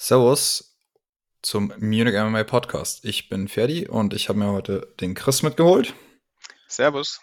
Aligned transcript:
Servus 0.00 0.78
zum 1.42 1.72
Munich 1.78 2.14
MMA 2.14 2.44
Podcast. 2.44 3.04
Ich 3.04 3.28
bin 3.28 3.48
Ferdi 3.48 3.88
und 3.88 4.14
ich 4.14 4.28
habe 4.28 4.38
mir 4.38 4.52
heute 4.52 4.94
den 5.00 5.16
Chris 5.16 5.42
mitgeholt. 5.42 5.92
Servus. 6.68 7.20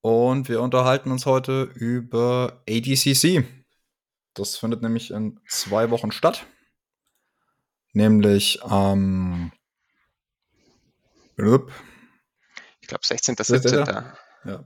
Und 0.00 0.48
wir 0.48 0.60
unterhalten 0.60 1.12
uns 1.12 1.26
heute 1.26 1.62
über 1.76 2.60
ADCC. 2.68 3.44
Das 4.34 4.56
findet 4.56 4.82
nämlich 4.82 5.12
in 5.12 5.38
zwei 5.48 5.90
Wochen 5.90 6.10
statt. 6.10 6.44
Nämlich 7.92 8.64
am. 8.64 9.52
Ähm, 11.38 11.70
ich 12.80 12.88
glaube 12.88 13.06
16. 13.06 13.36
17. 13.38 13.86
Ja. 14.44 14.64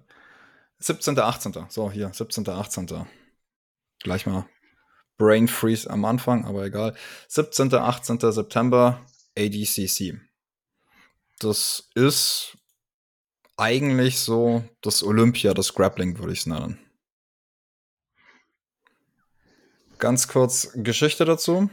17. 0.79 1.19
18. 1.19 1.67
So, 1.69 1.91
hier, 1.91 2.11
17. 2.15 2.49
18. 2.49 3.07
Gleich 3.99 4.25
mal 4.25 4.49
Brain 5.23 5.47
Freeze 5.47 5.89
am 5.89 6.05
Anfang, 6.05 6.45
aber 6.45 6.65
egal. 6.65 6.97
17. 7.29 7.73
18. 7.73 8.19
September 8.33 9.07
ADCC. 9.39 10.21
Das 11.39 11.89
ist 11.95 12.59
eigentlich 13.57 14.19
so 14.19 14.65
das 14.81 15.05
Olympia, 15.05 15.55
das 15.55 15.75
Grappling, 15.75 16.19
würde 16.19 16.33
ich 16.33 16.41
es 16.41 16.47
nennen. 16.47 16.79
Ganz 20.01 20.27
kurz 20.27 20.73
Geschichte 20.75 21.25
dazu. 21.25 21.71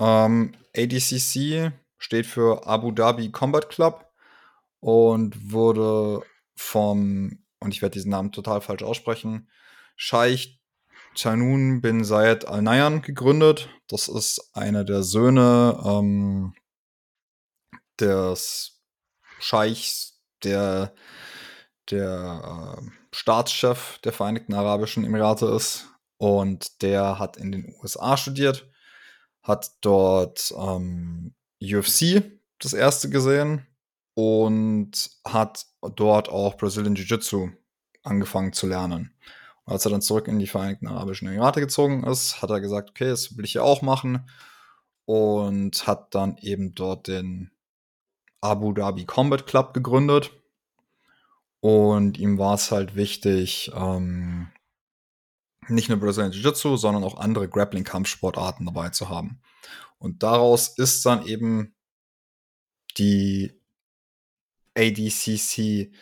Ähm, 0.00 0.56
ADCC 0.76 1.70
steht 1.98 2.26
für 2.26 2.66
Abu 2.66 2.90
Dhabi 2.90 3.30
Combat 3.30 3.68
Club 3.68 4.10
und 4.80 5.52
wurde 5.52 6.26
vom, 6.56 7.44
und 7.60 7.72
ich 7.72 7.80
werde 7.80 7.92
diesen 7.92 8.10
Namen 8.10 8.32
total 8.32 8.60
falsch 8.60 8.82
aussprechen, 8.82 9.48
Scheich 9.96 10.60
Chanun 11.16 11.80
bin 11.80 12.04
Zayed 12.04 12.46
Al 12.46 12.62
Nayan 12.62 13.02
gegründet. 13.02 13.68
Das 13.88 14.08
ist 14.08 14.50
einer 14.54 14.84
der 14.84 15.02
Söhne 15.02 15.80
ähm, 15.84 16.54
des 17.98 18.82
Scheichs, 19.40 20.20
der 20.44 20.94
der 21.90 22.76
äh, 22.78 22.90
Staatschef 23.12 23.98
der 23.98 24.12
Vereinigten 24.12 24.54
Arabischen 24.54 25.04
Emirate 25.04 25.46
ist. 25.46 25.88
Und 26.18 26.82
der 26.82 27.18
hat 27.18 27.36
in 27.36 27.52
den 27.52 27.74
USA 27.80 28.16
studiert, 28.16 28.68
hat 29.42 29.70
dort 29.82 30.52
ähm, 30.56 31.34
UFC 31.62 32.22
das 32.58 32.72
erste 32.72 33.10
gesehen 33.10 33.66
und 34.14 35.10
hat 35.26 35.66
dort 35.94 36.28
auch 36.28 36.56
Brazilian 36.56 36.96
Jiu-Jitsu 36.96 37.50
angefangen 38.02 38.52
zu 38.52 38.66
lernen. 38.66 39.14
Als 39.66 39.84
er 39.84 39.90
dann 39.90 40.00
zurück 40.00 40.28
in 40.28 40.38
die 40.38 40.46
Vereinigten 40.46 40.86
Arabischen 40.86 41.26
Emirate 41.26 41.60
gezogen 41.60 42.04
ist, 42.04 42.40
hat 42.40 42.50
er 42.50 42.60
gesagt, 42.60 42.90
okay, 42.90 43.08
das 43.08 43.36
will 43.36 43.44
ich 43.44 43.54
ja 43.54 43.62
auch 43.62 43.82
machen. 43.82 44.28
Und 45.04 45.86
hat 45.86 46.14
dann 46.14 46.36
eben 46.38 46.74
dort 46.74 47.08
den 47.08 47.50
Abu 48.40 48.72
Dhabi 48.72 49.04
Combat 49.04 49.46
Club 49.46 49.74
gegründet. 49.74 50.30
Und 51.60 52.16
ihm 52.18 52.38
war 52.38 52.54
es 52.54 52.70
halt 52.70 52.94
wichtig, 52.94 53.72
ähm, 53.74 54.48
nicht 55.68 55.88
nur 55.88 55.98
Brazilian 55.98 56.32
Jiu-Jitsu, 56.32 56.76
sondern 56.76 57.02
auch 57.02 57.18
andere 57.18 57.48
Grappling-Kampfsportarten 57.48 58.66
dabei 58.66 58.90
zu 58.90 59.08
haben. 59.08 59.40
Und 59.98 60.22
daraus 60.22 60.68
ist 60.68 61.04
dann 61.06 61.26
eben 61.26 61.74
die 62.98 63.60
ADCC 64.76 65.92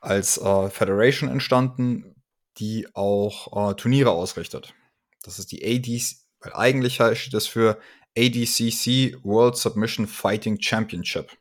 als 0.00 0.38
äh, 0.38 0.70
Federation 0.70 1.30
entstanden, 1.30 2.13
die 2.58 2.86
auch 2.94 3.70
äh, 3.70 3.74
Turniere 3.74 4.10
ausrichtet. 4.10 4.74
Das 5.22 5.38
ist 5.38 5.52
die 5.52 5.64
ADC, 5.64 6.16
weil 6.40 6.52
eigentlich 6.54 6.94
steht 6.94 7.34
das 7.34 7.46
für 7.46 7.80
ADCC 8.16 9.18
World 9.24 9.56
Submission 9.56 10.06
Fighting 10.06 10.60
Championship. 10.60 11.36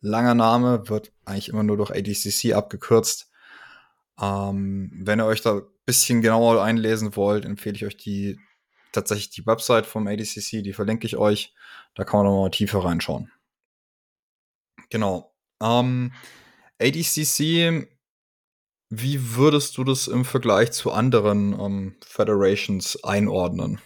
Langer 0.00 0.34
Name 0.34 0.88
wird 0.88 1.12
eigentlich 1.24 1.48
immer 1.48 1.62
nur 1.62 1.76
durch 1.76 1.90
ADCC 1.90 2.54
abgekürzt. 2.54 3.30
Ähm, 4.20 4.90
wenn 4.94 5.20
ihr 5.20 5.26
euch 5.26 5.42
da 5.42 5.56
ein 5.56 5.62
bisschen 5.86 6.22
genauer 6.22 6.62
einlesen 6.62 7.14
wollt, 7.16 7.44
empfehle 7.44 7.76
ich 7.76 7.84
euch 7.84 7.96
die 7.96 8.38
tatsächlich 8.92 9.30
die 9.30 9.46
Website 9.46 9.86
vom 9.86 10.06
ADCC, 10.06 10.62
die 10.62 10.72
verlinke 10.72 11.06
ich 11.06 11.16
euch. 11.16 11.54
Da 11.94 12.04
kann 12.04 12.18
man 12.18 12.26
nochmal 12.26 12.50
tiefer 12.50 12.84
reinschauen. 12.84 13.30
Genau. 14.90 15.34
Ähm, 15.62 16.12
ADCC 16.80 17.88
wie 18.90 19.36
würdest 19.36 19.76
du 19.76 19.84
das 19.84 20.08
im 20.08 20.24
Vergleich 20.24 20.72
zu 20.72 20.92
anderen 20.92 21.52
ähm, 21.58 21.96
Federations 22.06 23.02
einordnen? 23.04 23.80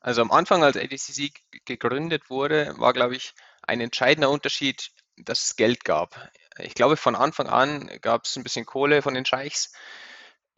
Also 0.00 0.20
am 0.20 0.30
Anfang, 0.30 0.62
als 0.62 0.76
ADCC 0.76 1.32
gegründet 1.64 2.28
wurde, 2.28 2.74
war, 2.76 2.92
glaube 2.92 3.16
ich, 3.16 3.32
ein 3.62 3.80
entscheidender 3.80 4.28
Unterschied, 4.28 4.90
dass 5.16 5.44
es 5.44 5.56
Geld 5.56 5.84
gab. 5.84 6.30
Ich 6.58 6.74
glaube, 6.74 6.98
von 6.98 7.16
Anfang 7.16 7.46
an 7.46 7.90
gab 8.02 8.24
es 8.24 8.36
ein 8.36 8.42
bisschen 8.42 8.66
Kohle 8.66 9.00
von 9.00 9.14
den 9.14 9.24
Scheichs. 9.24 9.72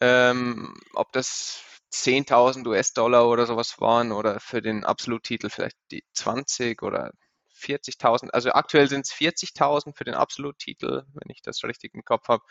Ähm, 0.00 0.74
ob 0.94 1.12
das 1.12 1.60
10.000 1.92 2.66
US-Dollar 2.66 3.28
oder 3.28 3.46
sowas 3.46 3.80
waren 3.80 4.12
oder 4.12 4.40
für 4.40 4.60
den 4.60 4.84
Absoluttitel 4.84 5.48
vielleicht 5.48 5.76
die 5.92 6.04
20 6.12 6.82
oder 6.82 7.12
40.000, 7.56 8.30
also 8.30 8.52
aktuell 8.52 8.88
sind 8.88 9.06
es 9.06 9.12
40.000 9.12 9.96
für 9.96 10.04
den 10.04 10.14
Absoluttitel, 10.14 11.04
wenn 11.14 11.30
ich 11.30 11.42
das 11.42 11.62
richtig 11.64 11.94
im 11.94 12.04
Kopf 12.04 12.28
habe. 12.28 12.44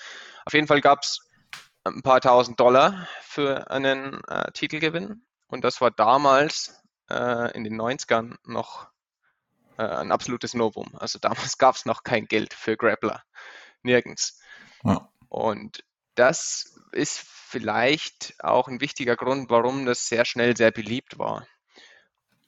Auf 0.45 0.53
jeden 0.53 0.67
Fall 0.67 0.81
gab 0.81 1.03
es 1.03 1.19
ein 1.83 2.01
paar 2.01 2.21
tausend 2.21 2.59
Dollar 2.59 3.07
für 3.21 3.69
einen 3.69 4.23
äh, 4.25 4.51
Titelgewinn 4.51 5.23
und 5.47 5.63
das 5.63 5.81
war 5.81 5.91
damals 5.91 6.81
äh, 7.09 7.55
in 7.55 7.63
den 7.63 7.79
90ern 7.79 8.35
noch 8.43 8.88
äh, 9.77 9.83
ein 9.83 10.11
absolutes 10.11 10.53
Novum. 10.53 10.95
Also 10.97 11.19
damals 11.19 11.57
gab 11.57 11.75
es 11.75 11.85
noch 11.85 12.03
kein 12.03 12.25
Geld 12.25 12.53
für 12.53 12.77
Grappler, 12.77 13.23
nirgends. 13.83 14.39
Ja. 14.83 15.09
Und 15.29 15.83
das 16.16 16.79
ist 16.91 17.19
vielleicht 17.19 18.35
auch 18.39 18.67
ein 18.67 18.81
wichtiger 18.81 19.16
Grund, 19.16 19.49
warum 19.49 19.85
das 19.85 20.07
sehr 20.07 20.25
schnell 20.25 20.57
sehr 20.57 20.72
beliebt 20.72 21.19
war. 21.19 21.47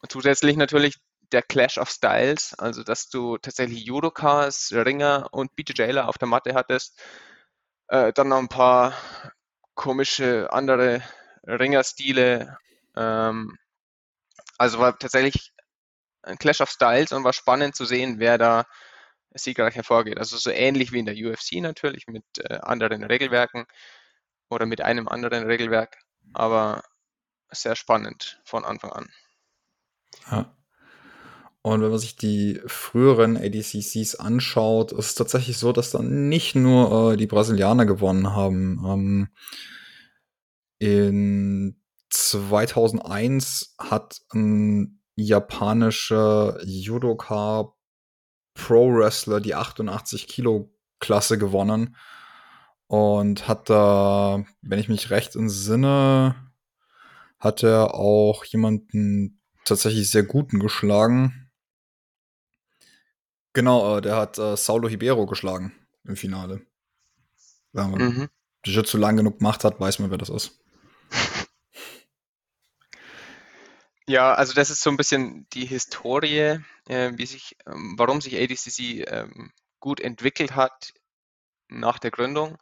Und 0.01 0.11
zusätzlich 0.11 0.57
natürlich 0.57 0.97
der 1.31 1.41
Clash 1.41 1.77
of 1.77 1.89
Styles, 1.89 2.53
also 2.57 2.83
dass 2.83 3.09
du 3.09 3.37
tatsächlich 3.37 3.83
Judokas, 3.83 4.71
Ringer 4.73 5.27
und 5.31 5.55
BJJler 5.55 6.07
auf 6.07 6.17
der 6.17 6.27
Matte 6.27 6.53
hattest. 6.53 6.99
Äh, 7.89 8.13
dann 8.13 8.29
noch 8.29 8.37
ein 8.37 8.49
paar 8.49 8.93
komische 9.75 10.51
andere 10.51 11.01
Ringerstile. 11.45 12.57
Ähm, 12.95 13.57
also 14.57 14.79
war 14.79 14.97
tatsächlich 14.97 15.53
ein 16.23 16.37
Clash 16.37 16.61
of 16.61 16.69
Styles 16.69 17.11
und 17.11 17.23
war 17.23 17.33
spannend 17.33 17.75
zu 17.75 17.85
sehen, 17.85 18.19
wer 18.19 18.37
da 18.37 18.65
siegreich 19.33 19.75
hervorgeht. 19.75 20.17
Also 20.17 20.37
so 20.37 20.49
ähnlich 20.49 20.91
wie 20.91 20.99
in 20.99 21.05
der 21.05 21.15
UFC 21.15 21.61
natürlich 21.61 22.07
mit 22.07 22.25
äh, 22.39 22.59
anderen 22.61 23.03
Regelwerken 23.03 23.65
oder 24.49 24.65
mit 24.65 24.81
einem 24.81 25.07
anderen 25.07 25.45
Regelwerk, 25.45 25.97
aber 26.33 26.83
sehr 27.51 27.75
spannend 27.75 28.41
von 28.43 28.65
Anfang 28.65 28.91
an. 28.91 29.09
Ja. 30.31 30.56
Und 31.67 31.81
wenn 31.81 31.89
man 31.89 31.99
sich 31.99 32.15
die 32.15 32.61
früheren 32.65 33.35
ADCCs 33.35 34.15
anschaut, 34.15 34.93
ist 34.93 35.05
es 35.05 35.15
tatsächlich 35.15 35.57
so, 35.57 35.73
dass 35.73 35.91
dann 35.91 36.29
nicht 36.29 36.55
nur 36.55 37.11
äh, 37.11 37.17
die 37.17 37.27
Brasilianer 37.27 37.85
gewonnen 37.85 38.33
haben. 38.33 38.81
Ähm, 38.87 39.27
in 40.79 41.81
2001 42.09 43.75
hat 43.79 44.21
ein 44.33 45.01
japanischer 45.17 46.57
Judoka 46.63 47.73
Pro 48.53 48.93
Wrestler 48.93 49.41
die 49.41 49.53
88 49.53 50.25
Kilo 50.29 50.73
Klasse 51.01 51.37
gewonnen 51.37 51.97
und 52.87 53.49
hat 53.49 53.69
da, 53.69 54.45
wenn 54.61 54.79
ich 54.79 54.87
mich 54.87 55.09
recht 55.09 55.35
entsinne, 55.35 56.33
hat 57.39 57.61
er 57.61 57.93
auch 57.93 58.45
jemanden 58.45 59.41
tatsächlich 59.65 60.09
sehr 60.09 60.23
guten 60.23 60.59
geschlagen. 60.59 61.43
Genau, 63.57 63.97
äh, 63.97 64.01
der 64.01 64.17
hat 64.17 64.37
äh, 64.37 64.55
Saulo 64.55 64.87
Ribeiro 64.87 65.25
geschlagen 65.25 65.73
im 66.03 66.15
Finale. 66.15 66.61
Wenn 67.73 67.89
man 67.89 68.01
mhm. 68.01 68.29
Jiu-Jitsu 68.63 68.99
lang 68.99 69.17
genug 69.17 69.39
gemacht 69.39 69.63
hat, 69.63 69.79
weiß 69.79 69.97
man, 69.97 70.11
wer 70.11 70.19
das 70.19 70.29
ist. 70.29 70.59
Ja, 74.09 74.33
also 74.35 74.53
das 74.53 74.69
ist 74.69 74.81
so 74.81 74.89
ein 74.89 74.95
bisschen 74.95 75.47
die 75.51 75.65
Historie, 75.65 76.59
äh, 76.87 77.11
wie 77.15 77.25
sich, 77.25 77.57
ähm, 77.65 77.95
warum 77.97 78.21
sich 78.21 78.37
ADCC 78.37 79.05
ähm, 79.05 79.51
gut 79.81 79.99
entwickelt 79.99 80.55
hat 80.55 80.93
nach 81.67 81.99
der 81.99 82.11
Gründung. 82.11 82.57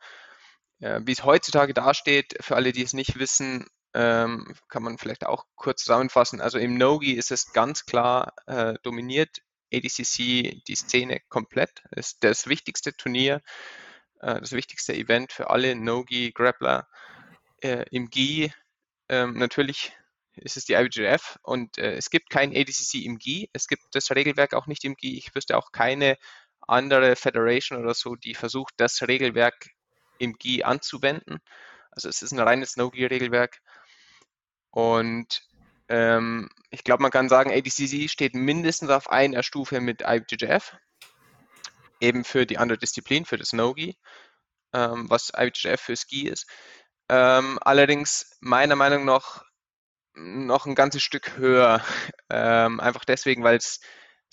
Äh, 0.80 1.01
wie 1.03 1.12
es 1.12 1.24
heutzutage 1.24 1.75
dasteht, 1.75 2.36
für 2.39 2.56
alle, 2.56 2.71
die 2.71 2.81
es 2.81 2.94
nicht 2.94 3.19
wissen, 3.19 3.68
ähm, 3.94 4.56
kann 4.69 4.81
man 4.81 4.97
vielleicht 4.97 5.27
auch 5.27 5.45
kurz 5.56 5.83
zusammenfassen. 5.83 6.42
Also 6.42 6.57
im 6.57 6.80
Nogi 6.80 7.12
ist 7.12 7.30
es 7.30 7.53
ganz 7.53 7.86
klar 7.86 8.33
äh, 8.47 8.74
dominiert 8.81 9.44
ADCC 9.73 10.63
die 10.67 10.75
Szene 10.75 11.21
komplett. 11.29 11.83
Ist 11.91 12.23
das 12.23 12.47
wichtigste 12.47 12.94
Turnier, 12.94 13.41
äh, 14.21 14.39
das 14.39 14.51
wichtigste 14.51 14.94
Event 14.94 15.31
für 15.31 15.50
alle 15.50 15.75
Nogi 15.75 16.31
Grappler. 16.31 16.88
Äh, 17.62 17.85
Im 17.91 18.09
GI 18.09 18.51
ähm, 19.09 19.38
natürlich 19.38 19.94
ist 20.35 20.57
es 20.57 20.65
die 20.65 20.73
IBJF 20.73 21.39
und 21.44 21.77
äh, 21.77 21.94
es 21.94 22.09
gibt 22.09 22.29
kein 22.29 22.56
ADCC 22.56 23.06
im 23.06 23.17
GI. 23.17 23.50
Es 23.53 23.67
gibt 23.67 23.83
das 23.94 24.12
Regelwerk 24.12 24.53
auch 24.53 24.67
nicht 24.67 24.83
im 24.83 24.95
GI. 24.95 25.17
Ich 25.17 25.33
wüsste 25.33 25.57
auch 25.57 25.71
keine 25.71 26.18
andere 26.68 27.15
Federation 27.15 27.79
oder 27.79 27.94
so, 27.94 28.15
die 28.15 28.35
versucht, 28.35 28.73
das 28.77 29.01
Regelwerk 29.03 29.69
im 30.18 30.33
GI 30.33 30.63
anzuwenden. 30.63 31.39
Also 31.91 32.09
es 32.09 32.21
ist 32.21 32.31
ein 32.31 32.39
reines 32.39 32.75
No-GI-Regelwerk. 32.75 33.59
Und 34.71 35.47
ähm, 35.89 36.49
ich 36.69 36.83
glaube, 36.83 37.03
man 37.03 37.11
kann 37.11 37.29
sagen, 37.29 37.51
ADCC 37.51 38.09
steht 38.09 38.35
mindestens 38.35 38.89
auf 38.89 39.09
einer 39.09 39.43
Stufe 39.43 39.81
mit 39.81 40.01
IBJJF, 40.01 40.75
eben 41.99 42.23
für 42.23 42.45
die 42.45 42.57
andere 42.57 42.77
Disziplin, 42.77 43.25
für 43.25 43.37
das 43.37 43.53
No-GI, 43.53 43.97
ähm, 44.73 45.09
was 45.09 45.31
IBJJF 45.35 45.81
für 45.81 45.95
Ski 45.95 46.27
ist. 46.27 46.47
Ähm, 47.09 47.59
allerdings 47.61 48.37
meiner 48.39 48.75
Meinung 48.75 49.05
nach 49.05 49.43
noch 50.15 50.65
ein 50.65 50.75
ganzes 50.75 51.03
Stück 51.03 51.37
höher, 51.37 51.83
ähm, 52.29 52.79
einfach 52.79 53.05
deswegen, 53.05 53.43
weil 53.43 53.57
es 53.57 53.79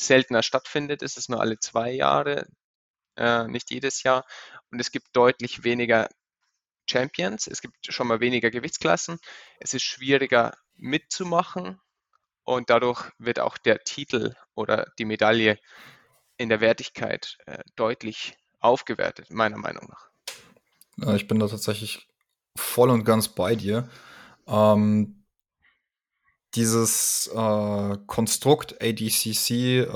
seltener 0.00 0.43
stattfindet. 0.43 1.02
Es 1.02 1.16
ist 1.16 1.28
nur 1.28 1.40
alle 1.40 1.58
zwei 1.58 1.90
Jahre, 1.93 2.46
äh, 3.16 3.46
nicht 3.49 3.70
jedes 3.70 4.02
Jahr. 4.02 4.25
Und 4.70 4.81
es 4.81 4.90
gibt 4.90 5.08
deutlich 5.14 5.64
weniger 5.64 6.08
Champions. 6.88 7.46
Es 7.46 7.61
gibt 7.61 7.93
schon 7.93 8.06
mal 8.06 8.20
weniger 8.20 8.50
Gewichtsklassen. 8.50 9.19
Es 9.61 9.75
ist 9.75 9.82
schwieriger 9.82 10.55
mitzumachen 10.76 11.81
und 12.44 12.70
dadurch 12.70 13.11
wird 13.19 13.38
auch 13.40 13.58
der 13.58 13.81
Titel 13.81 14.34
oder 14.55 14.87
die 14.99 15.05
Medaille 15.05 15.58
in 16.37 16.49
der 16.49 16.61
Wertigkeit 16.61 17.37
äh, 17.46 17.58
deutlich 17.76 18.37
aufgewertet, 18.61 19.31
meiner 19.31 19.58
Meinung 19.58 19.88
nach. 19.88 21.14
Ich 21.14 21.26
bin 21.26 21.38
da 21.38 21.49
tatsächlich 21.49 22.08
voll 22.56 22.90
und 22.90 23.05
ganz 23.05 23.28
bei 23.28 23.55
dir. 23.55 23.88
Ähm, 24.46 25.25
dieses 26.55 27.31
äh, 27.32 27.96
Konstrukt 28.06 28.82
ADCC 28.82 29.50
äh, 29.50 29.87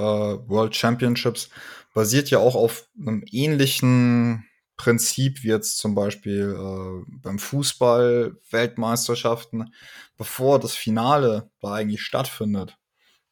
World 0.49 0.75
Championships 0.75 1.51
basiert 1.93 2.31
ja 2.31 2.39
auch 2.39 2.55
auf 2.55 2.89
einem 2.99 3.25
ähnlichen 3.31 4.49
Prinzip 4.77 5.43
wie 5.43 5.49
jetzt 5.49 5.79
zum 5.79 5.95
Beispiel 5.95 6.55
äh, 6.59 7.11
beim 7.23 7.39
Fußball 7.39 8.37
Weltmeisterschaften. 8.51 9.73
Bevor 10.17 10.59
das 10.59 10.75
Finale 10.75 11.51
da 11.61 11.75
eigentlich 11.75 12.03
stattfindet, 12.03 12.77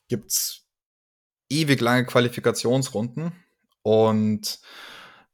gibt's 0.09 0.67
ewig 1.51 1.81
lange 1.81 2.07
Qualifikationsrunden 2.07 3.33
und 3.83 4.61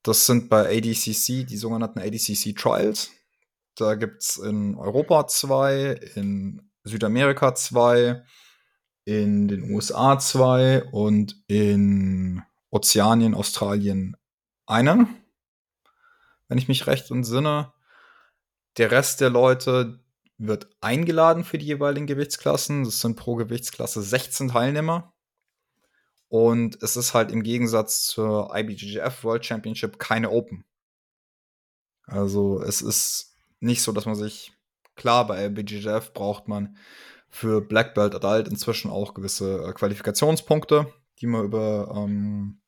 das 0.02 0.26
sind 0.26 0.48
bei 0.48 0.76
ADCC 0.76 1.46
die 1.46 1.56
sogenannten 1.56 1.98
ADCC 1.98 2.56
Trials. 2.56 3.10
Da 3.76 3.94
gibt's 3.94 4.36
in 4.36 4.74
Europa 4.74 5.26
zwei, 5.28 6.00
in 6.14 6.70
Südamerika 6.84 7.54
zwei, 7.54 8.24
in 9.04 9.48
den 9.48 9.70
USA 9.70 10.18
zwei 10.18 10.82
und 10.84 11.36
in 11.48 12.42
Ozeanien, 12.70 13.34
Australien 13.34 14.16
eine. 14.66 15.06
Wenn 16.50 16.58
ich 16.58 16.68
mich 16.68 16.86
recht 16.86 17.10
entsinne. 17.10 17.72
Der 18.76 18.90
Rest 18.90 19.22
der 19.22 19.30
Leute 19.30 20.00
wird 20.36 20.68
eingeladen 20.82 21.44
für 21.44 21.56
die 21.56 21.64
jeweiligen 21.64 22.06
Gewichtsklassen. 22.06 22.84
Das 22.84 23.00
sind 23.00 23.16
pro 23.16 23.36
Gewichtsklasse 23.36 24.02
16 24.02 24.48
Teilnehmer. 24.48 25.14
Und 26.28 26.82
es 26.82 26.96
ist 26.96 27.14
halt 27.14 27.32
im 27.32 27.42
Gegensatz 27.42 28.04
zur 28.04 28.54
IBJJF 28.54 29.24
World 29.24 29.46
Championship 29.46 29.98
keine 29.98 30.30
Open. 30.30 30.66
Also 32.04 32.60
es 32.60 32.82
ist 32.82 33.34
nicht 33.60 33.82
so, 33.82 33.92
dass 33.92 34.04
man 34.04 34.14
sich 34.14 34.52
Klar, 35.00 35.26
bei 35.26 35.48
BGJF 35.48 36.12
braucht 36.12 36.46
man 36.46 36.76
für 37.30 37.62
Black 37.62 37.94
Belt 37.94 38.14
Adult 38.14 38.48
inzwischen 38.48 38.90
auch 38.90 39.14
gewisse 39.14 39.64
äh, 39.64 39.72
Qualifikationspunkte, 39.72 40.92
die 41.20 41.26
man 41.26 41.42
über 41.42 41.90
ähm, 41.96 42.60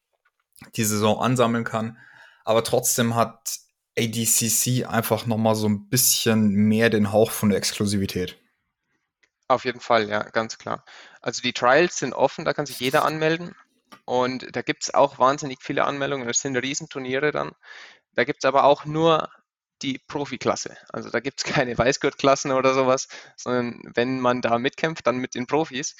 die 0.74 0.84
Saison 0.84 1.20
ansammeln 1.20 1.64
kann. 1.64 1.98
Aber 2.46 2.64
trotzdem 2.64 3.16
hat 3.16 3.58
ADCC 3.98 4.86
einfach 4.86 5.26
noch 5.26 5.36
mal 5.36 5.54
so 5.54 5.68
ein 5.68 5.88
bisschen 5.88 6.48
mehr 6.50 6.90
den 6.90 7.12
Hauch 7.12 7.30
von 7.30 7.50
der 7.50 7.58
Exklusivität. 7.58 8.38
Auf 9.48 9.64
jeden 9.64 9.80
Fall, 9.80 10.08
ja, 10.08 10.22
ganz 10.22 10.56
klar. 10.56 10.84
Also 11.20 11.42
die 11.42 11.52
Trials 11.52 11.98
sind 11.98 12.14
offen, 12.14 12.44
da 12.44 12.54
kann 12.54 12.66
sich 12.66 12.80
jeder 12.80 13.04
anmelden. 13.04 13.54
Und 14.04 14.54
da 14.56 14.62
gibt 14.62 14.84
es 14.84 14.94
auch 14.94 15.18
wahnsinnig 15.18 15.58
viele 15.62 15.84
Anmeldungen. 15.84 16.26
Das 16.26 16.40
sind 16.40 16.56
Riesenturniere 16.56 17.32
dann. 17.32 17.52
Da 18.14 18.24
gibt 18.24 18.42
es 18.44 18.48
aber 18.48 18.64
auch 18.64 18.84
nur 18.84 19.28
die 19.82 19.98
Profiklasse. 19.98 20.76
Also 20.88 21.10
da 21.10 21.20
gibt 21.20 21.40
es 21.40 21.44
keine 21.52 21.76
Weißgurtklassen 21.76 22.52
oder 22.52 22.74
sowas, 22.74 23.08
sondern 23.36 23.82
wenn 23.94 24.20
man 24.20 24.40
da 24.40 24.58
mitkämpft, 24.58 25.06
dann 25.06 25.18
mit 25.18 25.34
den 25.34 25.46
Profis. 25.46 25.96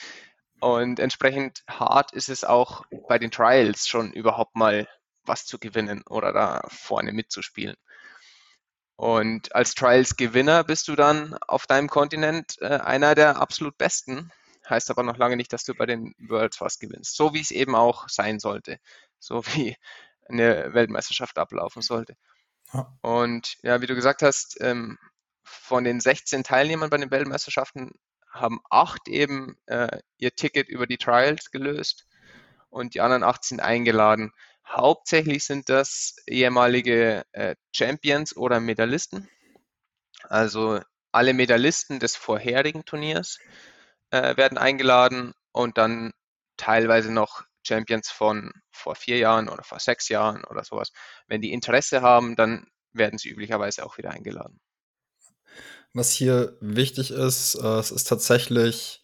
Und 0.61 1.01
entsprechend 1.01 1.65
hart 1.69 2.13
ist 2.13 2.29
es 2.29 2.45
auch 2.45 2.85
bei 3.09 3.19
den 3.19 3.31
Trials 3.31 3.89
schon 3.89 4.13
überhaupt 4.13 4.55
mal 4.55 4.89
was 5.25 5.47
zu 5.47 5.59
gewinnen 5.59 6.03
oder 6.09 6.33
da 6.33 6.63
vorne 6.69 7.13
mitzuspielen. 7.13 7.77
Und 8.97 9.55
als 9.55 9.75
Trials-Gewinner 9.75 10.65
bist 10.65 10.89
du 10.89 10.95
dann 10.95 11.35
auf 11.47 11.67
deinem 11.67 11.89
Kontinent 11.89 12.57
äh, 12.61 12.69
einer 12.79 13.15
der 13.15 13.41
absolut 13.41 13.77
Besten. 13.79 14.31
Heißt 14.69 14.91
aber 14.91 15.03
noch 15.03 15.17
lange 15.17 15.37
nicht, 15.37 15.53
dass 15.53 15.65
du 15.65 15.75
bei 15.75 15.87
den 15.87 16.15
Worlds 16.19 16.61
was 16.61 16.79
gewinnst. 16.79 17.17
So 17.17 17.35
wie 17.35 17.41
es 17.41 17.51
eben 17.51 17.75
auch 17.75 18.09
sein 18.09 18.39
sollte. 18.39 18.79
So 19.19 19.45
wie 19.55 19.77
eine 20.29 20.73
Weltmeisterschaft 20.73 21.39
ablaufen 21.39 21.83
sollte. 21.83 22.17
Und 23.03 23.57
ja, 23.63 23.81
wie 23.83 23.87
du 23.87 23.95
gesagt 23.95 24.23
hast, 24.23 24.57
ähm, 24.61 24.99
von 25.43 25.85
den 25.85 26.01
16 26.01 26.45
Teilnehmern 26.45 26.89
bei 26.89 26.97
den 26.97 27.11
Weltmeisterschaften 27.11 27.91
haben 28.31 28.61
acht 28.71 29.09
eben 29.09 29.57
äh, 29.67 29.99
ihr 30.17 30.35
Ticket 30.35 30.69
über 30.69 30.87
die 30.87 30.97
Trials 30.97 31.51
gelöst 31.51 32.07
und 32.71 32.95
die 32.95 33.03
anderen 33.03 33.25
acht 33.25 33.45
sind 33.45 33.61
eingeladen. 33.61 34.33
Hauptsächlich 34.67 35.45
sind 35.45 35.69
das 35.69 36.17
ehemalige 36.27 37.25
äh, 37.33 37.57
Champions 37.73 38.37
oder 38.37 38.61
Medaillisten. 38.61 39.29
Also 40.25 40.81
alle 41.11 41.35
Medaillisten 41.35 42.01
des 42.01 42.17
vorherigen 42.17 42.85
Turniers 42.85 43.39
äh, 44.11 44.37
werden 44.37 44.59
eingeladen 44.59 45.35
und 45.53 45.79
dann 45.79 46.13
teilweise 46.57 47.13
noch 47.13 47.45
Champions 47.67 48.11
von 48.11 48.53
vor 48.71 48.95
vier 48.95 49.19
Jahren 49.19 49.49
oder 49.49 49.63
vor 49.63 49.79
sechs 49.79 50.09
Jahren 50.09 50.45
oder 50.45 50.65
sowas. 50.65 50.93
Wenn 51.27 51.43
die 51.43 51.53
Interesse 51.53 52.03
haben, 52.03 52.37
dann 52.37 52.67
werden 52.93 53.19
sie 53.19 53.29
üblicherweise 53.29 53.85
auch 53.85 53.99
wieder 53.99 54.11
eingeladen. 54.11 54.61
Was 55.93 56.13
hier 56.13 56.57
wichtig 56.61 57.11
ist, 57.11 57.55
äh, 57.57 57.79
es 57.79 57.91
ist 57.91 58.05
tatsächlich, 58.05 59.03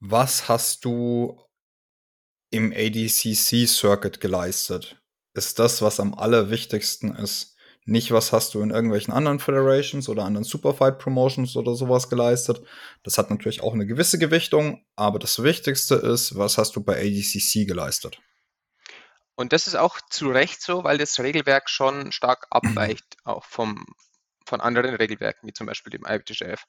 was 0.00 0.48
hast 0.48 0.84
du 0.84 1.40
im 2.56 2.72
ADCC-Circuit 2.72 4.20
geleistet? 4.20 5.00
Ist 5.34 5.58
das, 5.58 5.82
was 5.82 6.00
am 6.00 6.14
allerwichtigsten 6.14 7.14
ist. 7.14 7.56
Nicht, 7.84 8.10
was 8.10 8.32
hast 8.32 8.54
du 8.54 8.62
in 8.62 8.70
irgendwelchen 8.70 9.14
anderen 9.14 9.38
Federations 9.38 10.08
oder 10.08 10.24
anderen 10.24 10.44
Superfight 10.44 10.98
Promotions 10.98 11.56
oder 11.56 11.76
sowas 11.76 12.08
geleistet. 12.10 12.60
Das 13.04 13.16
hat 13.16 13.30
natürlich 13.30 13.62
auch 13.62 13.74
eine 13.74 13.86
gewisse 13.86 14.18
Gewichtung, 14.18 14.84
aber 14.96 15.20
das 15.20 15.40
Wichtigste 15.40 15.94
ist, 15.94 16.36
was 16.36 16.58
hast 16.58 16.74
du 16.74 16.82
bei 16.82 16.98
ADCC 16.98 17.64
geleistet? 17.64 18.18
Und 19.36 19.52
das 19.52 19.68
ist 19.68 19.76
auch 19.76 20.00
zu 20.10 20.30
Recht 20.30 20.62
so, 20.62 20.82
weil 20.82 20.98
das 20.98 21.20
Regelwerk 21.20 21.70
schon 21.70 22.10
stark 22.10 22.46
abweicht, 22.50 23.04
auch 23.22 23.44
vom, 23.44 23.86
von 24.44 24.60
anderen 24.60 24.96
Regelwerken, 24.96 25.48
wie 25.48 25.52
zum 25.52 25.68
Beispiel 25.68 25.92
dem 25.92 26.06
IBJJF. 26.08 26.64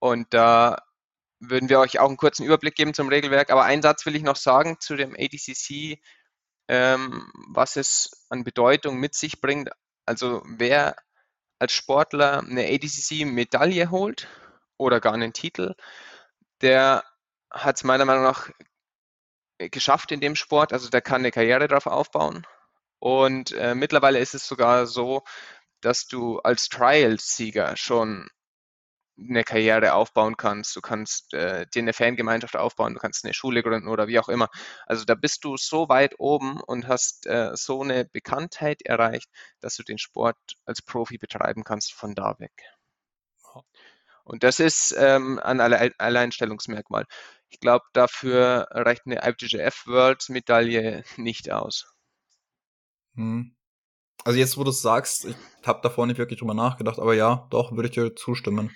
Und 0.00 0.34
da 0.34 0.82
würden 1.50 1.68
wir 1.68 1.80
euch 1.80 1.98
auch 1.98 2.08
einen 2.08 2.16
kurzen 2.16 2.44
Überblick 2.44 2.74
geben 2.74 2.94
zum 2.94 3.08
Regelwerk. 3.08 3.50
Aber 3.50 3.64
einen 3.64 3.82
Satz 3.82 4.06
will 4.06 4.16
ich 4.16 4.22
noch 4.22 4.36
sagen 4.36 4.76
zu 4.80 4.96
dem 4.96 5.14
ADCC, 5.14 6.00
ähm, 6.68 7.30
was 7.48 7.76
es 7.76 8.26
an 8.30 8.44
Bedeutung 8.44 8.98
mit 8.98 9.14
sich 9.14 9.40
bringt. 9.40 9.70
Also 10.06 10.42
wer 10.46 10.96
als 11.58 11.72
Sportler 11.72 12.40
eine 12.40 12.66
ADCC-Medaille 12.66 13.90
holt 13.90 14.28
oder 14.76 15.00
gar 15.00 15.14
einen 15.14 15.32
Titel, 15.32 15.74
der 16.60 17.04
hat 17.50 17.76
es 17.76 17.84
meiner 17.84 18.04
Meinung 18.04 18.24
nach 18.24 18.50
geschafft 19.58 20.12
in 20.12 20.20
dem 20.20 20.36
Sport. 20.36 20.72
Also 20.72 20.90
der 20.90 21.02
kann 21.02 21.20
eine 21.20 21.30
Karriere 21.30 21.68
darauf 21.68 21.86
aufbauen. 21.86 22.46
Und 22.98 23.52
äh, 23.52 23.74
mittlerweile 23.74 24.18
ist 24.18 24.34
es 24.34 24.46
sogar 24.46 24.86
so, 24.86 25.24
dass 25.80 26.06
du 26.06 26.38
als 26.40 26.68
Trial-Sieger 26.68 27.76
schon 27.76 28.28
eine 29.18 29.44
Karriere 29.44 29.94
aufbauen 29.94 30.36
kannst. 30.36 30.74
Du 30.76 30.80
kannst 30.80 31.34
äh, 31.34 31.66
dir 31.72 31.82
eine 31.82 31.92
Fangemeinschaft 31.92 32.56
aufbauen, 32.56 32.94
du 32.94 33.00
kannst 33.00 33.24
eine 33.24 33.34
Schule 33.34 33.62
gründen 33.62 33.88
oder 33.88 34.08
wie 34.08 34.18
auch 34.18 34.28
immer. 34.28 34.48
Also 34.86 35.04
da 35.04 35.14
bist 35.14 35.44
du 35.44 35.56
so 35.56 35.88
weit 35.88 36.14
oben 36.18 36.60
und 36.60 36.88
hast 36.88 37.26
äh, 37.26 37.52
so 37.54 37.82
eine 37.82 38.04
Bekanntheit 38.06 38.82
erreicht, 38.82 39.30
dass 39.60 39.76
du 39.76 39.82
den 39.82 39.98
Sport 39.98 40.36
als 40.64 40.82
Profi 40.82 41.18
betreiben 41.18 41.64
kannst 41.64 41.92
von 41.92 42.14
da 42.14 42.38
weg. 42.38 42.52
Und 44.24 44.42
das 44.42 44.58
ist 44.58 44.94
ähm, 44.98 45.38
ein 45.38 45.60
Alleinstellungsmerkmal. 45.60 47.04
Ich 47.50 47.60
glaube, 47.60 47.84
dafür 47.92 48.66
reicht 48.70 49.02
eine 49.06 49.20
IBJJF 49.22 49.86
Worlds 49.86 50.28
Medaille 50.30 51.04
nicht 51.16 51.52
aus. 51.52 51.86
Hm. 53.14 53.54
Also 54.24 54.38
jetzt, 54.38 54.56
wo 54.56 54.64
du 54.64 54.70
es 54.70 54.80
sagst, 54.80 55.26
ich 55.26 55.36
habe 55.66 55.80
davor 55.82 56.06
nicht 56.06 56.16
wirklich 56.16 56.38
drüber 56.38 56.54
nachgedacht, 56.54 56.98
aber 56.98 57.14
ja, 57.14 57.46
doch, 57.50 57.72
würde 57.72 57.88
ich 57.88 57.94
dir 57.94 58.16
zustimmen. 58.16 58.74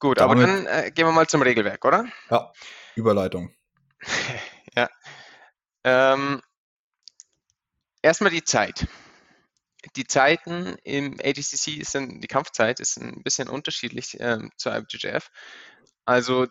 Gut, 0.00 0.20
aber 0.20 0.36
dann 0.36 0.66
äh, 0.66 0.90
gehen 0.94 1.06
wir 1.06 1.12
mal 1.12 1.26
zum 1.26 1.42
Regelwerk, 1.42 1.84
oder? 1.84 2.06
Ja, 2.30 2.52
Überleitung. 2.94 3.52
ja. 4.76 4.88
Ähm, 5.82 6.40
erstmal 8.02 8.30
die 8.30 8.44
Zeit. 8.44 8.86
Die 9.96 10.06
Zeiten 10.06 10.76
im 10.84 11.18
ADCC 11.20 11.84
sind, 11.84 12.20
die 12.22 12.28
Kampfzeit 12.28 12.78
ist 12.78 12.98
ein 12.98 13.22
bisschen 13.22 13.48
unterschiedlich 13.48 14.16
ähm, 14.20 14.52
zur 14.56 14.76
IBJJF. 14.76 15.30
Also 16.04 16.46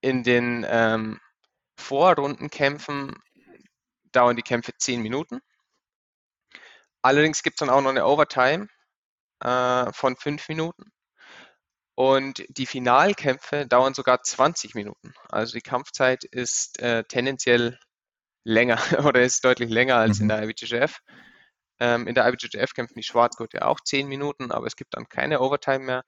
in 0.00 0.22
den 0.22 0.66
ähm, 0.68 1.20
Vorrundenkämpfen 1.76 3.16
dauern 4.12 4.36
die 4.36 4.42
Kämpfe 4.42 4.72
10 4.76 5.02
Minuten. 5.02 5.40
Allerdings 7.02 7.42
gibt 7.42 7.60
es 7.60 7.66
dann 7.66 7.74
auch 7.74 7.80
noch 7.80 7.90
eine 7.90 8.06
Overtime 8.06 8.68
äh, 9.40 9.92
von 9.92 10.16
5 10.16 10.48
Minuten. 10.48 10.92
Und 12.00 12.46
die 12.48 12.64
Finalkämpfe 12.64 13.66
dauern 13.66 13.92
sogar 13.92 14.22
20 14.22 14.74
Minuten. 14.74 15.12
Also 15.28 15.52
die 15.52 15.60
Kampfzeit 15.60 16.24
ist 16.24 16.80
äh, 16.80 17.04
tendenziell 17.04 17.78
länger 18.42 18.78
oder 19.06 19.20
ist 19.20 19.44
deutlich 19.44 19.68
länger 19.68 19.96
als 19.96 20.16
mhm. 20.16 20.22
in 20.22 20.28
der 20.28 20.42
IBJJF. 20.44 20.98
Ähm, 21.78 22.06
in 22.06 22.14
der 22.14 22.26
IBJJF 22.26 22.72
kämpfen 22.72 22.94
die 22.96 23.02
Schwarzgurte 23.02 23.66
auch 23.66 23.80
10 23.80 24.08
Minuten, 24.08 24.50
aber 24.50 24.66
es 24.66 24.76
gibt 24.76 24.94
dann 24.94 25.10
keine 25.10 25.40
Overtime 25.40 25.80
mehr. 25.80 26.04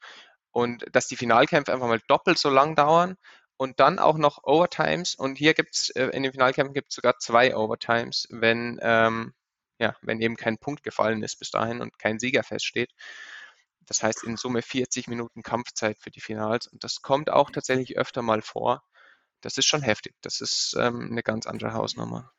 Und 0.51 0.87
dass 0.93 1.09
die 1.09 1.17
Finalkämpfe 1.17 1.75
einfach 1.75 1.89
mal 1.89 2.01
doppelt 2.09 2.39
so 2.39 2.49
lang 2.49 2.75
dauern 2.75 3.17
und 3.59 3.79
dann 3.79 3.99
auch 3.99 4.17
noch 4.17 4.45
Overtimes. 4.45 5.15
Und 5.15 5.37
hier 5.37 5.53
gibt 5.53 5.75
es, 5.75 5.91
äh, 5.91 6.07
in 6.07 6.23
den 6.23 6.33
Finalkämpfen 6.33 6.73
gibt 6.73 6.89
es 6.89 6.95
sogar 6.95 7.19
zwei 7.19 7.55
Overtimes, 7.55 8.29
wenn, 8.31 8.79
ähm, 8.81 9.35
ja, 9.79 9.95
wenn 10.01 10.23
eben 10.23 10.37
kein 10.37 10.57
Punkt 10.57 10.85
gefallen 10.85 11.23
ist 11.23 11.39
bis 11.39 11.51
dahin 11.51 11.83
und 11.83 11.99
kein 11.99 12.19
Sieger 12.19 12.45
feststeht. 12.45 12.93
Das 13.87 14.03
heißt 14.03 14.25
in 14.25 14.37
Summe 14.37 14.63
40 14.63 15.09
Minuten 15.09 15.43
Kampfzeit 15.43 15.99
für 15.99 16.11
die 16.11 16.21
Finals. 16.21 16.67
Und 16.67 16.85
das 16.85 17.03
kommt 17.03 17.31
auch 17.31 17.51
tatsächlich 17.51 17.99
öfter 17.99 18.23
mal 18.23 18.43
vor. 18.43 18.83
Das 19.41 19.59
ist 19.59 19.67
schon 19.67 19.83
heftig. 19.83 20.15
Das 20.23 20.41
ist 20.41 20.77
ähm, 20.79 21.09
eine 21.11 21.23
ganz 21.23 21.47
andere 21.47 21.73
Hausnummer. 21.73 22.33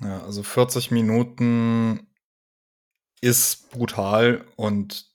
Ja, 0.00 0.22
also 0.22 0.42
40 0.42 0.90
Minuten 0.90 2.08
ist 3.20 3.70
brutal 3.70 4.44
und 4.56 5.06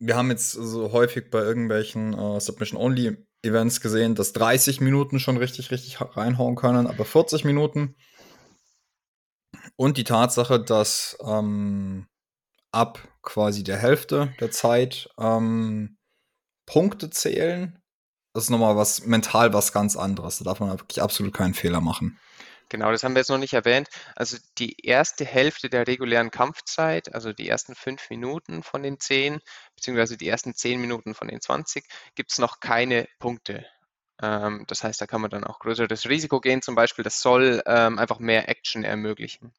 wir 0.00 0.16
haben 0.16 0.30
jetzt 0.30 0.52
so 0.52 0.92
häufig 0.92 1.30
bei 1.30 1.40
irgendwelchen 1.40 2.14
äh, 2.14 2.40
Submission-Only-Events 2.40 3.80
gesehen, 3.80 4.14
dass 4.14 4.32
30 4.32 4.80
Minuten 4.80 5.20
schon 5.20 5.36
richtig, 5.36 5.70
richtig 5.70 6.00
reinhauen 6.00 6.56
können, 6.56 6.86
aber 6.86 7.04
40 7.04 7.44
Minuten 7.44 7.94
und 9.76 9.96
die 9.96 10.04
Tatsache, 10.04 10.62
dass 10.62 11.16
ähm, 11.24 12.06
ab 12.72 13.00
quasi 13.22 13.64
der 13.64 13.78
Hälfte 13.78 14.34
der 14.40 14.50
Zeit 14.50 15.08
ähm, 15.18 15.98
Punkte 16.66 17.10
zählen, 17.10 17.80
das 18.32 18.44
ist 18.44 18.50
nochmal 18.50 18.76
was 18.76 19.06
mental 19.06 19.52
was 19.52 19.72
ganz 19.72 19.96
anderes. 19.96 20.38
Da 20.38 20.44
darf 20.44 20.60
man 20.60 20.70
wirklich 20.70 21.02
absolut 21.02 21.34
keinen 21.34 21.54
Fehler 21.54 21.80
machen. 21.80 22.18
Genau, 22.68 22.92
das 22.92 23.02
haben 23.02 23.14
wir 23.14 23.20
jetzt 23.20 23.30
noch 23.30 23.38
nicht 23.38 23.54
erwähnt. 23.54 23.88
Also 24.14 24.36
die 24.58 24.76
erste 24.86 25.24
Hälfte 25.24 25.68
der 25.68 25.88
regulären 25.88 26.30
Kampfzeit, 26.30 27.12
also 27.12 27.32
die 27.32 27.48
ersten 27.48 27.74
fünf 27.74 28.08
Minuten 28.10 28.62
von 28.62 28.84
den 28.84 29.00
zehn, 29.00 29.40
beziehungsweise 29.74 30.16
die 30.16 30.28
ersten 30.28 30.54
zehn 30.54 30.80
Minuten 30.80 31.14
von 31.14 31.26
den 31.26 31.40
20, 31.40 31.84
gibt 32.14 32.30
es 32.30 32.38
noch 32.38 32.60
keine 32.60 33.08
Punkte. 33.18 33.66
Ähm, 34.22 34.64
das 34.68 34.84
heißt, 34.84 35.00
da 35.00 35.06
kann 35.06 35.20
man 35.20 35.30
dann 35.30 35.42
auch 35.42 35.58
größeres 35.58 36.08
Risiko 36.08 36.40
gehen, 36.40 36.62
zum 36.62 36.76
Beispiel. 36.76 37.02
Das 37.02 37.20
soll 37.20 37.60
ähm, 37.66 37.98
einfach 37.98 38.20
mehr 38.20 38.48
Action 38.48 38.84
ermöglichen. 38.84 39.52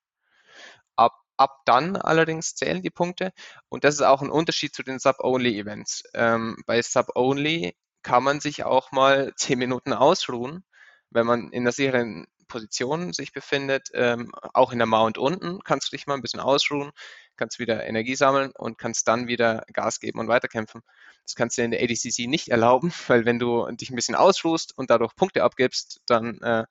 Ab, 1.37 1.61
dann 1.65 1.95
allerdings 1.95 2.55
zählen 2.55 2.81
die 2.81 2.89
Punkte 2.89 3.31
und 3.69 3.83
das 3.83 3.95
ist 3.95 4.01
auch 4.01 4.21
ein 4.21 4.29
Unterschied 4.29 4.75
zu 4.75 4.83
den 4.83 4.99
Sub-Only-Events. 4.99 6.03
Ähm, 6.13 6.57
bei 6.65 6.81
Sub-Only 6.81 7.75
kann 8.03 8.23
man 8.23 8.39
sich 8.39 8.63
auch 8.63 8.91
mal 8.91 9.33
zehn 9.37 9.59
Minuten 9.59 9.93
ausruhen, 9.93 10.63
wenn 11.09 11.25
man 11.25 11.51
in 11.51 11.63
der 11.63 11.73
sicheren 11.73 12.27
Position 12.47 13.13
sich 13.13 13.31
befindet. 13.31 13.89
Ähm, 13.93 14.31
auch 14.53 14.71
in 14.73 14.77
der 14.77 14.85
Mount 14.85 15.17
unten 15.17 15.59
kannst 15.63 15.87
du 15.87 15.95
dich 15.95 16.05
mal 16.05 16.15
ein 16.15 16.21
bisschen 16.21 16.41
ausruhen, 16.41 16.91
kannst 17.37 17.59
wieder 17.59 17.85
Energie 17.85 18.15
sammeln 18.15 18.51
und 18.57 18.77
kannst 18.77 19.07
dann 19.07 19.27
wieder 19.27 19.63
Gas 19.71 19.99
geben 19.99 20.19
und 20.19 20.27
weiterkämpfen. 20.27 20.81
Das 21.23 21.35
kannst 21.35 21.57
du 21.57 21.63
in 21.63 21.71
der 21.71 21.81
ADCC 21.81 22.27
nicht 22.27 22.49
erlauben, 22.49 22.91
weil 23.07 23.25
wenn 23.25 23.39
du 23.39 23.65
dich 23.71 23.89
ein 23.89 23.95
bisschen 23.95 24.15
ausruhst 24.15 24.77
und 24.77 24.89
dadurch 24.89 25.15
Punkte 25.15 25.43
abgibst, 25.43 26.01
dann 26.05 26.39
äh, 26.41 26.65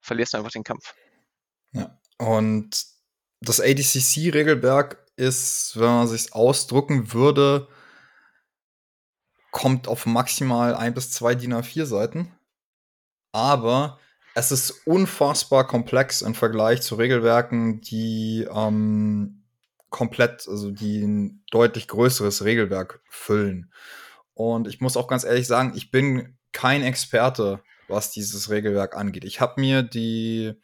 verlierst 0.00 0.34
du 0.34 0.38
einfach 0.38 0.50
den 0.50 0.64
Kampf. 0.64 0.94
Ja, 1.72 1.96
und 2.18 2.89
das 3.40 3.60
ADCC-Regelwerk 3.60 4.98
ist, 5.16 5.72
wenn 5.76 5.88
man 5.88 6.08
sich 6.08 6.32
ausdrucken 6.32 7.12
würde, 7.12 7.68
kommt 9.50 9.88
auf 9.88 10.06
maximal 10.06 10.74
ein 10.74 10.94
bis 10.94 11.10
zwei 11.10 11.34
DIN 11.34 11.54
A4 11.54 11.84
Seiten. 11.84 12.32
Aber 13.32 13.98
es 14.34 14.52
ist 14.52 14.86
unfassbar 14.86 15.66
komplex 15.66 16.22
im 16.22 16.34
Vergleich 16.34 16.82
zu 16.82 16.94
Regelwerken, 16.94 17.80
die 17.80 18.46
ähm, 18.52 19.44
komplett, 19.90 20.46
also 20.48 20.70
die 20.70 21.02
ein 21.02 21.44
deutlich 21.50 21.88
größeres 21.88 22.44
Regelwerk 22.44 23.02
füllen. 23.08 23.72
Und 24.34 24.68
ich 24.68 24.80
muss 24.80 24.96
auch 24.96 25.08
ganz 25.08 25.24
ehrlich 25.24 25.46
sagen, 25.46 25.72
ich 25.76 25.90
bin 25.90 26.38
kein 26.52 26.82
Experte, 26.82 27.62
was 27.88 28.12
dieses 28.12 28.50
Regelwerk 28.50 28.96
angeht. 28.96 29.24
Ich 29.24 29.40
habe 29.40 29.60
mir 29.60 29.82
die, 29.82 30.54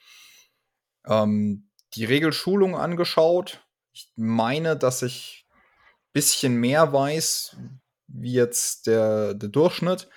ähm, 1.06 1.65
die 1.94 2.04
Regelschulung 2.04 2.76
angeschaut. 2.76 3.66
Ich 3.92 4.12
meine, 4.16 4.76
dass 4.76 5.02
ich 5.02 5.46
ein 5.50 6.12
bisschen 6.12 6.56
mehr 6.56 6.92
weiß, 6.92 7.56
wie 8.08 8.32
jetzt 8.32 8.86
der, 8.86 9.34
der 9.34 9.48
Durchschnitt. 9.48 10.08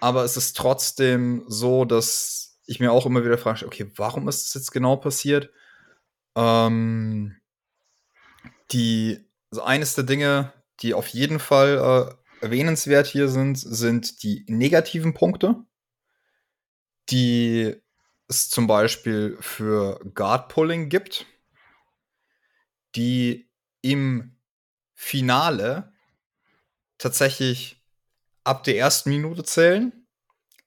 Aber 0.00 0.24
es 0.24 0.36
ist 0.36 0.56
trotzdem 0.56 1.44
so, 1.48 1.84
dass 1.84 2.60
ich 2.66 2.80
mir 2.80 2.92
auch 2.92 3.06
immer 3.06 3.24
wieder 3.24 3.38
frage, 3.38 3.66
okay, 3.66 3.90
warum 3.96 4.28
ist 4.28 4.46
das 4.46 4.54
jetzt 4.54 4.70
genau 4.72 4.96
passiert? 4.96 5.50
Ähm, 6.36 7.36
die, 8.70 9.26
also 9.50 9.62
eines 9.62 9.94
der 9.94 10.04
Dinge, 10.04 10.52
die 10.80 10.94
auf 10.94 11.08
jeden 11.08 11.40
Fall 11.40 12.18
äh, 12.40 12.44
erwähnenswert 12.44 13.06
hier 13.06 13.28
sind, 13.28 13.58
sind 13.58 14.22
die 14.22 14.44
negativen 14.48 15.14
Punkte, 15.14 15.56
die 17.08 17.80
es 18.28 18.50
zum 18.50 18.66
Beispiel 18.66 19.36
für 19.40 19.98
Guard 20.14 20.48
Pulling 20.48 20.88
gibt, 20.88 21.26
die 22.94 23.50
im 23.80 24.36
Finale 24.94 25.92
tatsächlich 26.98 27.82
ab 28.44 28.64
der 28.64 28.76
ersten 28.76 29.10
Minute 29.10 29.44
zählen. 29.44 30.06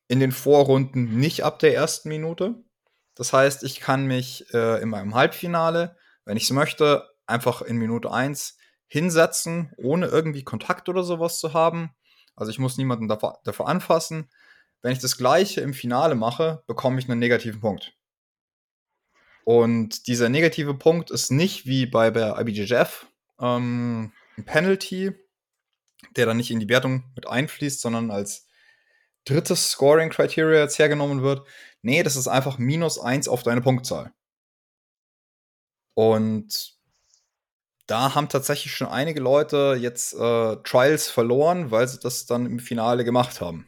In 0.08 0.20
den 0.20 0.32
Vorrunden 0.32 1.18
nicht 1.18 1.44
ab 1.44 1.60
der 1.60 1.74
ersten 1.74 2.10
Minute. 2.10 2.56
Das 3.16 3.34
heißt, 3.34 3.64
ich 3.64 3.80
kann 3.80 4.08
mich 4.08 4.54
äh, 4.54 4.82
in 4.82 4.90
meinem 4.90 5.16
Halbfinale, 5.16 5.96
wenn 6.26 6.38
ich 6.38 6.44
es 6.44 6.52
möchte, 6.52 7.10
einfach 7.28 7.62
in 7.62 7.78
Minute 7.78 8.12
1 8.12 8.58
hinsetzen, 8.88 9.72
ohne 9.78 10.08
irgendwie 10.08 10.44
Kontakt 10.44 10.90
oder 10.90 11.04
sowas 11.04 11.40
zu 11.40 11.54
haben. 11.54 11.92
Also 12.36 12.52
ich 12.52 12.60
muss 12.60 12.78
niemanden 12.78 13.08
dafür, 13.08 13.40
dafür 13.44 13.68
anfassen. 13.68 14.30
Wenn 14.82 14.94
ich 14.94 15.00
das 15.00 15.18
gleiche 15.18 15.62
im 15.62 15.74
Finale 15.74 16.16
mache, 16.16 16.64
bekomme 16.68 17.00
ich 17.00 17.10
einen 17.10 17.20
negativen 17.20 17.62
Punkt. 17.62 17.94
Und 19.44 20.08
dieser 20.08 20.30
negative 20.30 20.74
Punkt 20.74 21.12
ist 21.12 21.32
nicht 21.32 21.66
wie 21.66 21.86
bei 21.86 22.12
der 22.12 22.40
IBJJF 22.40 23.08
ähm, 23.40 24.12
ein 24.38 24.46
Penalty, 24.46 25.12
der 26.16 26.26
dann 26.26 26.38
nicht 26.38 26.52
in 26.52 26.60
die 26.60 26.70
Wertung 26.70 27.04
mit 27.16 27.28
einfließt, 27.28 27.82
sondern 27.82 28.12
als 28.12 28.48
drittes 29.26 29.72
Scoring-Criteria 29.72 30.62
jetzt 30.62 30.80
hergenommen 30.80 31.22
wird. 31.22 31.48
Nee, 31.82 32.04
das 32.04 32.16
ist 32.16 32.28
einfach 32.28 32.58
minus 32.58 33.00
eins 33.00 33.28
auf 33.28 33.44
deine 33.44 33.62
Punktzahl. 33.62 34.14
Und 35.94 36.76
da 37.88 38.16
haben 38.16 38.30
tatsächlich 38.30 38.74
schon 38.74 38.88
einige 38.88 39.20
Leute 39.20 39.78
jetzt 39.80 40.14
äh, 40.14 40.56
Trials 40.64 41.10
verloren, 41.10 41.72
weil 41.72 41.88
sie 41.88 42.00
das 42.00 42.26
dann 42.26 42.46
im 42.46 42.60
Finale 42.60 43.04
gemacht 43.04 43.42
haben. 43.42 43.68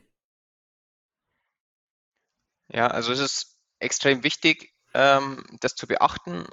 Ja, 2.73 2.87
also 2.87 3.13
es 3.13 3.19
ist 3.19 3.57
extrem 3.79 4.23
wichtig, 4.23 4.73
ähm, 4.93 5.43
das 5.61 5.75
zu 5.75 5.87
beachten. 5.87 6.45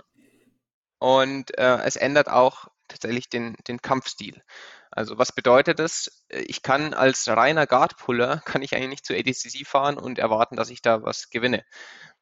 Und 0.99 1.57
äh, 1.59 1.79
es 1.85 1.97
ändert 1.97 2.29
auch 2.29 2.69
tatsächlich 2.89 3.29
den, 3.31 3.57
den 3.69 3.81
Kampfstil. 3.81 4.43
Also 4.91 5.19
was 5.19 5.33
bedeutet 5.33 5.79
das? 5.79 6.25
Ich 6.29 6.63
kann 6.63 6.93
als 6.95 7.27
reiner 7.29 7.67
Guard-Puller, 7.67 8.43
kann 8.45 8.63
ich 8.63 8.75
eigentlich 8.75 8.91
nicht 8.91 9.07
zu 9.07 9.15
ADCC 9.15 9.67
fahren 9.67 9.99
und 9.99 10.19
erwarten, 10.19 10.57
dass 10.57 10.71
ich 10.71 10.83
da 10.83 11.03
was 11.03 11.31
gewinne. 11.31 11.65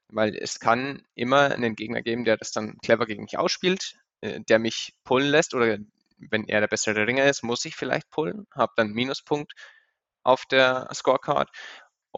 Weil 0.09 0.37
es 0.37 0.61
kann 0.61 1.03
immer 1.15 1.51
einen 1.53 1.75
Gegner 1.77 2.03
geben, 2.03 2.25
der 2.25 2.37
das 2.37 2.53
dann 2.53 2.79
clever 2.83 3.07
gegen 3.07 3.25
mich 3.25 3.39
ausspielt, 3.39 3.97
äh, 4.21 4.41
der 4.49 4.59
mich 4.61 4.95
pullen 5.05 5.29
lässt 5.29 5.55
oder 5.55 5.79
wenn 6.19 6.49
er 6.49 6.61
der 6.61 6.69
bessere 6.69 7.07
Ringer 7.07 7.25
ist, 7.27 7.43
muss 7.43 7.65
ich 7.65 7.77
vielleicht 7.77 8.11
pullen, 8.11 8.47
habe 8.55 8.73
dann 8.77 8.89
einen 8.89 8.95
Minuspunkt 8.97 9.53
auf 10.25 10.45
der 10.47 10.89
Scorecard 10.93 11.49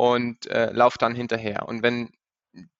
und 0.00 0.46
äh, 0.46 0.72
laufe 0.72 0.96
dann 0.96 1.14
hinterher. 1.14 1.68
Und 1.68 1.82
wenn 1.82 2.10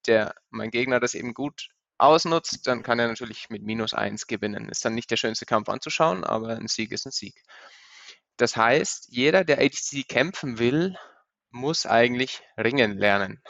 der, 0.07 0.35
mein 0.49 0.71
Gegner 0.71 1.01
das 1.01 1.13
eben 1.13 1.35
gut 1.35 1.69
ausnutzt, 1.99 2.67
dann 2.67 2.83
kann 2.83 2.99
er 2.99 3.09
natürlich 3.09 3.51
mit 3.51 3.63
minus 3.63 3.93
1 3.93 4.27
gewinnen. 4.27 4.71
Ist 4.71 4.87
dann 4.87 4.95
nicht 4.95 5.11
der 5.11 5.19
schönste 5.19 5.45
Kampf 5.45 5.69
anzuschauen, 5.69 6.25
aber 6.25 6.57
ein 6.57 6.67
Sieg 6.67 6.93
ist 6.93 7.05
ein 7.05 7.13
Sieg. 7.13 7.35
das 8.39 8.57
heißt, 8.57 9.09
jeder, 9.11 9.45
der 9.45 9.59
ADCC 9.59 10.09
kämpfen 10.09 10.59
will, 10.59 10.97
muss 11.51 11.85
eigentlich 11.85 12.41
ringen 12.57 12.97
lernen. 12.97 13.43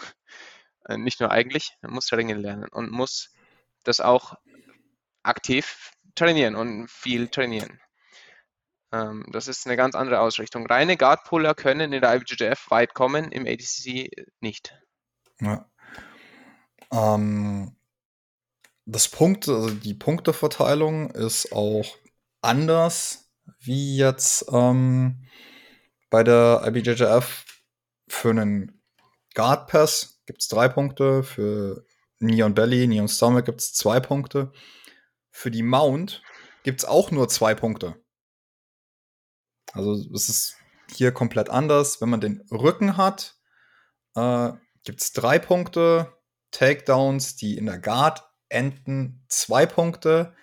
Äh, 0.88 0.96
nicht 0.96 1.20
nur 1.20 1.30
eigentlich, 1.30 1.76
er 1.80 1.90
muss 1.90 2.12
ringen 2.12 2.40
lernen 2.40 2.68
und 2.72 2.90
muss 2.90 3.32
das 3.84 4.00
auch 4.00 4.34
aktiv 5.22 5.92
trainieren 6.16 6.56
und 6.56 6.90
viel 6.90 7.28
trainieren. 7.28 7.80
Ähm, 8.92 9.24
das 9.30 9.48
ist 9.48 9.66
eine 9.66 9.76
ganz 9.76 9.94
andere 9.94 10.20
Ausrichtung. 10.20 10.66
Reine 10.66 10.96
Guard-Puller 10.96 11.54
können 11.54 11.92
in 11.92 12.00
der 12.00 12.14
IBJJF 12.14 12.70
weit 12.70 12.94
kommen, 12.94 13.30
im 13.32 13.46
ADCC 13.46 14.10
nicht. 14.40 14.74
Ja. 15.40 15.70
Ähm, 16.92 17.76
das 18.86 19.08
Punkt, 19.08 19.48
also 19.48 19.70
die 19.70 19.94
Punkteverteilung 19.94 21.10
ist 21.10 21.52
auch 21.52 21.96
anders 22.42 23.30
wie 23.60 23.96
jetzt 23.96 24.46
ähm, 24.52 25.26
bei 26.10 26.24
der 26.24 26.62
IBJJF. 26.66 27.44
Für 28.08 28.30
einen 28.30 28.82
Guard 29.34 29.68
Pass 29.68 30.20
gibt 30.26 30.42
es 30.42 30.48
drei 30.48 30.68
Punkte, 30.68 31.22
für 31.22 31.84
Neon 32.18 32.54
Belly, 32.54 32.88
Neon 32.88 33.08
Stomach 33.08 33.44
gibt 33.44 33.60
es 33.60 33.72
zwei 33.72 34.00
Punkte. 34.00 34.52
Für 35.30 35.52
die 35.52 35.62
Mount 35.62 36.22
gibt 36.64 36.80
es 36.80 36.84
auch 36.84 37.12
nur 37.12 37.28
zwei 37.28 37.54
Punkte. 37.54 38.02
Also 39.72 39.94
es 40.14 40.28
ist 40.28 40.56
hier 40.90 41.12
komplett 41.12 41.50
anders. 41.50 42.00
Wenn 42.00 42.08
man 42.08 42.20
den 42.20 42.42
Rücken 42.50 42.96
hat, 42.96 43.36
äh, 44.14 44.52
gibt 44.84 45.00
es 45.00 45.12
drei 45.12 45.38
Punkte. 45.38 46.12
Takedowns, 46.50 47.36
die 47.36 47.56
in 47.56 47.66
der 47.66 47.78
Guard 47.78 48.24
enden, 48.48 49.24
zwei 49.28 49.66
Punkte. 49.66 50.34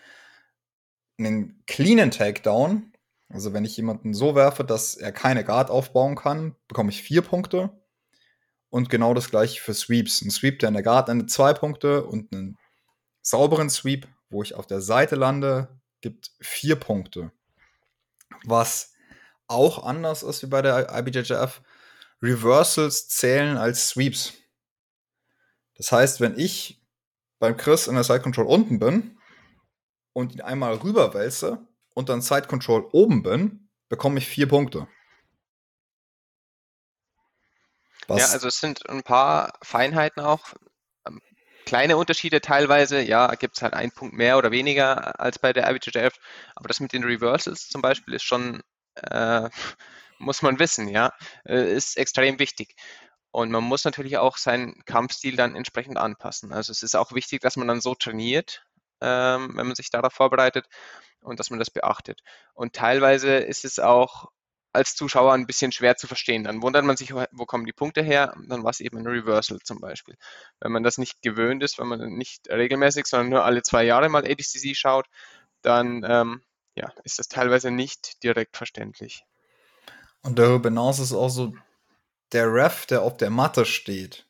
Einen 1.19 1.63
cleanen 1.65 2.12
Takedown, 2.12 2.93
also 3.29 3.53
wenn 3.53 3.65
ich 3.65 3.75
jemanden 3.75 4.13
so 4.13 4.36
werfe, 4.36 4.63
dass 4.63 4.96
er 4.96 5.12
keine 5.12 5.43
Guard 5.43 5.69
aufbauen 5.69 6.15
kann, 6.15 6.55
bekomme 6.67 6.91
ich 6.91 7.03
vier 7.03 7.22
Punkte. 7.22 7.69
Und 8.69 8.89
genau 8.89 9.13
das 9.13 9.29
gleiche 9.29 9.62
für 9.62 9.74
Sweeps. 9.74 10.22
Ein 10.22 10.31
Sweep, 10.31 10.60
der 10.60 10.69
in 10.69 10.75
der 10.75 10.84
Guard 10.84 11.10
endet, 11.10 11.31
zwei 11.31 11.53
Punkte 11.53 12.05
und 12.05 12.34
einen 12.34 12.57
sauberen 13.22 13.69
Sweep, 13.69 14.07
wo 14.29 14.43
ich 14.43 14.55
auf 14.55 14.67
der 14.67 14.81
Seite 14.81 15.15
lande, 15.15 15.79
gibt 16.01 16.31
vier 16.39 16.75
Punkte. 16.75 17.31
Was 18.46 18.93
auch 19.47 19.83
anders 19.83 20.23
ist 20.23 20.43
wie 20.43 20.47
bei 20.47 20.61
der 20.61 20.89
IBJJF. 20.93 21.61
Reversals 22.21 23.07
zählen 23.07 23.57
als 23.57 23.89
Sweeps. 23.89 24.33
Das 25.75 25.91
heißt, 25.91 26.19
wenn 26.19 26.37
ich 26.37 26.81
beim 27.39 27.55
Chris 27.55 27.87
in 27.87 27.95
der 27.95 28.03
Side 28.03 28.21
Control 28.21 28.47
unten 28.47 28.79
bin 28.79 29.19
und 30.13 30.33
ihn 30.33 30.41
einmal 30.41 30.75
rüberwälze 30.75 31.67
und 31.93 32.09
dann 32.09 32.21
Side 32.21 32.47
Control 32.47 32.87
oben 32.91 33.21
bin, 33.21 33.69
bekomme 33.89 34.17
ich 34.17 34.27
vier 34.27 34.47
Punkte. 34.47 34.87
Was? 38.07 38.19
Ja, 38.19 38.27
also 38.29 38.47
es 38.47 38.59
sind 38.59 38.89
ein 38.89 39.03
paar 39.03 39.53
Feinheiten 39.61 40.23
auch. 40.23 40.53
Ähm, 41.05 41.21
kleine 41.65 41.97
Unterschiede 41.97 42.41
teilweise, 42.41 43.01
ja, 43.01 43.35
gibt 43.35 43.57
es 43.57 43.61
halt 43.61 43.73
einen 43.73 43.91
Punkt 43.91 44.15
mehr 44.15 44.37
oder 44.37 44.51
weniger 44.51 45.19
als 45.19 45.39
bei 45.39 45.53
der 45.53 45.69
IBJJF, 45.69 46.15
aber 46.55 46.67
das 46.67 46.79
mit 46.79 46.93
den 46.93 47.03
Reversals 47.03 47.67
zum 47.67 47.81
Beispiel 47.81 48.13
ist 48.13 48.23
schon 48.23 48.63
äh, 49.11 49.49
muss 50.19 50.41
man 50.41 50.59
wissen, 50.59 50.87
ja, 50.87 51.13
äh, 51.45 51.73
ist 51.73 51.97
extrem 51.97 52.39
wichtig. 52.39 52.75
Und 53.31 53.51
man 53.51 53.63
muss 53.63 53.85
natürlich 53.85 54.17
auch 54.17 54.37
seinen 54.37 54.83
Kampfstil 54.85 55.35
dann 55.35 55.55
entsprechend 55.55 55.97
anpassen. 55.97 56.53
Also 56.53 56.71
es 56.71 56.81
ist 56.81 56.95
auch 56.95 57.11
wichtig, 57.11 57.41
dass 57.41 57.57
man 57.57 57.67
dann 57.67 57.81
so 57.81 57.93
trainiert, 57.93 58.65
ähm, 59.01 59.51
wenn 59.55 59.67
man 59.67 59.75
sich 59.75 59.91
darauf 59.91 60.13
vorbereitet 60.13 60.65
und 61.21 61.39
dass 61.39 61.49
man 61.49 61.59
das 61.59 61.69
beachtet. 61.69 62.21
Und 62.53 62.73
teilweise 62.73 63.37
ist 63.37 63.65
es 63.65 63.79
auch 63.79 64.31
als 64.73 64.95
Zuschauer 64.95 65.33
ein 65.33 65.47
bisschen 65.47 65.71
schwer 65.71 65.97
zu 65.97 66.07
verstehen. 66.07 66.43
Dann 66.43 66.61
wundert 66.61 66.85
man 66.85 66.97
sich, 66.97 67.13
wo 67.13 67.45
kommen 67.45 67.65
die 67.65 67.73
Punkte 67.73 68.01
her? 68.01 68.35
Dann 68.47 68.63
war 68.63 68.69
es 68.69 68.79
eben 68.79 68.97
ein 68.97 69.07
Reversal 69.07 69.59
zum 69.63 69.79
Beispiel. 69.79 70.15
Wenn 70.60 70.71
man 70.71 70.83
das 70.83 70.97
nicht 70.97 71.21
gewöhnt 71.21 71.63
ist, 71.63 71.79
wenn 71.79 71.88
man 71.88 72.13
nicht 72.13 72.49
regelmäßig, 72.49 73.07
sondern 73.07 73.29
nur 73.29 73.45
alle 73.45 73.63
zwei 73.63 73.83
Jahre 73.83 74.10
mal 74.10 74.23
ADCC 74.25 74.75
schaut, 74.75 75.07
dann 75.62 76.05
ähm, 76.07 76.41
ja, 76.77 76.93
ist 77.03 77.19
das 77.19 77.27
teilweise 77.27 77.71
nicht 77.71 78.23
direkt 78.23 78.55
verständlich. 78.55 79.25
Und 80.21 80.37
darüber 80.39 80.69
hinaus 80.69 80.99
ist 80.99 81.13
auch 81.13 81.29
so, 81.29 81.53
der 82.31 82.53
Ref, 82.53 82.85
der 82.85 83.01
auf 83.01 83.17
der 83.17 83.29
Matte 83.29 83.65
steht, 83.65 84.27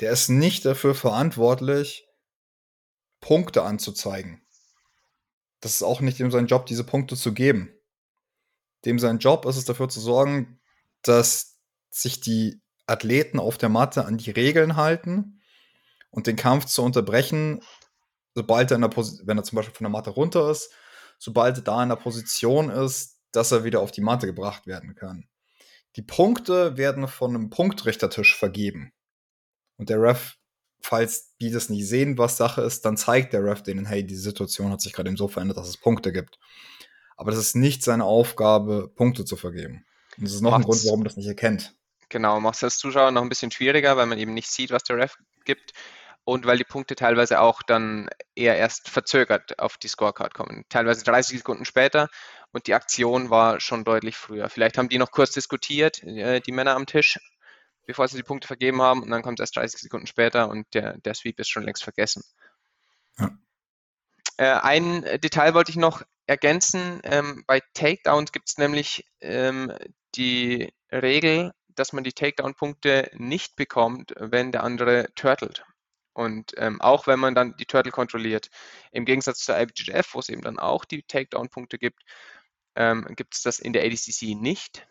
der 0.00 0.12
ist 0.12 0.28
nicht 0.28 0.64
dafür 0.64 0.94
verantwortlich, 0.94 2.06
Punkte 3.20 3.62
anzuzeigen. 3.62 4.42
Das 5.60 5.74
ist 5.74 5.82
auch 5.82 6.00
nicht 6.00 6.18
dem 6.18 6.30
sein 6.30 6.46
Job, 6.46 6.66
diese 6.66 6.84
Punkte 6.84 7.16
zu 7.16 7.34
geben. 7.34 7.74
Dem 8.84 8.98
sein 8.98 9.18
Job 9.18 9.44
ist 9.44 9.56
es 9.56 9.66
dafür 9.66 9.88
zu 9.88 10.00
sorgen, 10.00 10.58
dass 11.02 11.58
sich 11.90 12.20
die 12.20 12.62
Athleten 12.86 13.38
auf 13.38 13.58
der 13.58 13.68
Matte 13.68 14.06
an 14.06 14.16
die 14.16 14.30
Regeln 14.30 14.76
halten 14.76 15.40
und 16.10 16.26
den 16.26 16.36
Kampf 16.36 16.64
zu 16.66 16.82
unterbrechen, 16.82 17.62
sobald 18.34 18.70
er 18.70 18.76
in 18.76 18.82
der 18.82 18.88
Pos 18.88 19.20
wenn 19.26 19.36
er 19.36 19.44
zum 19.44 19.56
Beispiel 19.56 19.74
von 19.74 19.84
der 19.84 19.90
Matte 19.90 20.10
runter 20.10 20.50
ist 20.50 20.70
sobald 21.20 21.58
er 21.58 21.62
da 21.62 21.82
in 21.82 21.90
der 21.90 21.96
Position 21.96 22.70
ist, 22.70 23.18
dass 23.30 23.52
er 23.52 23.62
wieder 23.62 23.80
auf 23.80 23.92
die 23.92 24.00
Matte 24.00 24.26
gebracht 24.26 24.66
werden 24.66 24.96
kann. 24.96 25.28
Die 25.96 26.02
Punkte 26.02 26.76
werden 26.76 27.06
von 27.06 27.34
einem 27.34 27.50
Punktrichtertisch 27.50 28.36
vergeben. 28.36 28.92
Und 29.76 29.90
der 29.90 30.00
Ref, 30.00 30.36
falls 30.80 31.36
die 31.36 31.50
das 31.50 31.68
nicht 31.68 31.86
sehen, 31.86 32.18
was 32.18 32.36
Sache 32.36 32.62
ist, 32.62 32.84
dann 32.84 32.96
zeigt 32.96 33.32
der 33.32 33.44
Ref 33.44 33.62
denen, 33.62 33.86
hey, 33.86 34.04
die 34.04 34.16
Situation 34.16 34.72
hat 34.72 34.80
sich 34.80 34.92
gerade 34.92 35.10
eben 35.10 35.16
so 35.16 35.28
verändert, 35.28 35.58
dass 35.58 35.68
es 35.68 35.76
Punkte 35.76 36.12
gibt. 36.12 36.38
Aber 37.16 37.30
das 37.30 37.40
ist 37.40 37.54
nicht 37.54 37.84
seine 37.84 38.04
Aufgabe, 38.04 38.88
Punkte 38.88 39.24
zu 39.24 39.36
vergeben. 39.36 39.84
Und 40.16 40.24
das 40.24 40.34
ist 40.34 40.40
noch 40.40 40.52
Macht's, 40.52 40.64
ein 40.64 40.70
Grund, 40.70 40.84
warum 40.86 41.00
man 41.00 41.04
das 41.04 41.16
nicht 41.16 41.28
erkennt. 41.28 41.74
Genau, 42.08 42.40
macht 42.40 42.56
es 42.56 42.64
als 42.64 42.78
Zuschauer 42.78 43.10
noch 43.10 43.22
ein 43.22 43.28
bisschen 43.28 43.50
schwieriger, 43.50 43.96
weil 43.96 44.06
man 44.06 44.18
eben 44.18 44.32
nicht 44.32 44.50
sieht, 44.50 44.70
was 44.70 44.84
der 44.84 44.96
Ref 44.96 45.16
gibt 45.44 45.74
und 46.30 46.46
weil 46.46 46.58
die 46.58 46.64
Punkte 46.64 46.94
teilweise 46.94 47.40
auch 47.40 47.60
dann 47.60 48.08
eher 48.36 48.56
erst 48.56 48.88
verzögert 48.88 49.58
auf 49.58 49.78
die 49.78 49.88
Scorecard 49.88 50.32
kommen. 50.32 50.64
Teilweise 50.68 51.02
30 51.02 51.38
Sekunden 51.38 51.64
später 51.64 52.08
und 52.52 52.68
die 52.68 52.74
Aktion 52.74 53.30
war 53.30 53.58
schon 53.58 53.82
deutlich 53.82 54.16
früher. 54.16 54.48
Vielleicht 54.48 54.78
haben 54.78 54.88
die 54.88 54.98
noch 54.98 55.10
kurz 55.10 55.32
diskutiert, 55.32 56.04
äh, 56.04 56.38
die 56.40 56.52
Männer 56.52 56.76
am 56.76 56.86
Tisch, 56.86 57.18
bevor 57.84 58.06
sie 58.06 58.16
die 58.16 58.22
Punkte 58.22 58.46
vergeben 58.46 58.80
haben 58.80 59.02
und 59.02 59.10
dann 59.10 59.22
kommt 59.22 59.40
es 59.40 59.42
erst 59.42 59.56
30 59.56 59.80
Sekunden 59.80 60.06
später 60.06 60.48
und 60.48 60.72
der, 60.72 60.98
der 60.98 61.14
Sweep 61.14 61.40
ist 61.40 61.50
schon 61.50 61.64
längst 61.64 61.82
vergessen. 61.82 62.22
Ja. 63.18 63.30
Äh, 64.36 64.60
ein 64.60 65.02
Detail 65.20 65.54
wollte 65.54 65.72
ich 65.72 65.78
noch 65.78 66.02
ergänzen. 66.26 67.00
Ähm, 67.02 67.42
bei 67.48 67.60
Takedowns 67.74 68.30
gibt 68.30 68.48
es 68.48 68.56
nämlich 68.56 69.04
ähm, 69.20 69.72
die 70.14 70.72
Regel, 70.92 71.50
dass 71.74 71.92
man 71.92 72.04
die 72.04 72.12
Takedown-Punkte 72.12 73.10
nicht 73.14 73.56
bekommt, 73.56 74.14
wenn 74.16 74.52
der 74.52 74.62
andere 74.62 75.08
turtelt. 75.16 75.64
Und 76.12 76.52
ähm, 76.56 76.80
auch 76.80 77.06
wenn 77.06 77.20
man 77.20 77.34
dann 77.34 77.56
die 77.56 77.66
Turtle 77.66 77.92
kontrolliert, 77.92 78.50
im 78.92 79.04
Gegensatz 79.04 79.40
zur 79.40 79.58
IBJJF, 79.58 80.14
wo 80.14 80.18
es 80.18 80.28
eben 80.28 80.42
dann 80.42 80.58
auch 80.58 80.84
die 80.84 81.02
Takedown-Punkte 81.02 81.78
gibt, 81.78 82.02
ähm, 82.74 83.06
gibt 83.16 83.34
es 83.34 83.42
das 83.42 83.58
in 83.58 83.72
der 83.72 83.84
ADCC 83.84 84.34
nicht. 84.34 84.86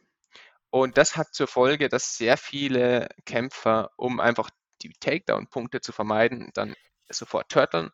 Und 0.69 0.97
das 0.97 1.17
hat 1.17 1.33
zur 1.33 1.47
Folge, 1.47 1.89
dass 1.89 2.17
sehr 2.17 2.37
viele 2.37 3.09
Kämpfer, 3.25 3.91
um 3.97 4.19
einfach 4.19 4.49
die 4.81 4.93
Takedown-Punkte 4.99 5.81
zu 5.81 5.91
vermeiden, 5.91 6.51
dann 6.53 6.75
sofort 7.09 7.49
turteln. 7.49 7.91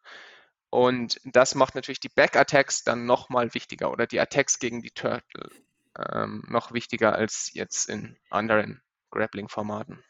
Und 0.69 1.19
das 1.23 1.55
macht 1.55 1.75
natürlich 1.75 2.01
die 2.01 2.09
Back-Attacks 2.09 2.83
dann 2.83 3.05
nochmal 3.05 3.53
wichtiger 3.53 3.91
oder 3.91 4.07
die 4.07 4.19
Attacks 4.19 4.59
gegen 4.59 4.81
die 4.81 4.91
Turtle 4.91 5.49
ähm, 5.97 6.43
noch 6.47 6.73
wichtiger 6.73 7.15
als 7.15 7.51
jetzt 7.53 7.89
in 7.89 8.17
anderen 8.29 8.81
Grappling-Formaten. 9.11 10.03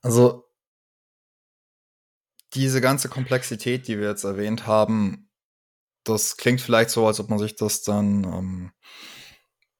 Also 0.00 0.48
diese 2.54 2.80
ganze 2.80 3.08
Komplexität, 3.08 3.88
die 3.88 3.98
wir 3.98 4.08
jetzt 4.08 4.24
erwähnt 4.24 4.66
haben, 4.66 5.30
das 6.04 6.36
klingt 6.36 6.60
vielleicht 6.60 6.90
so, 6.90 7.06
als 7.06 7.20
ob 7.20 7.30
man 7.30 7.38
sich 7.38 7.54
das 7.54 7.82
dann 7.82 8.24
ähm, 8.24 8.72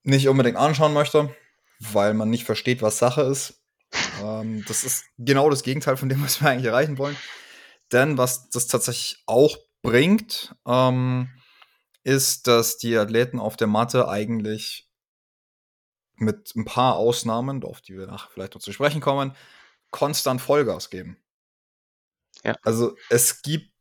nicht 0.04 0.28
unbedingt 0.28 0.56
anschauen 0.56 0.92
möchte, 0.92 1.34
weil 1.80 2.14
man 2.14 2.30
nicht 2.30 2.44
versteht, 2.44 2.82
was 2.82 2.98
Sache 2.98 3.22
ist. 3.22 3.62
ähm, 4.22 4.64
das 4.66 4.84
ist 4.84 5.04
genau 5.18 5.50
das 5.50 5.62
Gegenteil 5.62 5.96
von 5.96 6.08
dem, 6.08 6.22
was 6.22 6.40
wir 6.40 6.48
eigentlich 6.48 6.66
erreichen 6.66 6.98
wollen. 6.98 7.16
Denn 7.90 8.16
was 8.16 8.48
das 8.48 8.66
tatsächlich 8.66 9.22
auch 9.26 9.56
bringt, 9.82 10.54
ähm, 10.66 11.28
ist, 12.04 12.46
dass 12.46 12.78
die 12.78 12.96
Athleten 12.96 13.38
auf 13.38 13.56
der 13.56 13.66
Matte 13.66 14.08
eigentlich 14.08 14.88
mit 16.16 16.54
ein 16.56 16.64
paar 16.64 16.96
Ausnahmen, 16.96 17.62
auf 17.64 17.80
die 17.80 17.96
wir 17.96 18.06
nachher 18.06 18.30
vielleicht 18.32 18.54
noch 18.54 18.62
zu 18.62 18.72
sprechen 18.72 19.00
kommen, 19.00 19.34
konstant 19.90 20.40
Vollgas 20.40 20.88
geben. 20.88 21.21
Ja. 22.42 22.54
Also 22.62 22.96
es 23.08 23.42
gibt 23.42 23.72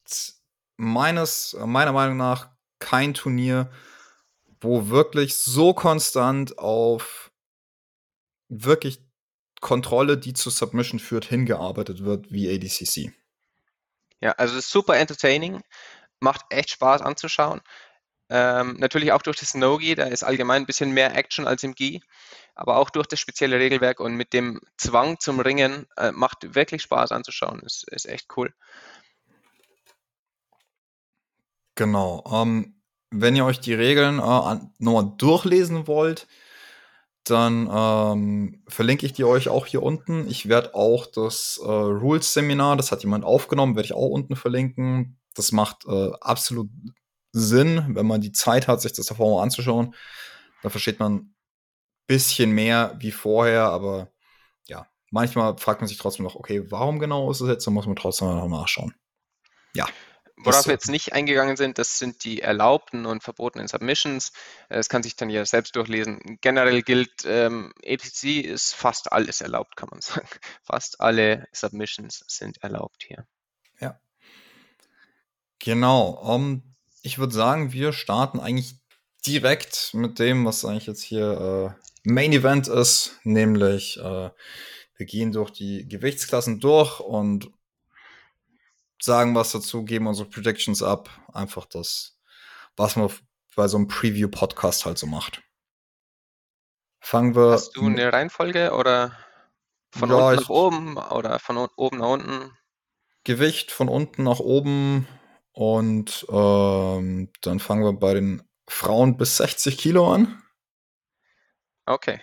meines, 0.77 1.55
meiner 1.65 1.91
Meinung 1.91 2.17
nach 2.17 2.49
kein 2.79 3.13
Turnier, 3.13 3.71
wo 4.59 4.89
wirklich 4.89 5.37
so 5.37 5.73
konstant 5.73 6.57
auf 6.59 7.31
wirklich 8.49 9.03
Kontrolle, 9.61 10.17
die 10.17 10.33
zu 10.33 10.49
Submission 10.49 10.99
führt, 10.99 11.25
hingearbeitet 11.25 12.03
wird 12.03 12.31
wie 12.31 12.53
ADCC. 12.53 13.13
Ja, 14.19 14.31
also 14.33 14.57
es 14.57 14.65
ist 14.65 14.71
super 14.71 14.97
entertaining, 14.97 15.61
macht 16.19 16.45
echt 16.49 16.71
Spaß 16.71 17.01
anzuschauen. 17.01 17.61
Ähm, 18.29 18.77
natürlich 18.79 19.11
auch 19.11 19.21
durch 19.21 19.37
das 19.37 19.55
No-Gi, 19.55 19.95
da 19.95 20.05
ist 20.05 20.23
allgemein 20.23 20.63
ein 20.63 20.65
bisschen 20.65 20.91
mehr 20.91 21.15
Action 21.15 21.47
als 21.47 21.63
im 21.63 21.75
Gi, 21.75 22.01
aber 22.55 22.77
auch 22.77 22.89
durch 22.89 23.07
das 23.07 23.19
spezielle 23.19 23.59
Regelwerk 23.59 23.99
und 23.99 24.15
mit 24.15 24.33
dem 24.33 24.61
Zwang 24.77 25.19
zum 25.19 25.39
Ringen 25.39 25.87
äh, 25.97 26.11
macht 26.11 26.55
wirklich 26.55 26.81
Spaß 26.83 27.11
anzuschauen. 27.11 27.59
Ist, 27.61 27.87
ist 27.89 28.07
echt 28.07 28.27
cool. 28.37 28.53
Genau. 31.75 32.23
Ähm, 32.31 32.75
wenn 33.09 33.35
ihr 33.35 33.45
euch 33.45 33.59
die 33.59 33.73
Regeln 33.73 34.19
äh, 34.19 34.59
nochmal 34.79 35.13
durchlesen 35.17 35.87
wollt, 35.87 36.27
dann 37.23 37.69
ähm, 37.71 38.63
verlinke 38.67 39.05
ich 39.05 39.13
die 39.13 39.23
euch 39.23 39.47
auch 39.49 39.67
hier 39.67 39.83
unten. 39.83 40.27
Ich 40.27 40.49
werde 40.49 40.73
auch 40.73 41.05
das 41.05 41.59
äh, 41.63 41.67
Rules-Seminar, 41.67 42.77
das 42.77 42.91
hat 42.91 43.03
jemand 43.03 43.25
aufgenommen, 43.25 43.75
werde 43.75 43.85
ich 43.85 43.93
auch 43.93 44.09
unten 44.09 44.35
verlinken. 44.35 45.19
Das 45.35 45.51
macht 45.51 45.85
äh, 45.85 46.11
absolut 46.19 46.69
Sinn, 47.31 47.95
wenn 47.95 48.07
man 48.07 48.21
die 48.21 48.31
Zeit 48.31 48.67
hat, 48.67 48.81
sich 48.81 48.93
das 48.93 49.05
davor 49.05 49.37
mal 49.37 49.43
anzuschauen. 49.43 49.93
Da 50.63 50.69
versteht 50.69 50.99
man 50.99 51.33
bisschen 52.07 52.51
mehr 52.51 52.95
wie 52.99 53.11
vorher, 53.11 53.63
aber 53.63 54.11
ja, 54.67 54.87
manchmal 55.09 55.57
fragt 55.57 55.81
man 55.81 55.87
sich 55.87 55.97
trotzdem 55.97 56.23
noch, 56.25 56.35
okay, 56.35 56.69
warum 56.71 56.99
genau 56.99 57.31
ist 57.31 57.41
es 57.41 57.49
jetzt? 57.49 57.65
Da 57.65 57.71
muss 57.71 57.85
man 57.85 57.95
trotzdem 57.95 58.27
noch 58.27 58.47
nachschauen. 58.47 58.93
Ja. 59.73 59.87
Worauf 60.43 60.65
wir 60.65 60.73
jetzt 60.73 60.89
nicht 60.89 61.13
eingegangen 61.13 61.55
sind, 61.55 61.77
das 61.77 61.99
sind 61.99 62.23
die 62.23 62.41
erlaubten 62.41 63.05
und 63.05 63.21
verbotenen 63.21 63.67
Submissions. 63.67 64.31
Das 64.69 64.89
kann 64.89 65.03
sich 65.03 65.15
dann 65.15 65.29
jeder 65.29 65.45
selbst 65.45 65.75
durchlesen. 65.75 66.39
Generell 66.41 66.81
gilt, 66.81 67.25
ähm, 67.25 67.73
ATC 67.85 68.41
ist 68.43 68.73
fast 68.73 69.11
alles 69.11 69.41
erlaubt, 69.41 69.75
kann 69.75 69.89
man 69.91 70.01
sagen. 70.01 70.27
Fast 70.63 70.99
alle 70.99 71.47
Submissions 71.51 72.23
sind 72.27 72.57
erlaubt 72.63 73.03
hier. 73.05 73.27
Ja. 73.79 73.99
Genau. 75.59 76.09
Um, 76.09 76.63
ich 77.03 77.19
würde 77.19 77.33
sagen, 77.33 77.71
wir 77.71 77.93
starten 77.93 78.39
eigentlich 78.39 78.75
direkt 79.25 79.93
mit 79.93 80.17
dem, 80.17 80.45
was 80.45 80.65
eigentlich 80.65 80.87
jetzt 80.87 81.03
hier 81.03 81.75
äh, 81.77 81.90
Main 82.03 82.33
Event 82.33 82.67
ist, 82.67 83.19
nämlich 83.23 83.97
äh, 83.97 84.29
wir 84.95 85.05
gehen 85.05 85.31
durch 85.31 85.51
die 85.51 85.87
Gewichtsklassen 85.87 86.59
durch 86.59 86.99
und 86.99 87.51
sagen 89.01 89.35
was 89.35 89.51
dazu, 89.51 89.83
geben 89.83 90.07
unsere 90.07 90.29
Predictions 90.29 90.83
ab. 90.83 91.09
Einfach 91.33 91.65
das, 91.65 92.19
was 92.75 92.95
man 92.95 93.11
bei 93.55 93.67
so 93.67 93.77
einem 93.77 93.87
Preview-Podcast 93.87 94.85
halt 94.85 94.97
so 94.97 95.07
macht. 95.07 95.41
Fangen 96.99 97.35
wir. 97.35 97.51
Hast 97.51 97.75
du 97.75 97.85
eine 97.85 98.13
Reihenfolge 98.13 98.73
oder 98.73 99.17
von 99.91 100.09
ja, 100.09 100.29
unten 100.29 100.41
nach 100.41 100.49
oben 100.49 100.97
oder 100.97 101.39
von 101.39 101.57
oben 101.75 101.97
nach 101.97 102.09
unten? 102.09 102.57
Gewicht 103.23 103.71
von 103.71 103.89
unten 103.89 104.23
nach 104.23 104.39
oben 104.39 105.07
und 105.51 106.25
ähm, 106.29 107.29
dann 107.41 107.59
fangen 107.59 107.83
wir 107.83 107.93
bei 107.93 108.13
den 108.13 108.41
Frauen 108.67 109.17
bis 109.17 109.37
60 109.37 109.77
Kilo 109.77 110.13
an. 110.13 110.40
Okay. 111.91 112.21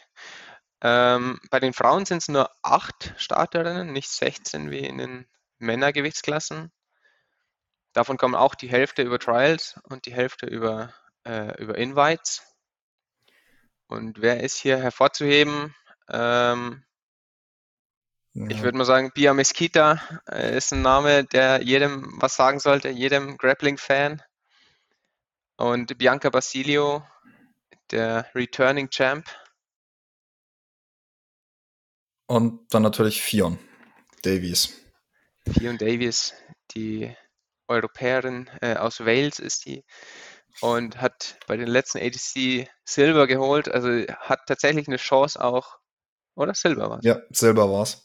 Ähm, 0.81 1.41
bei 1.51 1.61
den 1.61 1.75
Frauen 1.75 2.07
sind 2.07 2.19
es 2.19 2.29
nur 2.29 2.51
acht 2.63 3.13
Starterinnen, 3.19 3.93
nicht 3.93 4.09
16 4.09 4.71
wie 4.71 4.87
in 4.87 4.99
den 4.99 5.27
Männergewichtsklassen. 5.59 6.73
Davon 7.93 8.17
kommen 8.17 8.35
auch 8.35 8.55
die 8.55 8.69
Hälfte 8.69 9.03
über 9.03 9.19
Trials 9.19 9.79
und 9.83 10.07
die 10.07 10.15
Hälfte 10.15 10.47
über, 10.47 10.95
äh, 11.25 11.61
über 11.61 11.77
Invites. 11.77 12.43
Und 13.89 14.23
wer 14.23 14.43
ist 14.43 14.57
hier 14.57 14.79
hervorzuheben? 14.79 15.75
Ähm, 16.09 16.85
ja. 18.35 18.47
Ich 18.49 18.63
würde 18.63 18.79
mal 18.79 18.85
sagen, 18.85 19.11
Bia 19.13 19.35
Mesquita 19.35 20.01
äh, 20.31 20.57
ist 20.57 20.73
ein 20.73 20.83
Name, 20.83 21.25
der 21.25 21.63
jedem 21.63 22.15
was 22.21 22.37
sagen 22.37 22.61
sollte, 22.61 22.89
jedem 22.89 23.37
Grappling-Fan. 23.37 24.23
Und 25.57 25.99
Bianca 25.99 26.31
Basilio, 26.31 27.05
der 27.91 28.27
Returning 28.35 28.91
Champ. 28.91 29.27
Und 32.29 32.61
dann 32.71 32.83
natürlich 32.83 33.23
Fion 33.23 33.59
Davies. 34.23 34.75
Fion 35.51 35.79
Davies, 35.79 36.35
die 36.75 37.15
Europäerin 37.69 38.51
äh, 38.61 38.77
aus 38.77 39.01
Wales 39.01 39.39
ist 39.39 39.65
die 39.65 39.83
und 40.61 41.01
hat 41.01 41.39
bei 41.47 41.57
den 41.57 41.69
letzten 41.69 41.99
ADC 41.99 42.69
Silber 42.85 43.27
geholt. 43.27 43.69
Also 43.69 43.89
hat 44.21 44.41
tatsächlich 44.47 44.89
eine 44.89 44.99
Chance 44.99 45.43
auch, 45.43 45.79
oder 46.35 46.55
Silber 46.55 46.91
war 46.91 46.99
es? 46.99 47.05
Ja, 47.05 47.19
Silber 47.31 47.71
war 47.73 47.83
es. 47.83 48.05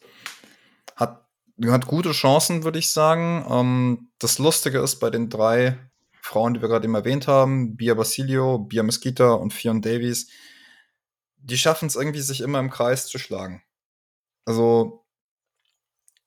Hat, 0.95 1.27
hat 1.65 1.87
gute 1.87 2.13
Chancen, 2.13 2.63
würde 2.63 2.79
ich 2.79 2.91
sagen. 2.91 3.45
Ähm, 3.49 4.11
das 4.19 4.39
Lustige 4.39 4.79
ist 4.79 5.01
bei 5.01 5.09
den 5.09 5.29
drei 5.29 5.77
Frauen, 6.21 6.53
die 6.53 6.61
wir 6.61 6.69
gerade 6.69 6.85
eben 6.85 6.95
erwähnt 6.95 7.27
haben, 7.27 7.75
Bia 7.75 7.93
Basilio, 7.93 8.59
Bia 8.59 8.83
Mesquita 8.83 9.33
und 9.33 9.53
Fion 9.53 9.81
Davies, 9.81 10.29
die 11.35 11.57
schaffen 11.57 11.87
es 11.87 11.97
irgendwie, 11.97 12.21
sich 12.21 12.39
immer 12.39 12.59
im 12.59 12.69
Kreis 12.69 13.07
zu 13.07 13.19
schlagen. 13.19 13.61
Also 14.45 15.05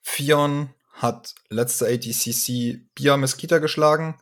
Fion 0.02 0.74
hat 0.92 1.34
letzte 1.50 1.86
ATCC 1.86 2.88
Bia 2.94 3.16
Mesquita 3.16 3.58
geschlagen, 3.58 4.16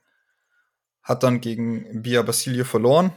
hat 1.03 1.23
dann 1.23 1.41
gegen 1.41 2.03
Bia 2.03 2.23
Basilio 2.23 2.65
verloren. 2.65 3.13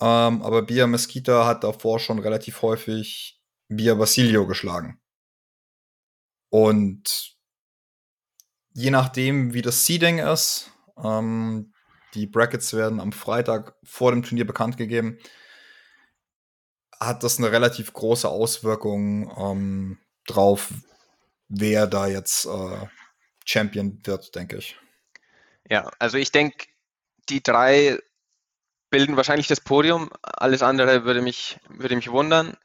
Ähm, 0.00 0.42
aber 0.42 0.62
Bia 0.62 0.86
Mesquita 0.86 1.46
hat 1.46 1.64
davor 1.64 1.98
schon 1.98 2.18
relativ 2.18 2.62
häufig 2.62 3.40
Bia 3.68 3.94
Basilio 3.94 4.46
geschlagen. 4.46 5.00
Und 6.48 7.36
je 8.72 8.90
nachdem, 8.90 9.52
wie 9.52 9.62
das 9.62 9.84
Seeding 9.84 10.18
ist, 10.18 10.70
ähm, 11.02 11.72
die 12.14 12.26
Brackets 12.26 12.72
werden 12.72 13.00
am 13.00 13.12
Freitag 13.12 13.76
vor 13.84 14.10
dem 14.10 14.22
Turnier 14.22 14.46
bekannt 14.46 14.76
gegeben, 14.76 15.18
hat 17.00 17.22
das 17.22 17.38
eine 17.38 17.50
relativ 17.50 17.92
große 17.92 18.28
Auswirkung 18.28 19.32
ähm, 19.36 19.98
drauf, 20.26 20.68
wer 21.48 21.86
da 21.86 22.06
jetzt 22.06 22.46
äh, 22.46 22.86
Champion 23.44 23.98
wird, 24.04 24.34
denke 24.34 24.58
ich. 24.58 24.76
Ja, 25.68 25.90
also 25.98 26.18
ich 26.18 26.30
denke, 26.30 26.66
die 27.28 27.42
drei 27.42 27.98
bilden 28.90 29.16
wahrscheinlich 29.16 29.46
das 29.46 29.60
Podium. 29.60 30.10
Alles 30.22 30.62
andere 30.62 31.04
würde 31.04 31.22
mich, 31.22 31.58
würde 31.68 31.96
mich 31.96 32.10
wundern. 32.10 32.56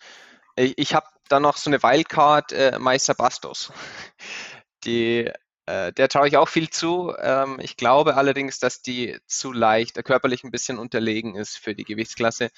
Ich, 0.56 0.78
ich 0.78 0.96
habe 0.96 1.08
da 1.30 1.40
noch 1.40 1.58
so 1.58 1.70
eine 1.70 1.82
Wildcard, 1.82 2.52
äh, 2.52 2.80
Meister 2.80 3.14
Bastos. 3.14 3.72
Die, 4.84 5.32
äh, 5.66 5.94
der 5.94 6.10
traue 6.10 6.28
ich 6.28 6.38
auch 6.38 6.48
viel 6.48 6.70
zu. 6.70 7.12
Ähm, 7.20 7.60
ich 7.60 7.76
glaube 7.76 8.18
allerdings, 8.18 8.60
dass 8.60 8.84
die 8.84 9.18
zu 9.26 9.52
leicht, 9.52 9.98
äh, 9.98 10.04
körperlich 10.04 10.44
ein 10.44 10.52
bisschen 10.52 10.78
unterlegen 10.78 11.36
ist 11.36 11.58
für 11.58 11.74
die 11.74 11.86
Gewichtsklasse. 11.86 12.52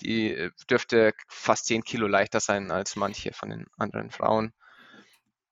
Die 0.00 0.32
äh, 0.32 0.50
dürfte 0.70 1.14
fast 1.26 1.66
10 1.66 1.82
Kilo 1.84 2.06
leichter 2.06 2.40
sein 2.40 2.70
als 2.70 2.96
manche 2.96 3.32
von 3.32 3.50
den 3.50 3.66
anderen 3.76 4.10
Frauen. 4.10 4.52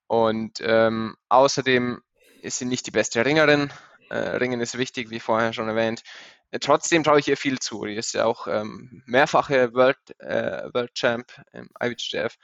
Und 0.07 0.59
ähm, 0.61 1.15
außerdem 1.29 2.01
ist 2.41 2.59
sie 2.59 2.65
nicht 2.65 2.87
die 2.87 2.91
beste 2.91 3.25
Ringerin. 3.25 3.71
Äh, 4.09 4.17
Ringen 4.37 4.61
ist 4.61 4.77
wichtig, 4.77 5.09
wie 5.09 5.19
vorher 5.19 5.53
schon 5.53 5.67
erwähnt. 5.67 6.03
Äh, 6.51 6.59
trotzdem 6.59 7.03
traue 7.03 7.19
ich 7.19 7.27
ihr 7.27 7.37
viel 7.37 7.59
zu. 7.59 7.85
Die 7.85 7.95
ist 7.95 8.13
ja 8.13 8.25
auch 8.25 8.47
ähm, 8.47 9.03
mehrfache 9.05 9.73
World, 9.73 9.97
äh, 10.19 10.69
World 10.73 10.93
Champ 10.93 11.31
im 11.51 11.69
IBJJF. 11.81 12.35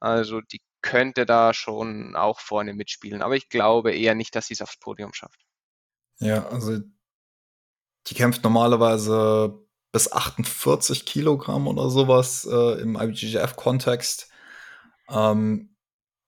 Also 0.00 0.40
die 0.40 0.62
könnte 0.80 1.26
da 1.26 1.52
schon 1.52 2.16
auch 2.16 2.40
vorne 2.40 2.72
mitspielen. 2.72 3.22
Aber 3.22 3.36
ich 3.36 3.48
glaube 3.48 3.92
eher 3.92 4.14
nicht, 4.14 4.34
dass 4.34 4.46
sie 4.46 4.54
es 4.54 4.62
aufs 4.62 4.78
Podium 4.78 5.12
schafft. 5.12 5.44
Ja, 6.18 6.46
also 6.46 6.78
die 8.06 8.14
kämpft 8.14 8.42
normalerweise 8.42 9.65
bis 9.96 10.12
48 10.12 11.06
Kilogramm 11.06 11.66
oder 11.66 11.88
sowas 11.88 12.44
äh, 12.44 12.82
im 12.82 12.96
IBJJF-Kontext. 12.96 14.28
Ähm, 15.08 15.74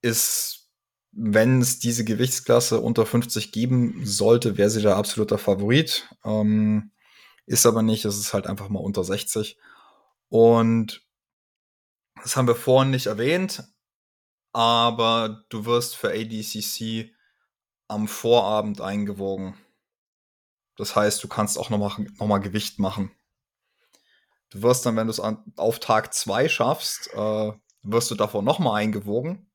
ist 0.00 0.70
wenn 1.12 1.60
es 1.60 1.78
diese 1.78 2.02
Gewichtsklasse 2.02 2.80
unter 2.80 3.04
50 3.04 3.52
geben 3.52 4.06
sollte, 4.06 4.56
wäre 4.56 4.70
sie 4.70 4.80
der 4.80 4.96
absoluter 4.96 5.36
Favorit. 5.36 6.08
Ähm, 6.24 6.92
ist 7.44 7.66
aber 7.66 7.82
nicht, 7.82 8.06
es 8.06 8.16
ist 8.16 8.32
halt 8.32 8.46
einfach 8.46 8.70
mal 8.70 8.78
unter 8.78 9.04
60. 9.04 9.58
Und 10.30 11.06
das 12.22 12.36
haben 12.36 12.48
wir 12.48 12.54
vorhin 12.54 12.90
nicht 12.90 13.06
erwähnt, 13.06 13.64
aber 14.54 15.44
du 15.50 15.66
wirst 15.66 15.94
für 15.94 16.08
ADCC 16.08 17.12
am 17.86 18.08
Vorabend 18.08 18.80
eingewogen. 18.80 19.58
Das 20.76 20.96
heißt, 20.96 21.22
du 21.22 21.28
kannst 21.28 21.58
auch 21.58 21.68
nochmal 21.68 22.06
noch 22.18 22.26
mal 22.26 22.38
Gewicht 22.38 22.78
machen. 22.78 23.10
Du 24.50 24.62
wirst 24.62 24.86
dann, 24.86 24.96
wenn 24.96 25.06
du 25.06 25.10
es 25.10 25.20
auf 25.20 25.78
Tag 25.78 26.14
2 26.14 26.48
schaffst, 26.48 27.10
äh, 27.14 27.52
wirst 27.82 28.10
du 28.10 28.14
davor 28.14 28.42
nochmal 28.42 28.82
eingewogen 28.82 29.48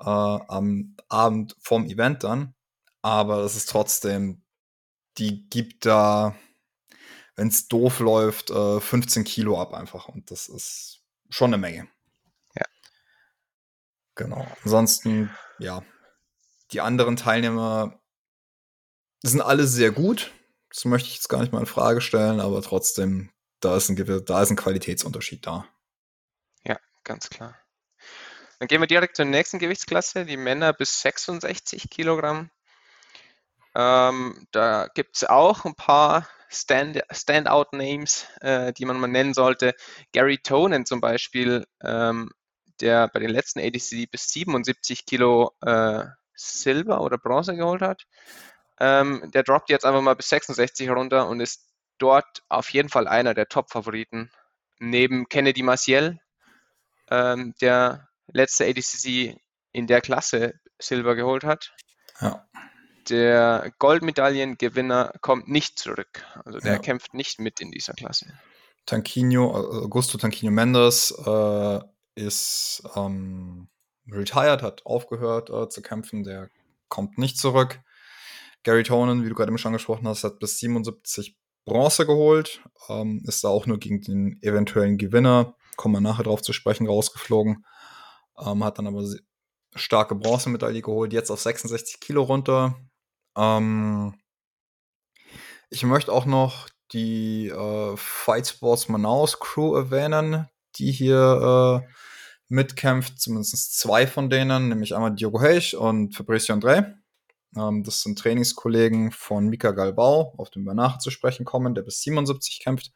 äh, 0.00 0.04
am 0.04 0.96
Abend 1.08 1.56
vom 1.60 1.86
Event 1.86 2.24
dann. 2.24 2.54
Aber 3.02 3.42
das 3.42 3.56
ist 3.56 3.68
trotzdem, 3.68 4.42
die 5.18 5.48
gibt 5.48 5.86
da, 5.86 6.34
wenn 7.36 7.48
es 7.48 7.68
doof 7.68 8.00
läuft, 8.00 8.50
äh, 8.50 8.80
15 8.80 9.24
Kilo 9.24 9.60
ab 9.60 9.74
einfach. 9.74 10.08
Und 10.08 10.30
das 10.30 10.48
ist 10.48 11.02
schon 11.30 11.50
eine 11.50 11.58
Menge. 11.58 11.88
Ja. 12.54 12.66
Genau. 14.14 14.46
Ansonsten, 14.64 15.30
ja, 15.58 15.82
die 16.72 16.80
anderen 16.80 17.16
Teilnehmer 17.16 18.00
sind 19.22 19.40
alle 19.40 19.66
sehr 19.66 19.92
gut. 19.92 20.32
Das 20.70 20.84
möchte 20.84 21.08
ich 21.08 21.14
jetzt 21.14 21.28
gar 21.28 21.40
nicht 21.40 21.52
mal 21.52 21.60
in 21.60 21.66
Frage 21.66 22.00
stellen, 22.00 22.40
aber 22.40 22.60
trotzdem, 22.60 23.30
da 23.60 23.76
ist 23.76 23.88
ein, 23.88 24.24
da 24.24 24.42
ist 24.42 24.50
ein 24.50 24.56
Qualitätsunterschied 24.56 25.46
da. 25.46 25.66
Ja, 26.64 26.78
ganz 27.04 27.30
klar. 27.30 27.56
Dann 28.58 28.68
gehen 28.68 28.80
wir 28.80 28.86
direkt 28.86 29.16
zur 29.16 29.26
nächsten 29.26 29.58
Gewichtsklasse, 29.58 30.24
die 30.24 30.36
Männer 30.36 30.72
bis 30.72 31.00
66 31.02 31.90
Kilogramm. 31.90 32.50
Ähm, 33.74 34.46
da 34.52 34.88
gibt 34.94 35.16
es 35.16 35.24
auch 35.24 35.66
ein 35.66 35.74
paar 35.74 36.26
Stand, 36.48 37.02
Standout-Names, 37.10 38.26
äh, 38.40 38.72
die 38.72 38.86
man 38.86 38.98
mal 38.98 39.08
nennen 39.08 39.34
sollte. 39.34 39.74
Gary 40.12 40.38
Tonen 40.38 40.86
zum 40.86 41.00
Beispiel, 41.00 41.66
ähm, 41.82 42.30
der 42.80 43.08
bei 43.08 43.20
den 43.20 43.30
letzten 43.30 43.60
ADC 43.60 44.10
bis 44.10 44.30
77 44.30 45.04
Kilo 45.04 45.52
äh, 45.60 46.04
Silber 46.34 47.02
oder 47.02 47.18
Bronze 47.18 47.54
geholt 47.56 47.82
hat. 47.82 48.04
Ähm, 48.78 49.30
der 49.34 49.42
droppt 49.42 49.70
jetzt 49.70 49.84
einfach 49.84 50.02
mal 50.02 50.16
bis 50.16 50.28
66 50.28 50.88
runter 50.90 51.28
und 51.28 51.40
ist 51.40 51.66
dort 51.98 52.42
auf 52.48 52.70
jeden 52.70 52.88
Fall 52.88 53.08
einer 53.08 53.34
der 53.34 53.48
Top-Favoriten. 53.48 54.30
Neben 54.78 55.28
Kennedy 55.28 55.62
Maciel, 55.62 56.18
ähm, 57.10 57.54
der 57.60 58.08
letzte 58.26 58.66
ADCC 58.66 59.38
in 59.72 59.86
der 59.86 60.00
Klasse 60.00 60.54
Silber 60.78 61.14
geholt 61.14 61.44
hat. 61.44 61.74
Ja. 62.20 62.46
Der 63.08 63.72
Goldmedaillengewinner 63.78 65.12
kommt 65.20 65.48
nicht 65.48 65.78
zurück. 65.78 66.24
Also 66.44 66.58
der 66.58 66.74
ja. 66.74 66.78
kämpft 66.78 67.14
nicht 67.14 67.38
mit 67.38 67.60
in 67.60 67.70
dieser 67.70 67.94
Klasse. 67.94 68.26
Tanquino, 68.84 69.54
Augusto 69.54 70.18
Tanquino 70.18 70.50
Mendes 70.50 71.12
äh, 71.24 71.80
ist 72.14 72.82
ähm, 72.96 73.68
retired, 74.10 74.62
hat 74.62 74.84
aufgehört 74.84 75.50
äh, 75.50 75.68
zu 75.68 75.82
kämpfen. 75.82 76.24
Der 76.24 76.50
kommt 76.88 77.18
nicht 77.18 77.38
zurück. 77.38 77.80
Gary 78.62 78.82
Tonen, 78.82 79.24
wie 79.24 79.28
du 79.28 79.34
gerade 79.34 79.56
schon 79.58 79.70
angesprochen 79.70 80.08
hast, 80.08 80.24
hat 80.24 80.38
bis 80.40 80.58
77 80.58 81.36
Bronze 81.66 82.06
geholt, 82.06 82.62
ähm, 82.88 83.22
ist 83.26 83.44
da 83.44 83.48
auch 83.48 83.66
nur 83.66 83.78
gegen 83.78 84.00
den 84.00 84.38
eventuellen 84.40 84.96
Gewinner, 84.96 85.54
kommen 85.76 85.94
wir 85.94 86.00
nachher 86.00 86.22
drauf 86.22 86.40
zu 86.40 86.54
sprechen, 86.54 86.86
rausgeflogen. 86.86 87.66
Ähm, 88.38 88.64
hat 88.64 88.78
dann 88.78 88.86
aber 88.86 89.04
starke 89.74 90.14
Bronzemedaille 90.14 90.80
geholt, 90.80 91.12
jetzt 91.12 91.30
auf 91.30 91.40
66 91.40 92.00
Kilo 92.00 92.22
runter. 92.22 92.76
Ähm, 93.36 94.14
ich 95.68 95.82
möchte 95.82 96.12
auch 96.12 96.24
noch 96.24 96.68
die 96.92 97.48
äh, 97.48 97.96
Fight 97.96 98.46
Sports 98.46 98.88
Manaus 98.88 99.38
Crew 99.40 99.74
erwähnen, 99.74 100.48
die 100.76 100.92
hier 100.92 101.82
äh, 101.82 101.92
mitkämpft, 102.48 103.20
zumindest 103.20 103.78
zwei 103.78 104.06
von 104.06 104.30
denen, 104.30 104.68
nämlich 104.68 104.94
einmal 104.94 105.14
Diogo 105.14 105.40
Heisch 105.40 105.74
und 105.74 106.14
Fabricio 106.14 106.54
André. 106.54 106.94
Ähm, 107.56 107.82
das 107.82 108.02
sind 108.02 108.18
Trainingskollegen 108.18 109.12
von 109.12 109.48
Mika 109.48 109.70
Galbau, 109.72 110.34
auf 110.36 110.50
den 110.50 110.64
wir 110.64 110.74
nachher 110.74 110.98
zu 110.98 111.10
sprechen 111.10 111.44
kommen, 111.44 111.74
der 111.74 111.82
bis 111.82 112.00
77 112.02 112.60
kämpft. 112.60 112.92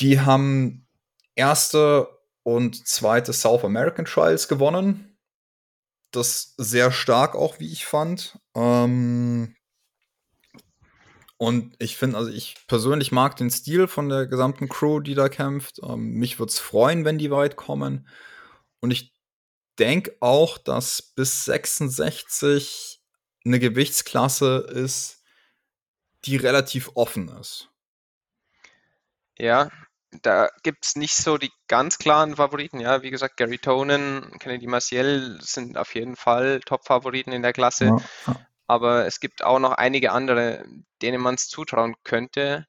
Die 0.00 0.20
haben 0.20 0.86
erste 1.34 2.08
und 2.42 2.86
zweite 2.86 3.32
South 3.32 3.64
American 3.64 4.04
Trials 4.04 4.48
gewonnen. 4.48 5.16
Das 6.10 6.54
sehr 6.56 6.90
stark 6.90 7.34
auch, 7.34 7.60
wie 7.60 7.70
ich 7.70 7.84
fand. 7.84 8.38
Ähm, 8.54 9.54
und 11.36 11.76
ich 11.78 11.96
finde, 11.96 12.16
also 12.18 12.30
ich 12.30 12.56
persönlich 12.66 13.12
mag 13.12 13.36
den 13.36 13.50
Stil 13.50 13.86
von 13.86 14.08
der 14.08 14.26
gesamten 14.26 14.68
Crew, 14.68 15.00
die 15.00 15.14
da 15.14 15.28
kämpft. 15.28 15.80
Ähm, 15.82 16.14
mich 16.14 16.38
würde 16.38 16.50
es 16.50 16.58
freuen, 16.58 17.04
wenn 17.04 17.18
die 17.18 17.30
weit 17.30 17.56
kommen. 17.56 18.08
Und 18.80 18.90
ich 18.90 19.12
denke 19.78 20.16
auch, 20.20 20.58
dass 20.58 21.02
bis 21.02 21.44
66 21.44 22.97
eine 23.48 23.58
Gewichtsklasse 23.58 24.58
ist, 24.70 25.22
die 26.24 26.36
relativ 26.36 26.90
offen 26.94 27.28
ist. 27.28 27.70
Ja, 29.38 29.70
da 30.22 30.50
gibt 30.62 30.84
es 30.84 30.96
nicht 30.96 31.14
so 31.14 31.38
die 31.38 31.52
ganz 31.66 31.98
klaren 31.98 32.36
Favoriten. 32.36 32.80
Ja, 32.80 33.02
wie 33.02 33.10
gesagt, 33.10 33.36
Gary 33.36 33.58
Tonen, 33.58 34.38
Kennedy 34.38 34.66
Maciel 34.66 35.38
sind 35.40 35.76
auf 35.76 35.94
jeden 35.94 36.16
Fall 36.16 36.60
Top-Favoriten 36.60 37.32
in 37.32 37.42
der 37.42 37.52
Klasse. 37.52 37.86
Ja. 37.86 38.36
Aber 38.66 39.06
es 39.06 39.20
gibt 39.20 39.42
auch 39.44 39.58
noch 39.58 39.72
einige 39.72 40.12
andere, 40.12 40.64
denen 41.02 41.20
man 41.20 41.36
es 41.36 41.48
zutrauen 41.48 41.94
könnte. 42.04 42.66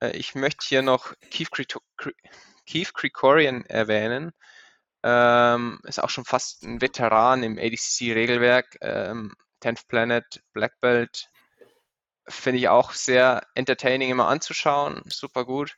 Äh, 0.00 0.16
ich 0.16 0.34
möchte 0.34 0.66
hier 0.66 0.82
noch 0.82 1.14
Keith, 1.30 1.50
Keith 2.66 2.94
Krikorian 2.94 3.64
erwähnen. 3.66 4.32
Ähm, 5.02 5.80
ist 5.84 6.02
auch 6.02 6.10
schon 6.10 6.24
fast 6.24 6.62
ein 6.62 6.80
Veteran 6.80 7.42
im 7.42 7.58
ADCC-Regelwerk. 7.58 8.78
Ähm, 8.80 9.34
10th 9.64 9.86
Planet, 9.88 10.42
Black 10.52 10.80
Belt. 10.80 11.30
Finde 12.26 12.58
ich 12.58 12.68
auch 12.68 12.92
sehr 12.92 13.46
entertaining 13.54 14.10
immer 14.10 14.28
anzuschauen, 14.28 15.02
super 15.06 15.44
gut. 15.44 15.76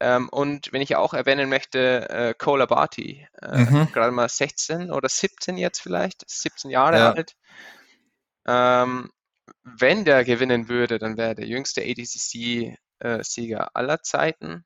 Ähm, 0.00 0.28
und 0.30 0.72
wenn 0.72 0.82
ich 0.82 0.96
auch 0.96 1.14
erwähnen 1.14 1.48
möchte, 1.48 2.08
äh, 2.10 2.34
Cole 2.36 2.64
Abati, 2.64 3.26
äh, 3.40 3.58
mhm. 3.58 3.92
gerade 3.92 4.12
mal 4.12 4.28
16 4.28 4.90
oder 4.90 5.08
17 5.08 5.56
jetzt 5.56 5.80
vielleicht, 5.80 6.28
17 6.28 6.70
Jahre 6.70 6.98
ja. 6.98 7.12
alt. 7.12 7.36
Ähm, 8.46 9.10
wenn 9.62 10.04
der 10.04 10.24
gewinnen 10.24 10.68
würde, 10.68 10.98
dann 10.98 11.16
wäre 11.16 11.34
der 11.34 11.46
jüngste 11.46 11.82
ADCC-Sieger 11.82 13.60
äh, 13.60 13.68
aller 13.74 14.02
Zeiten. 14.02 14.64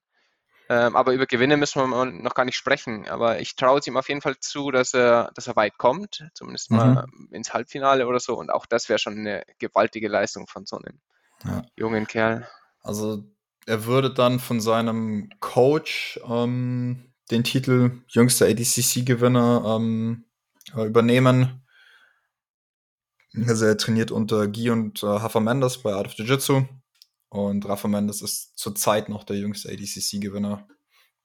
Ähm, 0.71 0.97
aber 0.97 1.15
über 1.15 1.27
Gewinne 1.27 1.57
müssen 1.57 1.81
wir 1.81 2.05
noch 2.05 2.35
gar 2.35 2.45
nicht 2.45 2.57
sprechen. 2.57 3.09
Aber 3.09 3.41
ich 3.41 3.57
traue 3.57 3.79
es 3.79 3.87
ihm 3.87 3.97
auf 3.97 4.09
jeden 4.09 4.21
Fall 4.21 4.37
zu, 4.39 4.71
dass 4.71 4.93
er, 4.93 5.31
dass 5.35 5.47
er 5.47 5.57
weit 5.57 5.79
kommt, 5.79 6.29
zumindest 6.35 6.71
mhm. 6.71 6.77
mal 6.77 7.07
ins 7.31 7.55
Halbfinale 7.55 8.07
oder 8.07 8.21
so. 8.21 8.37
Und 8.39 8.51
auch 8.51 8.67
das 8.67 8.89
wäre 8.89 8.99
schon 8.99 9.19
eine 9.19 9.45
gewaltige 9.59 10.09
Leistung 10.09 10.47
von 10.47 10.67
so 10.67 10.77
einem 10.77 11.01
ja. 11.45 11.65
jungen 11.77 12.07
Kerl. 12.07 12.47
Also 12.83 13.25
er 13.67 13.87
würde 13.87 14.13
dann 14.13 14.41
von 14.41 14.61
seinem 14.61 15.31
Coach 15.41 16.21
ähm, 16.29 17.13
den 17.31 17.45
Titel 17.45 18.03
jüngster 18.09 18.47
ADCC-Gewinner 18.47 19.77
ähm, 19.77 20.25
äh, 20.75 20.87
übernehmen. 20.87 21.67
Also 23.47 23.67
er 23.67 23.79
trainiert 23.79 24.11
unter 24.11 24.49
Guy 24.49 24.71
und 24.71 25.03
äh, 25.03 25.07
Rafa 25.07 25.41
Mendes 25.41 25.79
bei 25.79 25.93
Art 25.93 26.07
of 26.07 26.15
Jiu-Jitsu. 26.15 26.67
Und 27.31 27.69
Rafa 27.69 27.88
Mendes 27.88 28.23
ist 28.23 28.59
zurzeit 28.59 29.09
noch 29.09 29.25
der 29.25 29.37
jüngste 29.37 29.71
ADCC-Gewinner. 29.71 30.67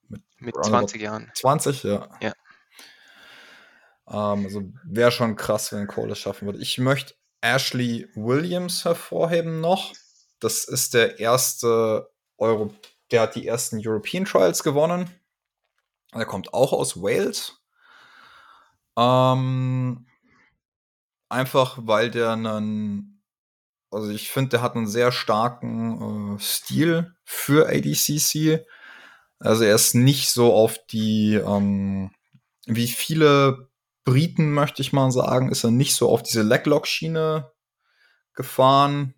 Mit, 0.08 0.22
mit 0.38 0.54
20 0.54 1.00
Jahren. 1.00 1.30
20, 1.34 1.82
ja. 1.84 2.08
Ja. 2.20 2.32
Ähm, 4.06 4.44
also 4.44 4.62
wäre 4.84 5.10
schon 5.10 5.36
krass, 5.36 5.72
wenn 5.72 5.86
Cole 5.86 6.12
es 6.12 6.18
schaffen 6.18 6.46
würde. 6.46 6.58
Ich 6.58 6.78
möchte 6.78 7.14
Ashley 7.40 8.08
Williams 8.14 8.84
hervorheben 8.84 9.60
noch. 9.60 9.92
Das 10.40 10.64
ist 10.64 10.94
der 10.94 11.18
erste 11.20 12.10
Euro, 12.36 12.74
der 13.10 13.22
hat 13.22 13.34
die 13.34 13.46
ersten 13.46 13.80
European 13.82 14.24
Trials 14.24 14.62
gewonnen. 14.62 15.10
Er 16.12 16.26
kommt 16.26 16.52
auch 16.54 16.72
aus 16.72 17.00
Wales. 17.00 17.60
Ähm, 18.96 20.06
einfach 21.28 21.78
weil 21.80 22.10
der 22.10 22.32
einen, 22.32 23.13
also 23.94 24.10
ich 24.10 24.30
finde, 24.30 24.50
der 24.50 24.62
hat 24.62 24.76
einen 24.76 24.86
sehr 24.86 25.12
starken 25.12 26.36
äh, 26.36 26.40
Stil 26.40 27.14
für 27.24 27.68
ADCC. 27.68 28.66
Also 29.38 29.64
er 29.64 29.74
ist 29.74 29.94
nicht 29.94 30.30
so 30.30 30.52
auf 30.52 30.78
die, 30.90 31.34
ähm, 31.34 32.10
wie 32.66 32.88
viele 32.88 33.68
Briten, 34.04 34.52
möchte 34.52 34.82
ich 34.82 34.92
mal 34.92 35.10
sagen, 35.10 35.50
ist 35.50 35.64
er 35.64 35.70
nicht 35.70 35.94
so 35.94 36.10
auf 36.10 36.22
diese 36.22 36.42
Leglock-Schiene 36.42 37.50
gefahren 38.34 39.14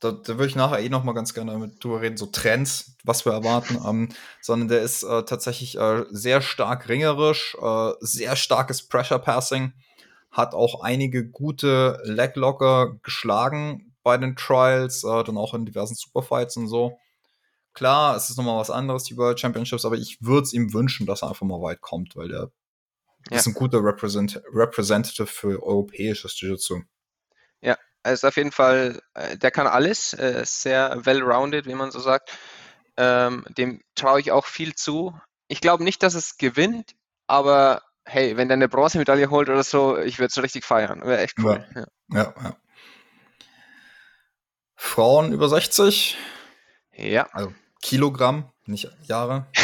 da, 0.00 0.12
da 0.12 0.28
würde 0.28 0.46
ich 0.46 0.56
nachher 0.56 0.80
eh 0.80 0.88
noch 0.88 1.04
mal 1.04 1.12
ganz 1.12 1.34
gerne 1.34 1.56
mit 1.58 1.84
drüber 1.84 2.00
reden, 2.00 2.16
so 2.16 2.26
Trends, 2.26 2.96
was 3.04 3.24
wir 3.26 3.32
erwarten, 3.32 3.78
ähm, 3.86 4.08
sondern 4.40 4.68
der 4.68 4.80
ist 4.80 5.02
äh, 5.02 5.24
tatsächlich 5.24 5.78
äh, 5.78 6.04
sehr 6.10 6.40
stark 6.40 6.88
ringerisch, 6.88 7.56
äh, 7.60 7.92
sehr 8.00 8.34
starkes 8.34 8.88
Pressure 8.88 9.18
Passing, 9.18 9.74
hat 10.30 10.54
auch 10.54 10.82
einige 10.82 11.28
gute 11.28 12.00
Leglocker 12.04 12.96
geschlagen 13.02 13.94
bei 14.02 14.16
den 14.16 14.36
Trials, 14.36 15.04
äh, 15.04 15.24
dann 15.24 15.36
auch 15.36 15.54
in 15.54 15.66
diversen 15.66 15.94
Superfights 15.94 16.56
und 16.56 16.68
so. 16.68 16.98
Klar, 17.72 18.16
es 18.16 18.30
ist 18.30 18.36
nochmal 18.36 18.58
was 18.58 18.70
anderes, 18.70 19.04
die 19.04 19.16
World 19.16 19.38
Championships, 19.38 19.84
aber 19.84 19.96
ich 19.96 20.18
würde 20.20 20.42
es 20.42 20.52
ihm 20.52 20.72
wünschen, 20.72 21.06
dass 21.06 21.22
er 21.22 21.28
einfach 21.28 21.46
mal 21.46 21.60
weit 21.60 21.80
kommt, 21.80 22.16
weil 22.16 22.28
der 22.28 22.50
ja. 23.30 23.36
ist 23.36 23.46
ein 23.46 23.54
guter 23.54 23.82
Represent 23.82 24.42
Representative 24.52 25.26
für 25.26 25.62
europäisches 25.62 26.40
Jiu-Jitsu. 26.40 26.80
Ja, 27.60 27.76
also 28.02 28.28
auf 28.28 28.36
jeden 28.36 28.52
Fall, 28.52 29.00
äh, 29.14 29.36
der 29.36 29.50
kann 29.50 29.66
alles, 29.66 30.10
sehr 30.10 31.00
well-rounded, 31.04 31.66
wie 31.66 31.74
man 31.74 31.90
so 31.90 32.00
sagt. 32.00 32.36
Ähm, 32.96 33.44
dem 33.56 33.82
traue 33.94 34.20
ich 34.20 34.32
auch 34.32 34.46
viel 34.46 34.74
zu. 34.74 35.18
Ich 35.48 35.60
glaube 35.60 35.84
nicht, 35.84 36.02
dass 36.02 36.14
es 36.14 36.36
gewinnt, 36.36 36.94
aber 37.26 37.82
hey, 38.04 38.36
wenn 38.36 38.48
der 38.48 38.56
eine 38.56 38.68
Bronzemedaille 38.68 39.30
holt 39.30 39.48
oder 39.48 39.62
so, 39.62 39.98
ich 39.98 40.18
würde 40.18 40.32
es 40.34 40.42
richtig 40.42 40.64
feiern. 40.64 41.02
Wäre 41.02 41.20
echt 41.20 41.38
cool. 41.38 41.66
Ja. 41.74 41.86
Ja. 42.12 42.34
ja, 42.42 42.56
Frauen 44.74 45.32
über 45.32 45.48
60? 45.48 46.16
Ja. 46.92 47.28
Also 47.32 47.52
Kilogramm, 47.82 48.50
nicht 48.66 48.90
Jahre. 49.02 49.46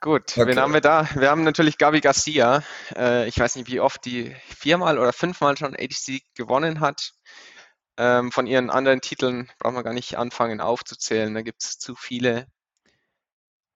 Gut, 0.00 0.32
okay. 0.36 0.46
wen 0.46 0.58
haben 0.58 0.72
wir 0.72 0.80
da? 0.80 1.06
Wir 1.14 1.28
haben 1.28 1.44
natürlich 1.44 1.76
Gabi 1.76 2.00
Garcia. 2.00 2.62
Äh, 2.96 3.28
ich 3.28 3.38
weiß 3.38 3.56
nicht, 3.56 3.68
wie 3.68 3.80
oft 3.80 4.02
die 4.06 4.34
viermal 4.48 4.98
oder 4.98 5.12
fünfmal 5.12 5.58
schon 5.58 5.76
ADC 5.76 6.22
gewonnen 6.34 6.80
hat. 6.80 7.12
Ähm, 7.98 8.32
von 8.32 8.46
ihren 8.46 8.70
anderen 8.70 9.02
Titeln 9.02 9.50
braucht 9.58 9.74
man 9.74 9.84
gar 9.84 9.92
nicht 9.92 10.16
anfangen 10.16 10.62
aufzuzählen. 10.62 11.34
Da 11.34 11.42
gibt 11.42 11.62
es 11.62 11.78
zu 11.78 11.94
viele. 11.94 12.46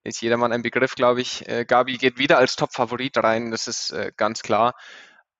Ist 0.04 0.20
jedermann 0.20 0.52
ein 0.52 0.62
Begriff, 0.62 0.94
glaube 0.94 1.22
ich. 1.22 1.48
Äh, 1.48 1.64
Gabi 1.64 1.96
geht 1.96 2.18
wieder 2.18 2.38
als 2.38 2.56
Top-Favorit 2.56 3.16
rein, 3.16 3.50
das 3.50 3.66
ist 3.66 3.90
äh, 3.90 4.12
ganz 4.16 4.42
klar. 4.42 4.74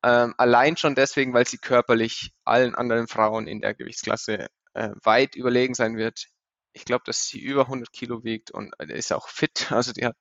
Ähm, 0.02 0.34
allein 0.38 0.76
schon 0.76 0.94
deswegen, 0.94 1.32
weil 1.32 1.46
sie 1.46 1.58
körperlich 1.58 2.32
allen 2.44 2.74
anderen 2.74 3.08
Frauen 3.08 3.46
in 3.46 3.60
der 3.60 3.74
Gewichtsklasse 3.74 4.48
äh, 4.74 4.90
weit 5.02 5.34
überlegen 5.34 5.74
sein 5.74 5.96
wird. 5.96 6.26
Ich 6.72 6.84
glaube, 6.84 7.04
dass 7.06 7.26
sie 7.26 7.40
über 7.40 7.62
100 7.62 7.92
Kilo 7.92 8.24
wiegt 8.24 8.50
und 8.50 8.74
äh, 8.78 8.92
ist 8.92 9.12
auch 9.12 9.28
fit. 9.28 9.70
Also 9.70 9.92
die 9.92 10.04
hat 10.04 10.16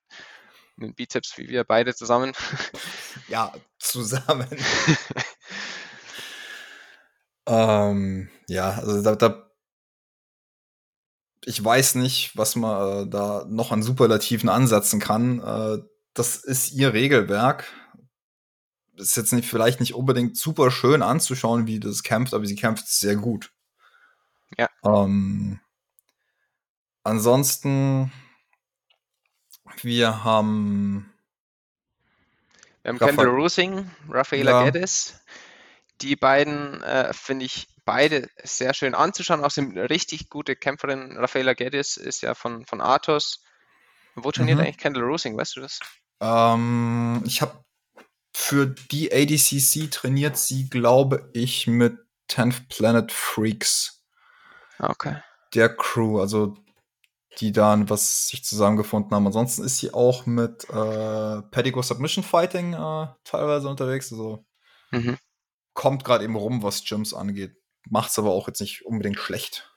einen 0.80 0.96
Bizeps 0.96 1.38
wie 1.38 1.50
wir 1.50 1.64
beide 1.64 1.96
zusammen. 1.96 2.34
Ja, 3.30 3.54
zusammen. 3.80 4.50
ähm, 7.48 8.30
ja, 8.48 8.72
also 8.72 9.02
da, 9.02 9.16
da, 9.16 9.50
ich 11.46 11.64
weiß 11.64 11.96
nicht, 11.96 12.36
was 12.36 12.56
man 12.56 13.08
äh, 13.08 13.10
da 13.10 13.46
noch 13.48 13.72
an 13.72 13.84
Superlativen 13.84 14.50
ansetzen 14.50 15.00
kann. 15.00 15.40
Äh, 15.40 15.84
das 16.14 16.38
ist 16.38 16.74
ihr 16.74 16.94
Regelwerk. 16.94 17.66
Ist 18.96 19.18
jetzt 19.18 19.34
nicht, 19.34 19.50
vielleicht 19.50 19.80
nicht 19.80 19.96
unbedingt 19.96 20.38
super 20.38 20.70
schön 20.70 21.02
anzuschauen, 21.02 21.66
wie 21.66 21.80
das 21.80 22.04
kämpft, 22.04 22.34
aber 22.34 22.46
sie 22.46 22.56
kämpft 22.56 22.88
sehr 22.88 23.16
gut. 23.16 23.52
Ja. 24.58 24.70
Ähm, 24.86 25.60
ansonsten, 27.04 28.12
wir 29.82 30.24
haben. 30.24 31.12
Wir 32.84 32.92
haben 32.92 33.00
Kendall 33.00 33.30
Rusing, 33.30 33.90
Rafaela 34.10 34.52
Ja. 34.52 34.64
Geddes. 34.66 35.20
Die 36.02 36.16
beiden 36.16 36.84
äh, 36.84 37.14
finde 37.14 37.46
ich 37.46 37.68
beide 37.86 38.30
sehr 38.44 38.74
schön 38.74 38.96
anzuschauen. 38.96 39.44
Auch 39.44 39.52
sind 39.52 39.78
richtig 39.78 40.30
gute 40.30 40.56
Kämpferin. 40.56 41.18
Rafaela 41.18 41.54
Geddes 41.54 41.98
ist 41.98 42.22
ja 42.22 42.34
von, 42.36 42.66
von 42.66 42.82
Athos. 42.82 43.44
Wo 44.16 44.32
trainiert 44.32 44.60
Mhm. 44.60 44.66
eigentlich 44.66 44.78
Kendall 44.78 45.04
Rusing? 45.04 45.38
Weißt 45.38 45.56
du 45.56 45.62
das? 45.62 45.80
Ähm, 46.22 47.24
ich 47.26 47.42
habe 47.42 47.64
für 48.36 48.68
die 48.68 49.12
ADCC 49.14 49.90
trainiert 49.92 50.38
sie, 50.38 50.70
glaube 50.70 51.30
ich, 51.34 51.68
mit 51.68 51.98
10th 52.30 52.68
Planet 52.70 53.12
Freaks, 53.12 54.04
Ah, 54.80 54.90
Okay. 54.92 55.16
der 55.54 55.76
Crew, 55.76 56.20
also 56.20 56.58
die 57.40 57.52
dann 57.52 57.90
was 57.90 58.28
sich 58.28 58.44
zusammengefunden 58.44 59.12
haben. 59.16 59.26
Ansonsten 59.28 59.64
ist 59.64 59.78
sie 59.80 59.94
auch 59.94 60.26
mit 60.26 60.70
äh, 60.70 61.42
Pedigo 61.52 61.82
Submission 61.82 62.24
Fighting 62.24 62.74
äh, 62.74 63.08
teilweise 63.24 63.70
unterwegs. 63.70 64.12
Also 64.12 64.46
Mhm. 64.92 65.18
kommt 65.74 66.04
gerade 66.04 66.24
eben 66.24 66.36
rum, 66.36 66.62
was 66.64 66.84
Gyms 66.84 67.14
angeht. 67.14 67.56
Macht's 67.90 68.20
aber 68.20 68.32
auch 68.32 68.48
jetzt 68.48 68.60
nicht 68.60 68.86
unbedingt 68.86 69.20
schlecht. 69.20 69.74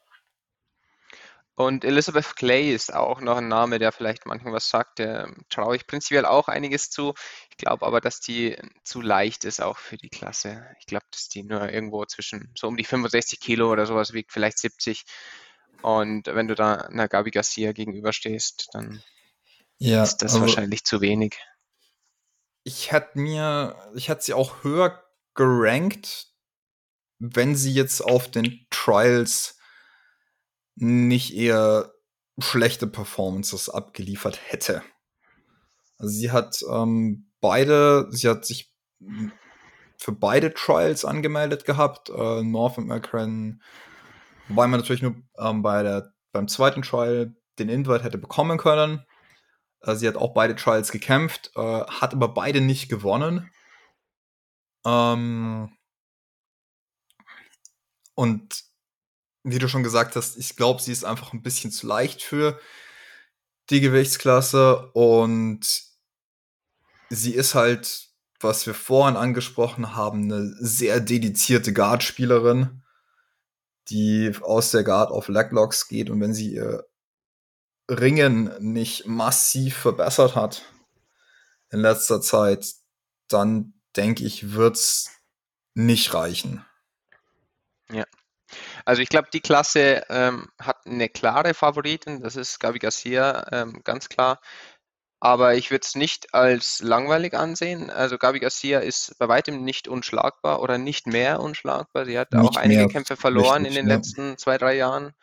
Und 1.55 1.85
Elizabeth 1.85 2.37
Clay 2.37 2.73
ist 2.75 2.93
auch 2.95 3.21
noch 3.23 3.39
ein 3.39 3.49
Name, 3.49 3.79
der 3.79 3.91
vielleicht 3.93 4.27
manchen 4.27 4.53
was 4.53 4.69
sagt. 4.69 4.99
Der 4.99 5.35
traue 5.49 5.77
ich 5.77 5.87
prinzipiell 5.87 6.27
auch 6.27 6.49
einiges 6.49 6.91
zu. 6.91 7.15
Ich 7.51 7.57
glaube 7.57 7.87
aber, 7.87 8.01
dass 8.03 8.21
die 8.21 8.57
zu 8.85 9.01
leicht 9.01 9.45
ist 9.45 9.61
auch 9.63 9.79
für 9.79 9.97
die 9.97 10.11
Klasse. 10.11 10.67
Ich 10.81 10.87
glaube, 10.87 11.07
dass 11.11 11.29
die 11.29 11.43
nur 11.43 11.71
irgendwo 11.71 12.05
zwischen 12.05 12.53
so 12.59 12.69
um 12.69 12.77
die 12.77 12.85
65 12.85 13.41
Kilo 13.41 13.73
oder 13.73 13.87
sowas 13.87 14.13
wiegt, 14.13 14.33
vielleicht 14.33 14.59
70. 14.59 15.05
Und 15.83 16.27
wenn 16.27 16.49
du 16.49 16.55
da 16.55 16.75
einer 16.77 17.09
Gabi 17.09 17.31
Garcia 17.31 17.73
gegenüberstehst, 17.73 18.69
dann 18.73 19.03
Ja, 19.79 20.05
ist 20.05 20.19
das 20.19 20.39
also 20.39 20.41
wahrscheinlich 20.41 20.85
zu 20.85 21.01
wenig. 21.01 21.37
ich 22.65 22.93
hätte 22.93 23.19
mir, 23.19 23.77
ich 23.95 24.09
hätte 24.09 24.23
sie 24.23 24.35
auch 24.35 24.63
höher 24.65 25.03
gerankt, 25.35 26.33
wenn 27.19 27.55
sie 27.55 27.73
jetzt 27.73 28.01
auf 28.01 28.31
den 28.31 28.67
Trials 28.71 29.59
nicht 30.75 31.35
eher 31.35 31.93
schlechte 32.39 32.87
Performances 32.87 33.69
abgeliefert 33.69 34.39
hätte. 34.47 34.83
Also 35.99 36.13
sie 36.13 36.31
hat 36.31 36.63
ähm, 36.71 37.31
beide, 37.41 38.09
sie 38.11 38.29
hat 38.29 38.45
sich 38.45 38.73
für 39.99 40.13
beide 40.13 40.53
Trials 40.53 41.05
angemeldet 41.05 41.65
gehabt, 41.65 42.11
äh, 42.11 42.43
North 42.43 42.79
American, 42.79 43.63
wobei 44.49 44.67
man 44.67 44.81
natürlich 44.81 45.03
nur 45.03 45.17
ähm, 45.39 45.63
bei 45.63 45.83
der, 45.83 46.13
beim 46.33 46.49
zweiten 46.49 46.83
Trial 46.83 47.35
den 47.59 47.71
Invite 47.71 48.05
hätte 48.05 48.19
bekommen 48.19 48.59
können. 48.59 49.07
Äh, 49.81 49.95
sie 49.95 50.07
hat 50.07 50.17
auch 50.17 50.35
beide 50.35 50.55
Trials 50.55 50.93
gekämpft, 50.93 51.53
äh, 51.57 51.61
hat 51.61 52.13
aber 52.13 52.29
beide 52.29 52.61
nicht 52.61 52.91
gewonnen. 52.91 53.51
Ähm, 54.85 55.76
und 58.17 58.65
wie 59.45 59.61
du 59.61 59.69
schon 59.69 59.85
gesagt 59.85 60.17
hast, 60.17 60.37
ich 60.37 60.57
glaube, 60.57 60.83
sie 60.83 60.91
ist 60.91 61.05
einfach 61.05 61.33
ein 61.33 61.43
bisschen 61.43 61.71
zu 61.71 61.87
leicht 61.87 62.23
für 62.23 62.59
die 63.71 63.81
Gewichtsklasse 63.81 64.91
und 64.93 65.61
sie 67.11 67.33
ist 67.33 67.55
halt, 67.55 68.09
was 68.41 68.67
wir 68.67 68.75
vorhin 68.75 69.17
angesprochen 69.17 69.95
haben, 69.95 70.25
eine 70.25 70.53
sehr 70.59 70.99
dedizierte 70.99 71.73
Guard-Spielerin, 71.73 72.83
die 73.89 74.33
aus 74.43 74.73
der 74.73 74.83
Guard 74.83 75.13
auf 75.13 75.29
Leglocks 75.29 75.87
geht 75.87 76.11
und 76.11 76.21
wenn 76.21 76.35
sie 76.35 76.55
ihr 76.55 76.85
Ringen 77.89 78.53
nicht 78.59 79.07
massiv 79.07 79.77
verbessert 79.77 80.35
hat 80.35 80.63
in 81.71 81.79
letzter 81.79 82.21
Zeit, 82.21 82.67
dann 83.29 83.75
denke 83.95 84.25
ich, 84.25 84.55
wird's 84.55 85.11
nicht 85.75 86.13
reichen. 86.15 86.66
Also 88.85 89.03
ich 89.03 89.09
glaube, 89.09 89.29
die 89.33 89.41
Klasse 89.41 90.05
ähm, 90.09 90.49
hat 90.61 90.87
eine 90.87 91.09
klare 91.09 91.55
Favoritin, 91.55 92.23
das 92.23 92.37
ist 92.37 92.61
Gabi 92.61 92.79
Garcia, 92.79 93.47
ähm, 93.51 93.81
ganz 93.83 94.09
klar. 94.09 94.41
Aber 95.19 95.55
ich 95.55 95.71
würde 95.71 95.85
es 95.85 95.95
nicht 95.95 96.35
als 96.35 96.81
langweilig 96.81 97.35
ansehen. 97.35 97.91
Also 97.91 98.19
Gabi 98.19 98.39
Garcia 98.39 98.81
ist 98.81 99.19
bei 99.19 99.29
weitem 99.29 99.65
nicht 99.65 99.89
unschlagbar 99.89 100.61
oder 100.61 100.79
nicht 100.79 101.07
mehr 101.07 101.41
unschlagbar. 101.41 102.05
Sie 102.05 102.19
hat 102.19 102.35
auch 102.35 102.43
Nicht 102.43 102.59
einige 102.59 102.81
mehr, 102.83 102.89
Kämpfe 102.89 103.17
verloren 103.17 103.65
in 103.65 103.75
den 103.75 103.89
ja. 103.89 103.97
letzten 103.97 104.37
zwei, 104.37 104.59
drei 104.59 104.77
Jahren. 104.77 105.15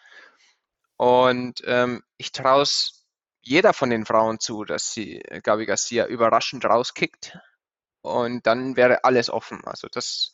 Und 0.98 1.62
ähm, 1.66 2.04
ich 2.18 2.32
traue 2.32 2.64
es 2.64 3.06
jeder 3.42 3.74
von 3.74 3.90
den 3.90 4.06
Frauen 4.06 4.40
zu, 4.40 4.66
dass 4.66 4.94
sie 4.94 5.22
äh, 5.22 5.42
Gabi 5.42 5.66
Garcia 5.66 6.08
überraschend 6.08 6.66
rauskickt. 6.66 7.38
Und 8.02 8.48
dann 8.48 8.76
wäre 8.76 9.04
alles 9.04 9.30
offen. 9.30 9.64
Also 9.64 9.88
das 9.92 10.34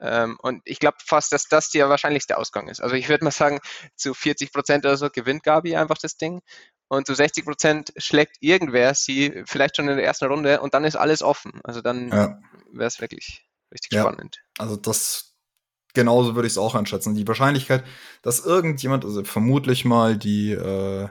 ähm, 0.00 0.36
und 0.42 0.62
ich 0.64 0.78
glaube 0.78 0.96
fast, 1.04 1.32
dass 1.32 1.44
das 1.48 1.70
der 1.70 1.88
wahrscheinlichste 1.88 2.36
Ausgang 2.38 2.68
ist. 2.68 2.80
Also 2.80 2.94
ich 2.96 3.08
würde 3.08 3.24
mal 3.24 3.30
sagen, 3.30 3.60
zu 3.96 4.14
40 4.14 4.52
Prozent 4.52 4.84
oder 4.84 4.96
so 4.96 5.10
gewinnt 5.10 5.42
Gabi 5.42 5.76
einfach 5.76 5.98
das 5.98 6.16
Ding. 6.16 6.40
Und 6.88 7.06
zu 7.06 7.14
60 7.14 7.44
Prozent 7.44 7.92
schlägt 7.96 8.36
irgendwer 8.40 8.94
sie 8.94 9.42
vielleicht 9.46 9.76
schon 9.76 9.88
in 9.88 9.96
der 9.96 10.04
ersten 10.04 10.26
Runde 10.26 10.60
und 10.60 10.74
dann 10.74 10.84
ist 10.84 10.96
alles 10.96 11.22
offen. 11.22 11.60
Also 11.62 11.82
dann 11.82 12.10
Ja. 12.10 12.38
wäre 12.72 12.88
es 12.88 13.00
wirklich 13.00 13.46
richtig 13.72 13.92
Ja. 13.92 14.02
spannend. 14.02 14.38
Also 14.58 14.76
das 14.76 15.36
genauso 15.94 16.34
würde 16.34 16.46
ich 16.46 16.54
es 16.54 16.58
auch 16.58 16.74
einschätzen. 16.74 17.14
Die 17.14 17.26
Wahrscheinlichkeit, 17.28 17.84
dass 18.22 18.44
irgendjemand, 18.44 19.04
also 19.04 19.24
vermutlich 19.24 19.84
mal 19.84 20.16
die 20.16 20.52
äh, 20.52 21.08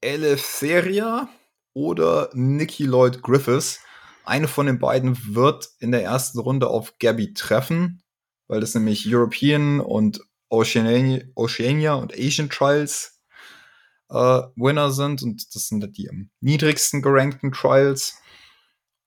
Eleftheria 0.00 1.28
oder 1.72 2.30
Nikki 2.34 2.84
Lloyd 2.84 3.22
Griffiths, 3.22 3.80
eine 4.24 4.48
von 4.48 4.66
den 4.66 4.78
beiden 4.78 5.34
wird 5.34 5.68
in 5.78 5.92
der 5.92 6.02
ersten 6.02 6.38
Runde 6.38 6.68
auf 6.68 6.98
Gabby 6.98 7.34
treffen, 7.34 8.02
weil 8.48 8.60
das 8.60 8.74
nämlich 8.74 9.06
European 9.06 9.80
und 9.80 10.20
Oceania, 10.48 11.22
Oceania 11.34 11.94
und 11.94 12.12
Asian 12.14 12.48
Trials 12.48 13.22
äh, 14.10 14.42
Winner 14.56 14.90
sind 14.90 15.22
und 15.22 15.54
das 15.54 15.68
sind 15.68 15.96
die 15.96 16.08
am 16.08 16.30
niedrigsten 16.40 17.02
gerankten 17.02 17.52
Trials 17.52 18.18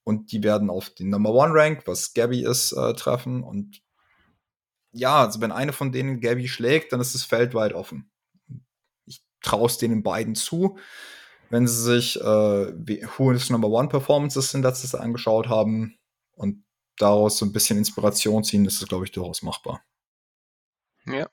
und 0.04 0.32
die 0.32 0.44
werden 0.44 0.70
auf 0.70 0.90
den 0.90 1.10
Number 1.10 1.32
One 1.32 1.54
Rank, 1.54 1.84
was 1.86 2.14
Gabby 2.14 2.44
ist, 2.44 2.72
äh, 2.74 2.94
treffen 2.94 3.44
und 3.44 3.82
ja, 4.92 5.24
also 5.24 5.42
wenn 5.42 5.52
eine 5.52 5.74
von 5.74 5.92
denen 5.92 6.22
Gabby 6.22 6.48
schlägt, 6.48 6.92
dann 6.92 7.02
ist 7.02 7.14
das 7.14 7.24
Feld 7.24 7.54
weit 7.54 7.74
offen. 7.74 8.10
Ich 9.06 9.22
traue 9.42 9.68
es 9.68 9.78
denen 9.78 10.02
beiden 10.02 10.34
zu. 10.34 10.78
Wenn 11.50 11.68
sie 11.68 11.82
sich 11.82 12.20
äh, 12.20 12.24
Who's 13.18 13.50
Number 13.50 13.70
One 13.70 13.88
Performances 13.90 14.54
in 14.54 14.62
letztes 14.64 14.92
Jahr 14.92 15.02
angeschaut 15.02 15.48
haben 15.48 15.98
und 16.34 16.66
daraus 16.98 17.38
so 17.38 17.46
ein 17.46 17.54
bisschen 17.54 17.78
Inspiration 17.78 18.44
ziehen, 18.44 18.66
ist 18.66 18.82
das, 18.82 18.90
glaube 18.90 19.06
ich, 19.06 19.12
durchaus 19.12 19.42
machbar. 19.44 19.82
Ja. 21.06 21.28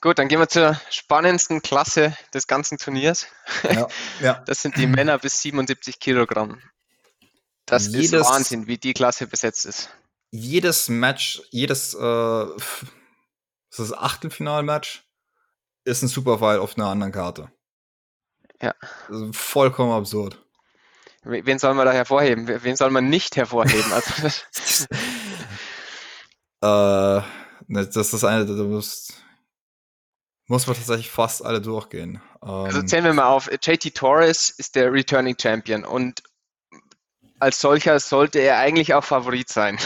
Gut, 0.00 0.18
dann 0.18 0.28
gehen 0.28 0.38
wir 0.38 0.48
zur 0.48 0.78
spannendsten 0.90 1.62
Klasse 1.62 2.14
des 2.34 2.46
ganzen 2.46 2.78
Turniers. 2.78 3.26
Ja, 3.62 3.88
ja. 4.20 4.34
Das 4.46 4.60
sind 4.60 4.76
die 4.76 4.86
Männer 4.86 5.18
bis 5.18 5.40
77 5.40 5.98
Kilogramm. 5.98 6.60
Das 7.66 7.86
ist 7.86 7.94
Jedes- 7.94 8.28
Wahnsinn, 8.28 8.66
wie 8.66 8.76
die 8.76 8.92
Klasse 8.92 9.26
besetzt 9.26 9.64
ist. 9.64 9.88
Jedes 10.30 10.88
Match, 10.88 11.40
jedes 11.50 11.94
äh, 11.94 12.44
ist 12.56 13.78
das 13.78 13.92
Achtelfinalmatch, 13.92 15.04
ist 15.84 16.02
ein 16.02 16.08
Superfight 16.08 16.58
auf 16.58 16.76
einer 16.76 16.88
anderen 16.88 17.12
Karte. 17.12 17.50
Ja. 18.62 18.74
Also 19.08 19.32
vollkommen 19.32 19.92
absurd. 19.92 20.40
We- 21.22 21.44
Wen 21.46 21.58
soll 21.58 21.74
man 21.74 21.86
da 21.86 21.92
hervorheben? 21.92 22.46
We- 22.48 22.62
Wen 22.64 22.76
soll 22.76 22.90
man 22.90 23.08
nicht 23.08 23.36
hervorheben? 23.36 23.92
Also, 23.92 24.10
das- 24.22 24.86
äh, 26.62 27.22
Ne, 27.66 27.86
das 27.86 28.12
ist 28.12 28.24
eine, 28.24 28.44
du 28.44 28.52
musst, 28.64 29.14
muss 30.48 30.66
man 30.66 30.76
tatsächlich 30.76 31.10
fast 31.10 31.42
alle 31.42 31.62
durchgehen. 31.62 32.20
Also 32.42 32.80
Ähm, 32.80 32.86
zählen 32.86 33.04
wir 33.04 33.14
mal 33.14 33.26
auf. 33.28 33.50
JT 33.50 33.94
Torres 33.94 34.50
ist 34.50 34.74
der 34.74 34.92
Returning 34.92 35.34
Champion 35.40 35.84
und 35.84 36.22
als 37.40 37.58
solcher 37.60 37.98
sollte 38.00 38.40
er 38.40 38.58
eigentlich 38.58 38.92
auch 38.92 39.04
Favorit 39.04 39.48
sein. 39.48 39.78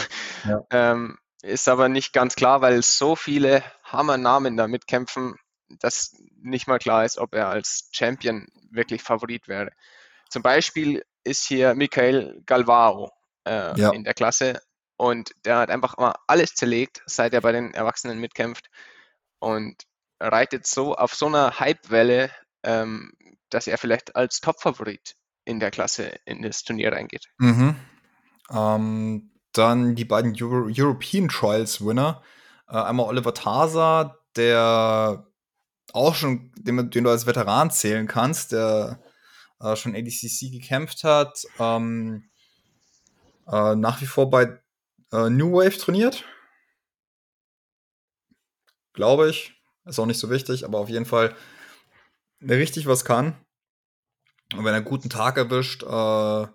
Ja. 0.45 0.61
Ähm, 0.71 1.17
ist 1.41 1.69
aber 1.69 1.87
nicht 1.87 2.11
ganz 2.11 2.35
klar, 2.35 2.59
weil 2.61 2.81
so 2.83 3.15
viele 3.15 3.63
Hammernamen 3.85 4.57
da 4.57 4.67
mitkämpfen, 4.67 5.35
dass 5.79 6.15
nicht 6.41 6.67
mal 6.67 6.79
klar 6.79 7.05
ist, 7.05 7.17
ob 7.17 7.33
er 7.33 7.49
als 7.49 7.89
Champion 7.91 8.47
wirklich 8.71 9.01
Favorit 9.03 9.47
wäre. 9.47 9.71
Zum 10.29 10.41
Beispiel 10.41 11.03
ist 11.23 11.45
hier 11.45 11.75
Michael 11.75 12.41
Galvao 12.45 13.11
äh, 13.45 13.79
Ja. 13.79 13.91
in 13.91 14.03
der 14.03 14.13
Klasse 14.13 14.61
und 14.97 15.31
der 15.45 15.57
hat 15.57 15.69
einfach 15.69 15.97
mal 15.97 16.15
alles 16.27 16.55
zerlegt, 16.55 17.01
seit 17.05 17.33
er 17.33 17.41
bei 17.41 17.51
den 17.51 17.73
Erwachsenen 17.73 18.19
mitkämpft 18.19 18.69
und 19.39 19.83
reitet 20.19 20.67
so 20.67 20.95
auf 20.95 21.13
so 21.15 21.27
einer 21.27 21.59
Hypewelle, 21.59 22.29
ähm, 22.63 23.11
dass 23.49 23.67
er 23.67 23.77
vielleicht 23.77 24.15
als 24.15 24.41
Topfavorit 24.41 25.15
in 25.45 25.59
der 25.59 25.71
Klasse 25.71 26.19
in 26.25 26.41
das 26.41 26.63
Turnier 26.63 26.91
reingeht. 26.91 27.25
Mhm. 27.37 27.75
Ähm, 28.51 29.31
dann 29.53 29.95
die 29.95 30.05
beiden 30.05 30.35
Euro 30.41 30.69
European 30.69 31.27
Trials 31.29 31.83
Winner. 31.83 32.21
Äh, 32.67 32.77
einmal 32.77 33.07
Oliver 33.07 33.33
Tasa, 33.33 34.17
der 34.35 35.25
auch 35.93 36.15
schon, 36.15 36.51
den, 36.55 36.89
den 36.89 37.03
du 37.03 37.09
als 37.09 37.25
Veteran 37.25 37.71
zählen 37.71 38.07
kannst, 38.07 38.51
der 38.51 39.01
äh, 39.59 39.75
schon 39.75 39.95
ADCC 39.95 40.51
gekämpft 40.51 41.03
hat, 41.03 41.45
ähm, 41.59 42.29
äh, 43.47 43.75
nach 43.75 44.01
wie 44.01 44.05
vor 44.05 44.29
bei 44.29 44.59
äh, 45.11 45.29
New 45.29 45.53
Wave 45.53 45.77
trainiert. 45.77 46.25
Glaube 48.93 49.29
ich. 49.29 49.53
Ist 49.85 49.99
auch 49.99 50.05
nicht 50.05 50.19
so 50.19 50.29
wichtig, 50.29 50.65
aber 50.65 50.79
auf 50.79 50.89
jeden 50.89 51.05
Fall, 51.05 51.35
der 52.39 52.57
richtig 52.57 52.85
was 52.85 53.05
kann. 53.05 53.35
Und 54.53 54.59
wenn 54.59 54.73
er 54.73 54.77
einen 54.77 54.85
guten 54.85 55.09
Tag 55.09 55.37
erwischt, 55.37 55.83
äh, 55.83 56.47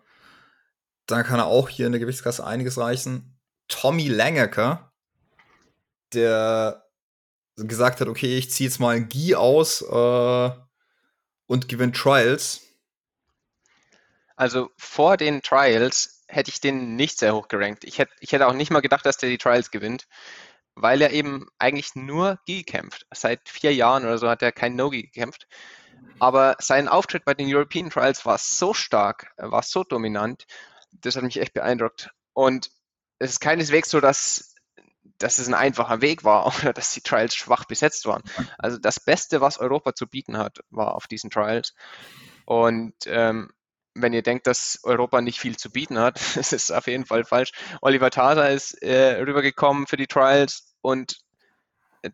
dann 1.06 1.24
kann 1.24 1.38
er 1.38 1.46
auch 1.46 1.68
hier 1.68 1.86
in 1.86 1.92
der 1.92 2.00
Gewichtsklasse 2.00 2.44
einiges 2.44 2.78
reißen. 2.78 3.38
Tommy 3.68 4.08
Langecker, 4.08 4.92
der 6.12 6.83
gesagt 7.56 8.00
hat, 8.00 8.08
okay, 8.08 8.36
ich 8.36 8.50
ziehe 8.50 8.68
jetzt 8.68 8.80
mal 8.80 8.96
ein 8.96 9.08
Gi 9.08 9.34
aus 9.34 9.82
äh, 9.82 10.50
und 11.46 11.68
gewinne 11.68 11.92
Trials. 11.92 12.62
Also 14.36 14.70
vor 14.76 15.16
den 15.16 15.42
Trials 15.42 16.24
hätte 16.26 16.50
ich 16.50 16.60
den 16.60 16.96
nicht 16.96 17.18
sehr 17.18 17.34
hoch 17.34 17.48
gerankt. 17.48 17.84
Ich 17.84 17.98
hätte, 17.98 18.12
ich 18.20 18.32
hätte 18.32 18.48
auch 18.48 18.52
nicht 18.52 18.70
mal 18.70 18.80
gedacht, 18.80 19.06
dass 19.06 19.16
der 19.16 19.28
die 19.28 19.38
Trials 19.38 19.70
gewinnt, 19.70 20.06
weil 20.74 21.00
er 21.00 21.12
eben 21.12 21.46
eigentlich 21.58 21.94
nur 21.94 22.38
Gi 22.46 22.64
kämpft. 22.64 23.06
Seit 23.14 23.48
vier 23.48 23.74
Jahren 23.74 24.04
oder 24.04 24.18
so 24.18 24.28
hat 24.28 24.42
er 24.42 24.52
kein 24.52 24.74
No-Gi 24.74 25.02
gekämpft. 25.02 25.46
Aber 26.18 26.56
sein 26.58 26.88
Auftritt 26.88 27.24
bei 27.24 27.34
den 27.34 27.52
European 27.52 27.90
Trials 27.90 28.26
war 28.26 28.38
so 28.38 28.74
stark, 28.74 29.32
war 29.36 29.62
so 29.62 29.84
dominant, 29.84 30.44
das 30.92 31.16
hat 31.16 31.22
mich 31.22 31.40
echt 31.40 31.54
beeindruckt. 31.54 32.10
Und 32.32 32.70
es 33.18 33.30
ist 33.30 33.40
keineswegs 33.40 33.90
so, 33.90 34.00
dass, 34.00 34.53
dass 35.18 35.38
es 35.38 35.48
ein 35.48 35.54
einfacher 35.54 36.00
Weg 36.00 36.24
war 36.24 36.46
oder 36.58 36.72
dass 36.72 36.92
die 36.92 37.00
Trials 37.02 37.34
schwach 37.34 37.64
besetzt 37.64 38.06
waren. 38.06 38.22
Also 38.58 38.78
das 38.78 39.00
Beste, 39.00 39.40
was 39.40 39.58
Europa 39.58 39.94
zu 39.94 40.06
bieten 40.06 40.38
hat, 40.38 40.60
war 40.70 40.94
auf 40.94 41.06
diesen 41.06 41.30
Trials. 41.30 41.74
Und 42.46 42.94
ähm, 43.06 43.50
wenn 43.94 44.12
ihr 44.12 44.22
denkt, 44.22 44.46
dass 44.46 44.80
Europa 44.82 45.20
nicht 45.20 45.38
viel 45.38 45.56
zu 45.56 45.70
bieten 45.70 45.98
hat, 45.98 46.20
das 46.36 46.52
ist 46.52 46.70
auf 46.72 46.86
jeden 46.86 47.06
Fall 47.06 47.24
falsch. 47.24 47.52
Oliver 47.80 48.10
Tasa 48.10 48.46
ist 48.48 48.74
äh, 48.82 49.20
rübergekommen 49.20 49.86
für 49.86 49.96
die 49.96 50.06
Trials 50.08 50.74
und 50.82 51.20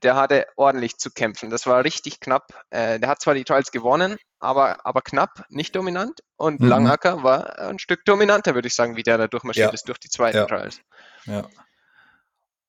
der 0.05 0.15
hatte 0.15 0.47
ordentlich 0.55 0.99
zu 0.99 1.11
kämpfen. 1.11 1.51
Das 1.51 1.67
war 1.67 1.83
richtig 1.83 2.21
knapp. 2.21 2.47
Äh, 2.71 3.01
der 3.01 3.09
hat 3.09 3.21
zwar 3.21 3.35
die 3.35 3.43
Trials 3.43 3.73
gewonnen, 3.73 4.19
aber, 4.39 4.87
aber 4.87 5.03
knapp, 5.03 5.45
nicht 5.49 5.75
dominant. 5.75 6.21
Und 6.37 6.61
Mhm. 6.61 6.69
Langacker 6.69 7.25
war 7.25 7.59
ein 7.59 7.81
Stück 7.81 8.05
dominanter, 8.05 8.55
würde 8.55 8.69
ich 8.69 8.75
sagen, 8.75 8.95
wie 8.95 9.03
der 9.03 9.19
da 9.19 9.27
durchmarschiert 9.27 9.69
Ja. 9.69 9.73
ist 9.75 9.89
durch 9.89 9.99
die 9.99 10.09
zweiten 10.09 10.37
Ja. 10.37 10.45
Trials. 10.47 10.81
Ja. 11.25 11.49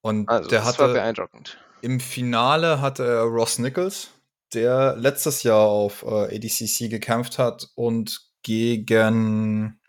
Und 0.01 0.27
Also 0.27 0.49
der 0.49 0.63
das 0.63 0.77
war 0.79 0.89
hatte 0.89 0.93
beeindruckend. 0.93 1.57
im 1.81 1.99
Finale 1.99 2.81
hatte 2.81 3.05
er 3.05 3.23
Ross 3.23 3.59
Nichols, 3.59 4.09
der 4.53 4.95
letztes 4.97 5.43
Jahr 5.43 5.61
auf 5.67 6.03
äh, 6.03 6.35
ADCC 6.35 6.89
gekämpft 6.89 7.37
hat 7.39 7.69
und 7.75 8.19
gegen 8.43 9.79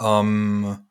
ähm, 0.00 0.88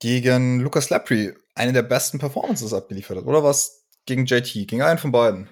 gegen 0.00 0.60
Lucas 0.60 0.90
Lapri 0.90 1.34
eine 1.54 1.72
der 1.72 1.82
besten 1.82 2.18
Performances 2.18 2.72
abgeliefert 2.72 3.18
hat. 3.18 3.24
Oder 3.26 3.42
was 3.44 3.84
gegen 4.06 4.26
JT? 4.26 4.52
Gegen 4.52 4.82
einen 4.82 4.98
von 4.98 5.12
beiden. 5.12 5.48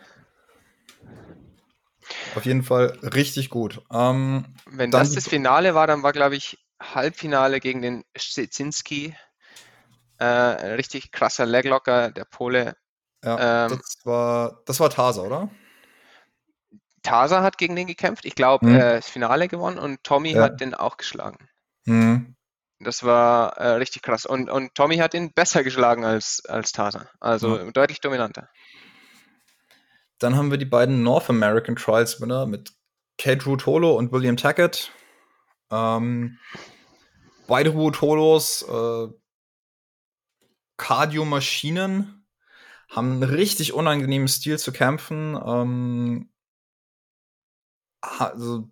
Auf 2.34 2.46
jeden 2.46 2.62
Fall 2.62 2.98
richtig 3.02 3.50
gut. 3.50 3.82
Ähm, 3.92 4.46
Wenn 4.66 4.90
das 4.90 5.12
das 5.12 5.28
Finale 5.28 5.74
war, 5.74 5.86
dann 5.86 6.02
war, 6.02 6.12
glaube 6.12 6.36
ich, 6.36 6.58
Halbfinale 6.80 7.60
gegen 7.60 7.82
den 7.82 8.04
Szczecinski. 8.16 9.14
Äh, 10.18 10.24
ein 10.24 10.72
richtig 10.74 11.12
krasser 11.12 11.46
Leglocker, 11.46 12.10
der 12.10 12.24
Pole. 12.24 12.76
ja, 13.24 13.66
Ähm, 13.66 13.78
das 13.78 13.96
war 14.04 14.62
das 14.66 14.80
war 14.80 14.90
Tasa, 14.90 15.22
oder? 15.22 15.50
Tasa 17.02 17.42
hat 17.42 17.58
gegen 17.58 17.76
den 17.76 17.86
gekämpft. 17.86 18.24
Ich 18.24 18.34
glaube, 18.34 18.66
Mhm. 18.66 18.74
äh, 18.76 18.94
das 18.96 19.08
Finale 19.08 19.48
gewonnen 19.48 19.78
und 19.78 20.02
Tommy 20.04 20.32
Ja. 20.32 20.42
hat 20.42 20.60
den 20.60 20.74
auch 20.74 20.96
geschlagen. 20.96 21.48
Hm. 21.86 22.34
Das 22.80 23.02
war 23.02 23.56
äh, 23.56 23.68
richtig 23.74 24.02
krass. 24.02 24.26
Und, 24.26 24.50
und 24.50 24.74
Tommy 24.74 24.98
hat 24.98 25.14
ihn 25.14 25.32
besser 25.32 25.64
geschlagen 25.64 26.04
als, 26.04 26.44
als 26.46 26.72
Tasa. 26.72 27.08
Also 27.20 27.70
deutlich 27.72 28.00
dominanter. 28.00 28.48
Dann 30.18 30.36
haben 30.36 30.50
wir 30.50 30.58
die 30.58 30.64
beiden 30.64 31.02
North 31.02 31.30
American 31.30 31.76
Trials 31.76 32.20
Winner 32.20 32.46
mit 32.46 32.72
Kate 33.18 33.44
Rutolo 33.46 33.96
und 33.96 34.12
William 34.12 34.36
Tackett. 34.36 34.92
Ähm, 35.70 36.38
beide 37.46 37.70
Rutolos, 37.70 38.62
äh, 38.62 39.08
Cardio-Maschinen, 40.78 42.26
haben 42.88 43.12
einen 43.12 43.22
richtig 43.22 43.74
unangenehmen 43.74 44.28
Stil 44.28 44.58
zu 44.58 44.72
kämpfen. 44.72 45.38
Ähm, 45.44 46.30
also 48.00 48.70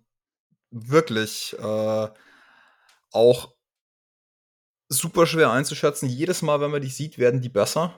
wirklich 0.71 1.55
äh, 1.59 2.07
auch 3.11 3.53
super 4.89 5.27
schwer 5.27 5.51
einzuschätzen. 5.51 6.09
Jedes 6.09 6.41
Mal, 6.41 6.61
wenn 6.61 6.71
man 6.71 6.81
die 6.81 6.89
sieht, 6.89 7.17
werden 7.17 7.41
die 7.41 7.49
besser. 7.49 7.93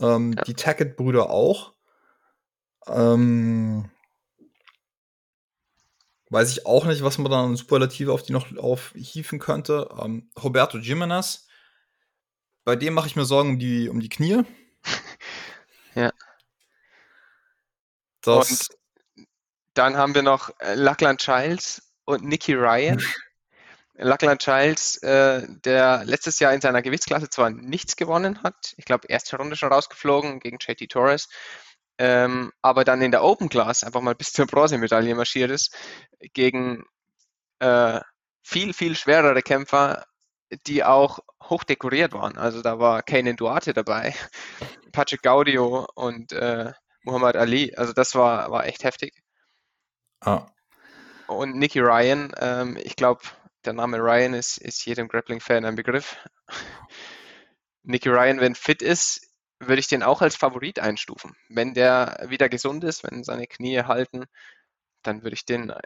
Ähm, 0.00 0.32
Ja. 0.32 0.44
Die 0.44 0.54
Tackett-Brüder 0.54 1.30
auch. 1.30 1.74
Ähm, 2.86 3.90
weiß 6.30 6.50
ich 6.52 6.66
auch 6.66 6.84
nicht, 6.84 7.02
was 7.02 7.18
man 7.18 7.30
da 7.30 7.44
an 7.44 7.56
Superlative 7.56 8.12
auf 8.12 8.22
die 8.22 8.32
noch 8.32 8.56
aufhieven 8.56 9.38
könnte. 9.38 9.88
Ähm, 10.00 10.30
Roberto 10.42 10.78
Jimenez. 10.78 11.47
Bei 12.68 12.76
dem 12.76 12.92
mache 12.92 13.06
ich 13.06 13.16
mir 13.16 13.24
Sorgen 13.24 13.52
um 13.52 13.58
die, 13.58 13.88
um 13.88 13.98
die 13.98 14.10
Knie. 14.10 14.42
Ja. 15.94 16.12
Das, 18.20 18.68
Dann 19.72 19.96
haben 19.96 20.14
wir 20.14 20.22
noch 20.22 20.50
äh, 20.58 20.74
Lachlan 20.74 21.16
Childs 21.16 21.80
und 22.04 22.24
Nicky 22.24 22.52
Ryan. 22.52 23.02
Lachlan 23.94 24.38
Childs, 24.38 24.98
äh, 24.98 25.46
der 25.64 26.04
letztes 26.04 26.40
Jahr 26.40 26.52
in 26.52 26.60
seiner 26.60 26.82
Gewichtsklasse 26.82 27.30
zwar 27.30 27.48
nichts 27.48 27.96
gewonnen 27.96 28.42
hat, 28.42 28.74
ich 28.76 28.84
glaube, 28.84 29.08
erste 29.08 29.38
Runde 29.38 29.56
schon 29.56 29.72
rausgeflogen 29.72 30.38
gegen 30.38 30.58
JT 30.60 30.92
Torres, 30.92 31.30
ähm, 31.96 32.52
aber 32.60 32.84
dann 32.84 33.00
in 33.00 33.12
der 33.12 33.24
Open 33.24 33.48
Class 33.48 33.82
einfach 33.82 34.02
mal 34.02 34.14
bis 34.14 34.34
zur 34.34 34.46
Bronzemedaille 34.46 35.14
marschiert 35.14 35.50
ist, 35.50 35.74
gegen 36.34 36.84
äh, 37.60 37.98
viel, 38.42 38.74
viel 38.74 38.94
schwerere 38.94 39.40
Kämpfer, 39.40 40.04
die 40.66 40.84
auch 40.84 41.20
hoch 41.42 41.64
dekoriert 41.64 42.12
waren. 42.12 42.36
Also 42.38 42.62
da 42.62 42.78
war 42.78 43.02
Kanan 43.02 43.36
Duarte 43.36 43.74
dabei, 43.74 44.14
Patrick 44.92 45.22
Gaudio 45.22 45.86
und 45.94 46.32
äh, 46.32 46.72
Muhammad 47.02 47.36
Ali. 47.36 47.74
Also 47.76 47.92
das 47.92 48.14
war, 48.14 48.50
war 48.50 48.66
echt 48.66 48.84
heftig. 48.84 49.14
ah, 50.20 50.46
Und 51.26 51.56
Nicky 51.56 51.80
Ryan, 51.80 52.32
ähm, 52.38 52.78
ich 52.82 52.96
glaube, 52.96 53.22
der 53.64 53.72
Name 53.72 53.98
Ryan 53.98 54.34
ist, 54.34 54.58
ist 54.58 54.84
jedem 54.84 55.08
Grappling-Fan 55.08 55.64
ein 55.64 55.74
Begriff. 55.74 56.16
Nicky 57.82 58.08
Ryan, 58.08 58.40
wenn 58.40 58.54
fit 58.54 58.82
ist, 58.82 59.28
würde 59.60 59.80
ich 59.80 59.88
den 59.88 60.02
auch 60.02 60.22
als 60.22 60.36
Favorit 60.36 60.78
einstufen. 60.78 61.34
Wenn 61.48 61.74
der 61.74 62.24
wieder 62.28 62.48
gesund 62.48 62.84
ist, 62.84 63.02
wenn 63.04 63.24
seine 63.24 63.46
Knie 63.46 63.82
halten, 63.82 64.26
dann 65.02 65.22
würde 65.22 65.34
ich 65.34 65.44
den 65.44 65.70
äh, 65.70 65.80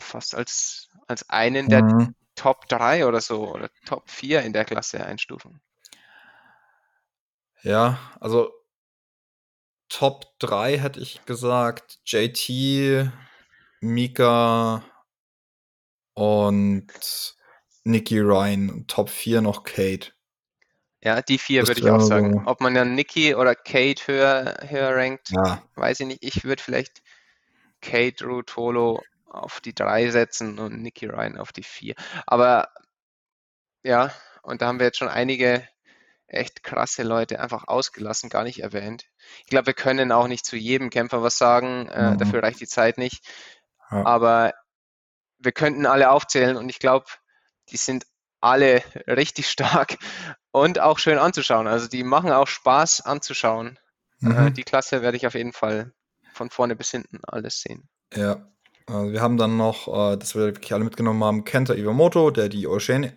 fast 0.00 0.34
als, 0.34 0.88
als 1.06 1.28
einen 1.30 1.68
der 1.68 1.84
mhm. 1.84 2.14
Top 2.36 2.68
3 2.68 3.06
oder 3.06 3.20
so 3.20 3.48
oder 3.48 3.70
Top 3.84 4.08
4 4.08 4.42
in 4.42 4.52
der 4.52 4.64
Klasse 4.64 5.04
einstufen. 5.04 5.60
Ja, 7.62 7.98
also 8.20 8.52
Top 9.88 10.38
3 10.38 10.78
hätte 10.78 11.00
ich 11.00 11.24
gesagt. 11.24 11.98
JT, 12.04 13.10
Mika 13.80 14.84
und 16.14 17.36
Nicky 17.84 18.20
Ryan. 18.20 18.70
Und 18.70 18.88
Top 18.88 19.10
4 19.10 19.40
noch 19.40 19.64
Kate. 19.64 20.12
Ja, 21.02 21.22
die 21.22 21.38
vier 21.38 21.66
würde 21.68 21.80
ich 21.80 21.88
auch 21.88 22.00
sagen. 22.00 22.32
So 22.32 22.50
Ob 22.50 22.60
man 22.60 22.74
dann 22.74 22.96
Nikki 22.96 23.36
oder 23.36 23.54
Kate 23.54 24.06
höher, 24.08 24.56
höher 24.66 24.96
rankt, 24.96 25.30
ja. 25.30 25.62
weiß 25.76 26.00
ich 26.00 26.06
nicht. 26.06 26.24
Ich 26.24 26.42
würde 26.42 26.60
vielleicht 26.60 27.00
Kate 27.80 28.24
Rutolo 28.24 29.02
auf 29.28 29.60
die 29.60 29.74
drei 29.74 30.10
setzen 30.10 30.58
und 30.58 30.80
Nikki 30.80 31.06
Ryan 31.06 31.38
auf 31.38 31.52
die 31.52 31.62
vier. 31.62 31.94
Aber 32.26 32.68
ja, 33.82 34.12
und 34.42 34.62
da 34.62 34.66
haben 34.66 34.78
wir 34.78 34.86
jetzt 34.86 34.98
schon 34.98 35.08
einige 35.08 35.66
echt 36.28 36.62
krasse 36.62 37.02
Leute 37.02 37.40
einfach 37.40 37.68
ausgelassen, 37.68 38.30
gar 38.30 38.42
nicht 38.42 38.60
erwähnt. 38.60 39.04
Ich 39.40 39.46
glaube, 39.46 39.66
wir 39.66 39.74
können 39.74 40.10
auch 40.12 40.26
nicht 40.26 40.44
zu 40.44 40.56
jedem 40.56 40.90
Kämpfer 40.90 41.22
was 41.22 41.38
sagen, 41.38 41.88
äh, 41.88 42.10
mhm. 42.10 42.18
dafür 42.18 42.42
reicht 42.42 42.60
die 42.60 42.66
Zeit 42.66 42.98
nicht. 42.98 43.24
Ja. 43.90 44.04
Aber 44.04 44.54
wir 45.38 45.52
könnten 45.52 45.86
alle 45.86 46.10
aufzählen 46.10 46.56
und 46.56 46.68
ich 46.68 46.78
glaube, 46.78 47.06
die 47.70 47.76
sind 47.76 48.06
alle 48.40 48.82
richtig 49.06 49.48
stark 49.50 49.98
und 50.50 50.80
auch 50.80 50.98
schön 50.98 51.18
anzuschauen. 51.18 51.66
Also 51.66 51.88
die 51.88 52.02
machen 52.02 52.32
auch 52.32 52.48
Spaß 52.48 53.02
anzuschauen. 53.02 53.78
Äh, 54.22 54.26
mhm. 54.26 54.46
Äh, 54.48 54.50
die 54.50 54.64
Klasse 54.64 55.02
werde 55.02 55.16
ich 55.16 55.26
auf 55.26 55.34
jeden 55.34 55.52
Fall 55.52 55.92
von 56.32 56.50
vorne 56.50 56.76
bis 56.76 56.90
hinten 56.90 57.20
alles 57.24 57.60
sehen. 57.60 57.88
Ja, 58.14 58.46
also 58.86 59.12
wir 59.12 59.20
haben 59.20 59.36
dann 59.36 59.56
noch, 59.56 59.88
äh, 59.88 60.16
das 60.16 60.34
wir 60.34 60.42
wirklich 60.42 60.72
alle 60.72 60.84
mitgenommen 60.84 61.22
haben, 61.24 61.44
Kenta 61.44 61.74
Iwamoto, 61.74 62.30
der 62.30 62.48
die 62.48 62.66
Oceania, 62.66 63.12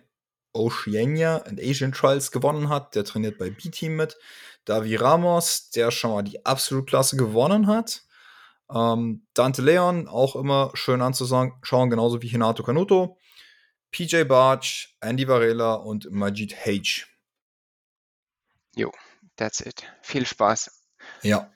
Oceania 0.52 1.38
and 1.38 1.60
Asian 1.60 1.92
Trials 1.92 2.32
gewonnen 2.32 2.68
hat. 2.68 2.94
Der 2.94 3.04
trainiert 3.04 3.38
bei 3.38 3.50
B-Team 3.50 3.96
mit. 3.96 4.16
Davi 4.64 4.96
Ramos, 4.96 5.70
der 5.70 5.90
schon 5.90 6.10
mal 6.10 6.22
die 6.22 6.44
Absolut-Klasse 6.44 7.16
gewonnen 7.16 7.66
hat. 7.66 8.02
Ähm, 8.72 9.26
Dante 9.34 9.62
Leon, 9.62 10.06
auch 10.08 10.36
immer 10.36 10.70
schön 10.74 11.02
anzuschauen, 11.02 11.90
genauso 11.90 12.22
wie 12.22 12.28
Hinato 12.28 12.62
Kanuto. 12.62 13.18
PJ 13.90 14.24
Barch, 14.24 14.96
Andy 15.00 15.26
Varela 15.26 15.74
und 15.74 16.10
Majid 16.10 16.54
Hage. 16.54 17.06
Jo, 18.76 18.92
that's 19.36 19.60
it. 19.60 19.82
Viel 20.02 20.26
Spaß. 20.26 20.84
Ja. 21.22 21.50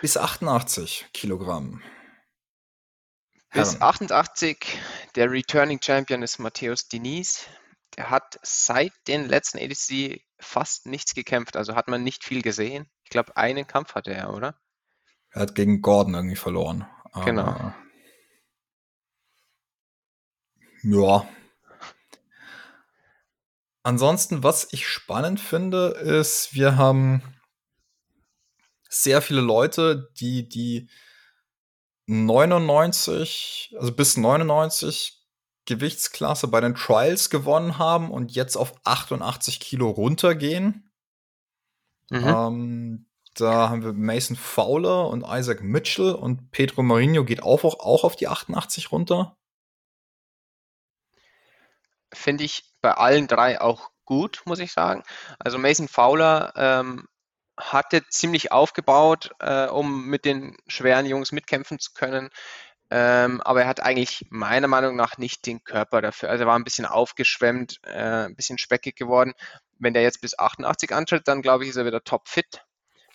Bis 0.00 0.16
88 0.16 1.10
Kilogramm. 1.12 1.82
Bis 3.52 3.80
88. 3.80 4.78
Der 5.14 5.30
Returning 5.30 5.80
Champion 5.82 6.22
ist 6.22 6.38
Matthäus 6.38 6.88
Diniz. 6.88 7.46
Der 7.96 8.10
hat 8.10 8.38
seit 8.42 8.92
den 9.08 9.26
letzten 9.28 9.58
ADC 9.58 10.22
fast 10.38 10.86
nichts 10.86 11.14
gekämpft, 11.14 11.56
also 11.56 11.74
hat 11.74 11.88
man 11.88 12.02
nicht 12.02 12.24
viel 12.24 12.40
gesehen. 12.40 12.88
Ich 13.04 13.10
glaube, 13.10 13.36
einen 13.36 13.66
Kampf 13.66 13.94
hatte 13.94 14.14
er, 14.14 14.32
oder? 14.32 14.58
Er 15.32 15.42
hat 15.42 15.54
gegen 15.54 15.82
Gordon 15.82 16.14
irgendwie 16.14 16.36
verloren. 16.36 16.88
Genau. 17.24 17.74
Ja. 20.82 21.28
Ansonsten, 23.82 24.42
was 24.44 24.68
ich 24.72 24.86
spannend 24.86 25.40
finde, 25.40 25.88
ist, 25.88 26.54
wir 26.54 26.76
haben 26.76 27.22
sehr 28.90 29.22
viele 29.22 29.40
Leute, 29.40 30.10
die 30.18 30.48
die 30.48 30.90
99, 32.06 33.74
also 33.78 33.92
bis 33.92 34.16
99 34.16 35.24
Gewichtsklasse 35.64 36.48
bei 36.48 36.60
den 36.60 36.74
Trials 36.74 37.30
gewonnen 37.30 37.78
haben 37.78 38.10
und 38.10 38.32
jetzt 38.32 38.56
auf 38.56 38.74
88 38.84 39.60
Kilo 39.60 39.88
runtergehen. 39.88 40.90
Mhm. 42.10 42.26
Ähm, 42.26 43.06
da 43.34 43.70
haben 43.70 43.84
wir 43.84 43.92
Mason 43.92 44.36
Fowler 44.36 45.08
und 45.08 45.24
Isaac 45.24 45.62
Mitchell 45.62 46.12
und 46.12 46.50
Pedro 46.50 46.82
Marinho 46.82 47.24
geht 47.24 47.44
auch, 47.44 47.62
auch 47.62 48.02
auf 48.02 48.16
die 48.16 48.26
88 48.26 48.90
runter. 48.90 49.36
Finde 52.12 52.42
ich 52.42 52.64
bei 52.80 52.92
allen 52.92 53.28
drei 53.28 53.60
auch 53.60 53.90
gut, 54.04 54.42
muss 54.46 54.58
ich 54.58 54.72
sagen. 54.72 55.04
Also 55.38 55.58
Mason 55.58 55.86
Fowler 55.86 56.52
ähm, 56.56 57.06
hatte 57.60 58.06
ziemlich 58.08 58.52
aufgebaut, 58.52 59.30
äh, 59.40 59.66
um 59.66 60.06
mit 60.06 60.24
den 60.24 60.56
schweren 60.66 61.06
Jungs 61.06 61.32
mitkämpfen 61.32 61.78
zu 61.78 61.92
können. 61.92 62.30
Ähm, 62.90 63.40
aber 63.42 63.62
er 63.62 63.68
hat 63.68 63.80
eigentlich 63.80 64.26
meiner 64.30 64.66
Meinung 64.66 64.96
nach 64.96 65.16
nicht 65.16 65.46
den 65.46 65.62
Körper 65.62 66.02
dafür. 66.02 66.30
Also 66.30 66.44
er 66.44 66.46
war 66.48 66.58
ein 66.58 66.64
bisschen 66.64 66.86
aufgeschwemmt, 66.86 67.78
äh, 67.84 68.26
ein 68.26 68.36
bisschen 68.36 68.58
speckig 68.58 68.96
geworden. 68.96 69.32
Wenn 69.78 69.94
der 69.94 70.02
jetzt 70.02 70.20
bis 70.20 70.38
88 70.38 70.92
antritt, 70.92 71.28
dann 71.28 71.42
glaube 71.42 71.64
ich, 71.64 71.70
ist 71.70 71.76
er 71.76 71.86
wieder 71.86 72.02
topfit. 72.02 72.64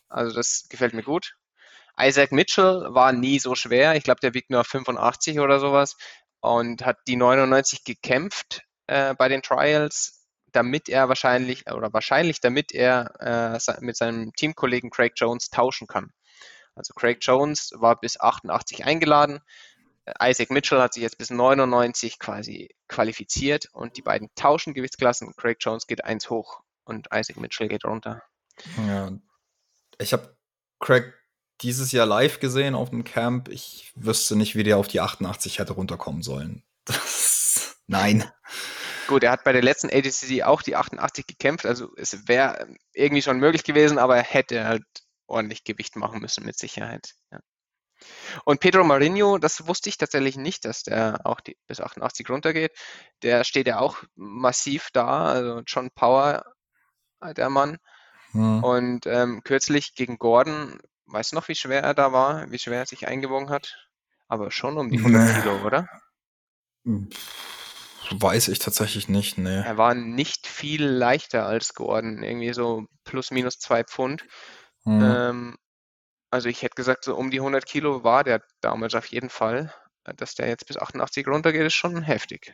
Also 0.08 0.36
das 0.36 0.68
gefällt 0.70 0.94
mir 0.94 1.04
gut. 1.04 1.36
Isaac 2.00 2.32
Mitchell 2.32 2.88
war 2.90 3.12
nie 3.14 3.40
so 3.40 3.56
schwer. 3.56 3.96
Ich 3.96 4.04
glaube, 4.04 4.20
der 4.22 4.34
wiegt 4.34 4.50
nur 4.50 4.64
85 4.64 5.40
oder 5.40 5.60
sowas 5.60 5.98
und 6.42 6.86
hat 6.86 6.98
die 7.08 7.16
99 7.16 7.84
gekämpft 7.84 8.62
äh, 8.88 9.14
bei 9.16 9.28
den 9.30 9.42
Trials 9.42 10.25
damit 10.56 10.90
er 10.90 11.10
wahrscheinlich 11.10 11.70
oder 11.72 11.94
wahrscheinlich 11.94 12.40
damit 12.40 12.72
er 12.72 13.60
äh, 13.68 13.82
mit 13.82 13.98
seinem 13.98 14.34
Teamkollegen 14.34 14.90
Craig 14.90 15.14
Jones 15.16 15.50
tauschen 15.50 15.88
kann. 15.88 16.12
Also 16.76 16.94
Craig 16.94 17.20
Jones 17.22 17.72
war 17.76 18.00
bis 18.00 18.20
88 18.20 18.86
eingeladen. 18.86 19.42
Isaac 20.22 20.52
Mitchell 20.52 20.82
hat 20.82 20.94
sich 20.94 21.04
jetzt 21.04 21.18
bis 21.18 21.32
99 21.32 22.20
quasi 22.20 22.70
qualifiziert 22.88 23.70
und 23.74 23.98
die 23.98 24.02
beiden 24.02 24.30
tauschen 24.36 24.74
Gewichtsklassen. 24.74 25.34
Craig 25.36 25.58
Jones 25.60 25.88
geht 25.88 26.04
eins 26.04 26.30
hoch 26.30 26.62
und 26.84 27.08
Isaac 27.14 27.38
Mitchell 27.38 27.68
geht 27.68 27.86
runter. 27.86 28.22
Ja, 28.88 29.12
ich 29.98 30.14
habe 30.14 30.38
Craig 30.80 31.14
dieses 31.62 31.92
Jahr 31.92 32.06
live 32.06 32.40
gesehen 32.40 32.76
auf 32.76 32.90
dem 32.90 33.04
Camp. 33.04 33.48
Ich 33.50 33.92
wüsste 33.96 34.36
nicht, 34.36 34.56
wie 34.56 34.64
der 34.64 34.78
auf 34.78 34.88
die 34.88 35.00
88 35.00 35.60
hätte 35.60 35.74
runterkommen 35.74 36.22
sollen. 36.22 36.64
Nein. 37.88 38.30
Gut, 39.08 39.24
er 39.24 39.32
hat 39.32 39.44
bei 39.44 39.52
der 39.52 39.62
letzten 39.62 39.90
ADCC 39.90 40.44
auch 40.44 40.62
die 40.62 40.76
88 40.76 41.28
gekämpft, 41.28 41.66
also 41.66 41.94
es 41.98 42.28
wäre 42.28 42.68
irgendwie 42.94 43.22
schon 43.22 43.40
möglich 43.40 43.64
gewesen, 43.64 43.98
aber 43.98 44.18
er 44.18 44.24
hätte 44.24 44.66
halt 44.66 44.84
ordentlich 45.28 45.64
Gewicht 45.64 45.96
machen 45.96 46.22
müssen, 46.22 46.46
mit 46.46 46.58
Sicherheit. 46.58 47.14
Ja. 47.32 47.40
Und 48.44 48.60
Pedro 48.60 48.84
Marinho, 48.84 49.38
das 49.38 49.68
wusste 49.68 49.90
ich 49.90 49.98
tatsächlich 49.98 50.38
nicht, 50.38 50.66
dass 50.66 50.84
der 50.84 51.22
auch 51.24 51.40
die, 51.40 51.58
bis 51.68 51.80
88 51.80 52.30
runtergeht. 52.30 52.72
Der 53.22 53.44
steht 53.44 53.68
ja 53.68 53.80
auch 53.80 54.04
massiv 54.16 54.90
da, 54.92 55.26
also 55.26 55.62
schon 55.66 55.92
Power, 55.92 56.44
der 57.36 57.50
Mann. 57.50 57.78
Hm. 58.32 58.64
Und 58.64 59.06
ähm, 59.08 59.42
kürzlich 59.44 59.96
gegen 59.96 60.18
Gordon, 60.18 60.80
weißt 61.06 61.32
du 61.32 61.38
noch, 61.38 61.48
wie 61.48 61.56
schwer 61.56 61.82
er 61.82 61.94
da 61.94 62.12
war, 62.12 62.52
wie 62.52 62.60
schwer 62.60 62.80
er 62.80 62.86
sich 62.86 63.08
eingewogen 63.08 63.50
hat? 63.50 63.88
Aber 64.28 64.52
schon 64.52 64.78
um 64.78 64.90
die 64.90 64.98
100 64.98 65.42
Kilo, 65.42 65.62
oder? 65.66 65.88
Weiß 68.12 68.48
ich 68.50 68.60
tatsächlich 68.60 69.10
nicht, 69.10 69.38
nee. 69.38 69.62
Er 69.62 69.78
war 69.78 69.96
nicht 69.96 70.48
viel 70.48 70.86
leichter 70.86 71.46
als 71.46 71.74
Gordon, 71.74 72.24
irgendwie 72.24 72.54
so 72.54 72.86
plus 73.04 73.32
minus 73.32 73.60
zwei 73.60 73.84
Pfund. 73.84 74.24
Mhm. 74.84 75.02
Ähm, 75.04 75.58
also 76.30 76.50
ich 76.50 76.62
hätte 76.62 76.76
gesagt, 76.76 77.06
so 77.06 77.16
um 77.16 77.32
die 77.32 77.40
100 77.40 77.66
Kilo 77.66 78.04
war 78.04 78.24
der 78.24 78.44
damals 78.62 78.96
auf 78.96 79.06
jeden 79.08 79.30
Fall. 79.30 79.74
Dass 80.04 80.36
der 80.36 80.48
jetzt 80.48 80.68
bis 80.68 80.78
88 80.78 81.28
runtergeht, 81.28 81.66
ist 81.66 81.74
schon 81.74 82.04
heftig. 82.04 82.54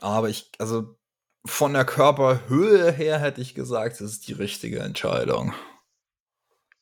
Aber 0.00 0.28
ich, 0.28 0.50
also 0.58 0.96
von 1.44 1.74
der 1.74 1.84
Körperhöhe 1.84 2.90
her 2.92 3.18
hätte 3.18 3.40
ich 3.40 3.54
gesagt, 3.54 4.00
das 4.00 4.12
ist 4.12 4.28
die 4.28 4.32
richtige 4.32 4.80
Entscheidung. 4.80 5.54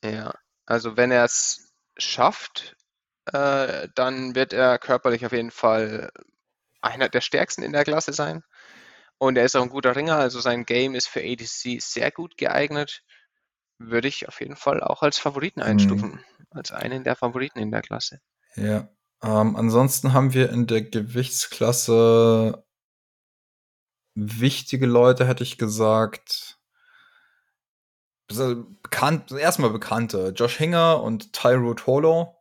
Ja, 0.05 0.33
also 0.67 0.97
wenn 0.97 1.11
er 1.11 1.25
es 1.25 1.73
schafft, 1.97 2.77
äh, 3.27 3.89
dann 3.95 4.35
wird 4.35 4.53
er 4.53 4.79
körperlich 4.79 5.25
auf 5.25 5.33
jeden 5.33 5.51
Fall 5.51 6.11
einer 6.85 7.09
der 7.09 7.21
stärksten 7.21 7.63
in 7.63 7.73
der 7.73 7.85
Klasse 7.85 8.13
sein. 8.13 8.43
Und 9.19 9.37
er 9.37 9.45
ist 9.45 9.57
auch 9.57 9.63
ein 9.63 9.69
guter 9.69 9.97
Ringer, 9.97 10.17
also 10.17 10.41
sein 10.41 10.65
Game 10.65 10.95
ist 10.95 11.09
für 11.09 11.21
ADC 11.21 11.81
sehr 11.81 12.11
gut 12.11 12.37
geeignet. 12.37 13.03
Würde 13.79 14.09
ich 14.09 14.29
auf 14.29 14.41
jeden 14.41 14.57
Fall 14.57 14.83
auch 14.83 15.03
als 15.03 15.19
Favoriten 15.19 15.61
mhm. 15.61 15.67
einstufen, 15.67 16.11
mhm. 16.11 16.47
als 16.51 16.73
einen 16.73 17.05
der 17.05 17.17
Favoriten 17.17 17.59
in 17.59 17.71
der 17.71 17.83
Klasse. 17.83 18.21
Ja. 18.57 18.89
Ähm, 19.23 19.57
ansonsten 19.57 20.13
haben 20.13 20.35
wir 20.35 20.51
in 20.51 20.67
der 20.67 20.83
Gewichtsklasse 20.83 22.65
wichtige 24.15 24.87
Leute, 24.87 25.27
hätte 25.27 25.43
ich 25.43 25.59
gesagt. 25.59 26.59
Bekannt, 28.29 29.33
erstmal 29.33 29.71
bekannte. 29.71 30.33
Josh 30.37 30.57
Hinger 30.57 31.03
und 31.03 31.33
Tyrod 31.33 31.87
Holo. 31.87 32.37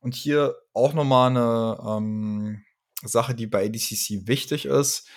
Und 0.00 0.14
hier 0.14 0.54
auch 0.74 0.94
nochmal 0.94 1.30
eine 1.30 1.78
ähm, 1.86 2.64
Sache, 3.02 3.34
die 3.34 3.46
bei 3.46 3.66
ADCC 3.66 4.26
wichtig 4.26 4.66
ist, 4.66 5.08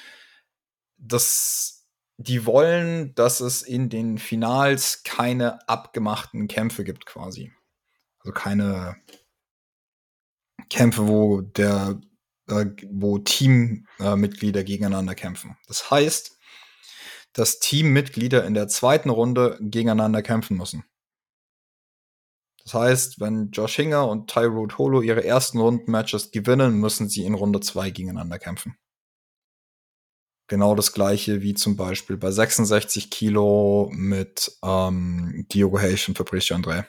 dass 0.98 1.88
die 2.18 2.46
wollen, 2.46 3.16
dass 3.16 3.40
es 3.40 3.64
in 3.64 3.90
den 3.90 4.18
Finals 4.18 5.04
keine 5.04 5.68
abgemachten 5.68 6.48
Kämpfe 6.48 6.84
gibt, 6.84 7.06
quasi. 7.06 7.52
Also 8.20 8.34
keine 8.34 8.98
Kämpfe, 10.70 11.08
wo 11.08 11.42
der, 11.42 12.00
äh, 12.48 12.66
wo 12.90 13.18
Teammitglieder 13.18 14.64
gegeneinander 14.64 15.16
kämpfen. 15.16 15.58
Das 15.68 15.90
heißt, 15.90 16.38
dass 17.34 17.60
Teammitglieder 17.60 18.46
in 18.46 18.54
der 18.54 18.68
zweiten 18.68 19.10
Runde 19.10 19.58
gegeneinander 19.60 20.22
kämpfen 20.22 20.58
müssen. 20.58 20.84
Das 22.72 22.82
heißt, 22.82 23.20
wenn 23.20 23.52
Josh 23.52 23.76
Hinger 23.76 24.08
und 24.08 24.30
Tyrod 24.30 24.78
Holo 24.78 25.02
ihre 25.02 25.26
ersten 25.26 25.60
Runden-Matches 25.60 26.32
gewinnen, 26.32 26.80
müssen 26.80 27.10
sie 27.10 27.26
in 27.26 27.34
Runde 27.34 27.60
2 27.60 27.90
gegeneinander 27.90 28.40
kämpfen. 28.40 28.78
genau 30.48 30.76
das 30.76 30.94
gleiche 30.94 31.42
wie 31.42 31.54
zum 31.54 31.76
Beispiel 31.76 32.16
bei 32.16 32.32
66 32.32 33.10
Kilo 33.10 33.90
mit 33.94 34.58
ähm, 34.64 35.46
Diogo 35.52 35.80
Heisch 35.80 36.08
und 36.08 36.18
Fabricio 36.18 36.56
André. 36.56 36.86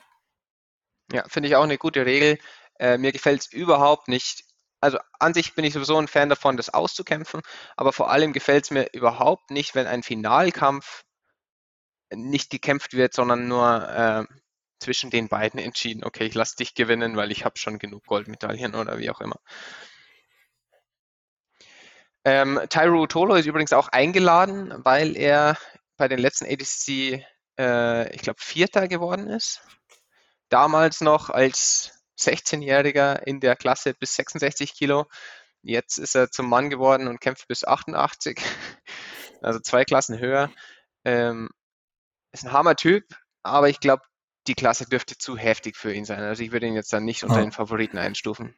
Ja, 1.12 1.24
finde 1.28 1.49
ich 1.49 1.57
auch 1.57 1.64
eine 1.64 1.78
gute 1.78 2.07
Regel. 2.07 2.39
Äh, 2.78 2.99
mir 2.99 3.11
gefällt 3.11 3.41
es 3.41 3.53
überhaupt 3.53 4.07
nicht. 4.07 4.45
Also 4.80 4.99
an 5.18 5.35
sich 5.35 5.55
bin 5.55 5.64
ich 5.64 5.74
sowieso 5.74 5.97
ein 5.97 6.09
Fan 6.09 6.28
davon, 6.28 6.57
das 6.57 6.70
auszukämpfen, 6.70 7.41
aber 7.76 7.93
vor 7.93 8.11
allem 8.11 8.33
gefällt 8.33 8.64
es 8.64 8.70
mir 8.70 8.89
überhaupt 8.93 9.51
nicht, 9.51 9.74
wenn 9.74 9.89
ein 9.89 10.05
Finalkampf 10.05 11.03
nicht 12.14 12.51
gekämpft 12.51 12.95
wird, 12.95 13.14
sondern 13.14 13.49
nur 13.49 13.89
äh, 13.89 14.24
zwischen 14.83 15.11
den 15.11 15.28
beiden 15.28 15.61
entschieden. 15.61 16.05
Okay, 16.05 16.24
ich 16.26 16.35
lasse 16.35 16.57
dich 16.57 16.74
gewinnen, 16.74 17.16
weil 17.16 17.33
ich 17.33 17.45
habe 17.45 17.59
schon 17.59 17.78
genug 17.78 18.05
Goldmedaillen 18.07 18.74
oder 18.74 18.99
wie 18.99 19.11
auch 19.11 19.20
immer. 19.20 19.37
Ähm, 22.24 22.61
Tyro 22.68 23.07
Tolo 23.07 23.35
ist 23.35 23.47
übrigens 23.47 23.72
auch 23.72 23.89
eingeladen, 23.89 24.72
weil 24.85 25.16
er 25.16 25.57
bei 25.97 26.09
den 26.09 26.18
letzten 26.18 26.47
ADC, 26.47 27.24
äh, 27.59 28.14
ich 28.14 28.22
glaube, 28.22 28.41
Vierter 28.41 28.89
geworden 28.89 29.28
ist. 29.28 29.62
Damals 30.49 31.01
noch 31.01 31.30
als 31.30 31.93
16-Jähriger 32.18 33.22
in 33.22 33.41
der 33.41 33.57
Klasse 33.57 33.95
bis 33.95 34.14
66 34.14 34.74
Kilo. 34.74 35.07
Jetzt 35.62 35.99
ist 35.99 36.14
er 36.14 36.30
zum 36.30 36.49
Mann 36.49 36.70
geworden 36.70 37.09
und 37.09 37.20
kämpft 37.20 37.49
bis 37.49 37.64
88, 37.64 38.41
also 39.43 39.61
zwei 39.61 39.85
Klassen 39.85 40.18
höher. 40.18 40.51
Ähm, 41.05 41.51
ist 42.33 42.45
ein 42.45 42.53
Hammer-Typ, 42.53 43.05
aber 43.43 43.68
ich 43.68 43.80
glaube, 43.80 44.03
die 44.47 44.55
Klasse 44.55 44.86
dürfte 44.86 45.16
zu 45.16 45.36
heftig 45.36 45.76
für 45.76 45.93
ihn 45.93 46.05
sein. 46.05 46.20
Also 46.20 46.43
ich 46.43 46.53
würde 46.53 46.66
ihn 46.66 46.74
jetzt 46.74 46.93
dann 46.93 47.05
nicht 47.05 47.22
unter 47.22 47.36
ah. 47.36 47.40
den 47.40 47.53
Favoriten 47.53 47.99
einstufen. 47.99 48.55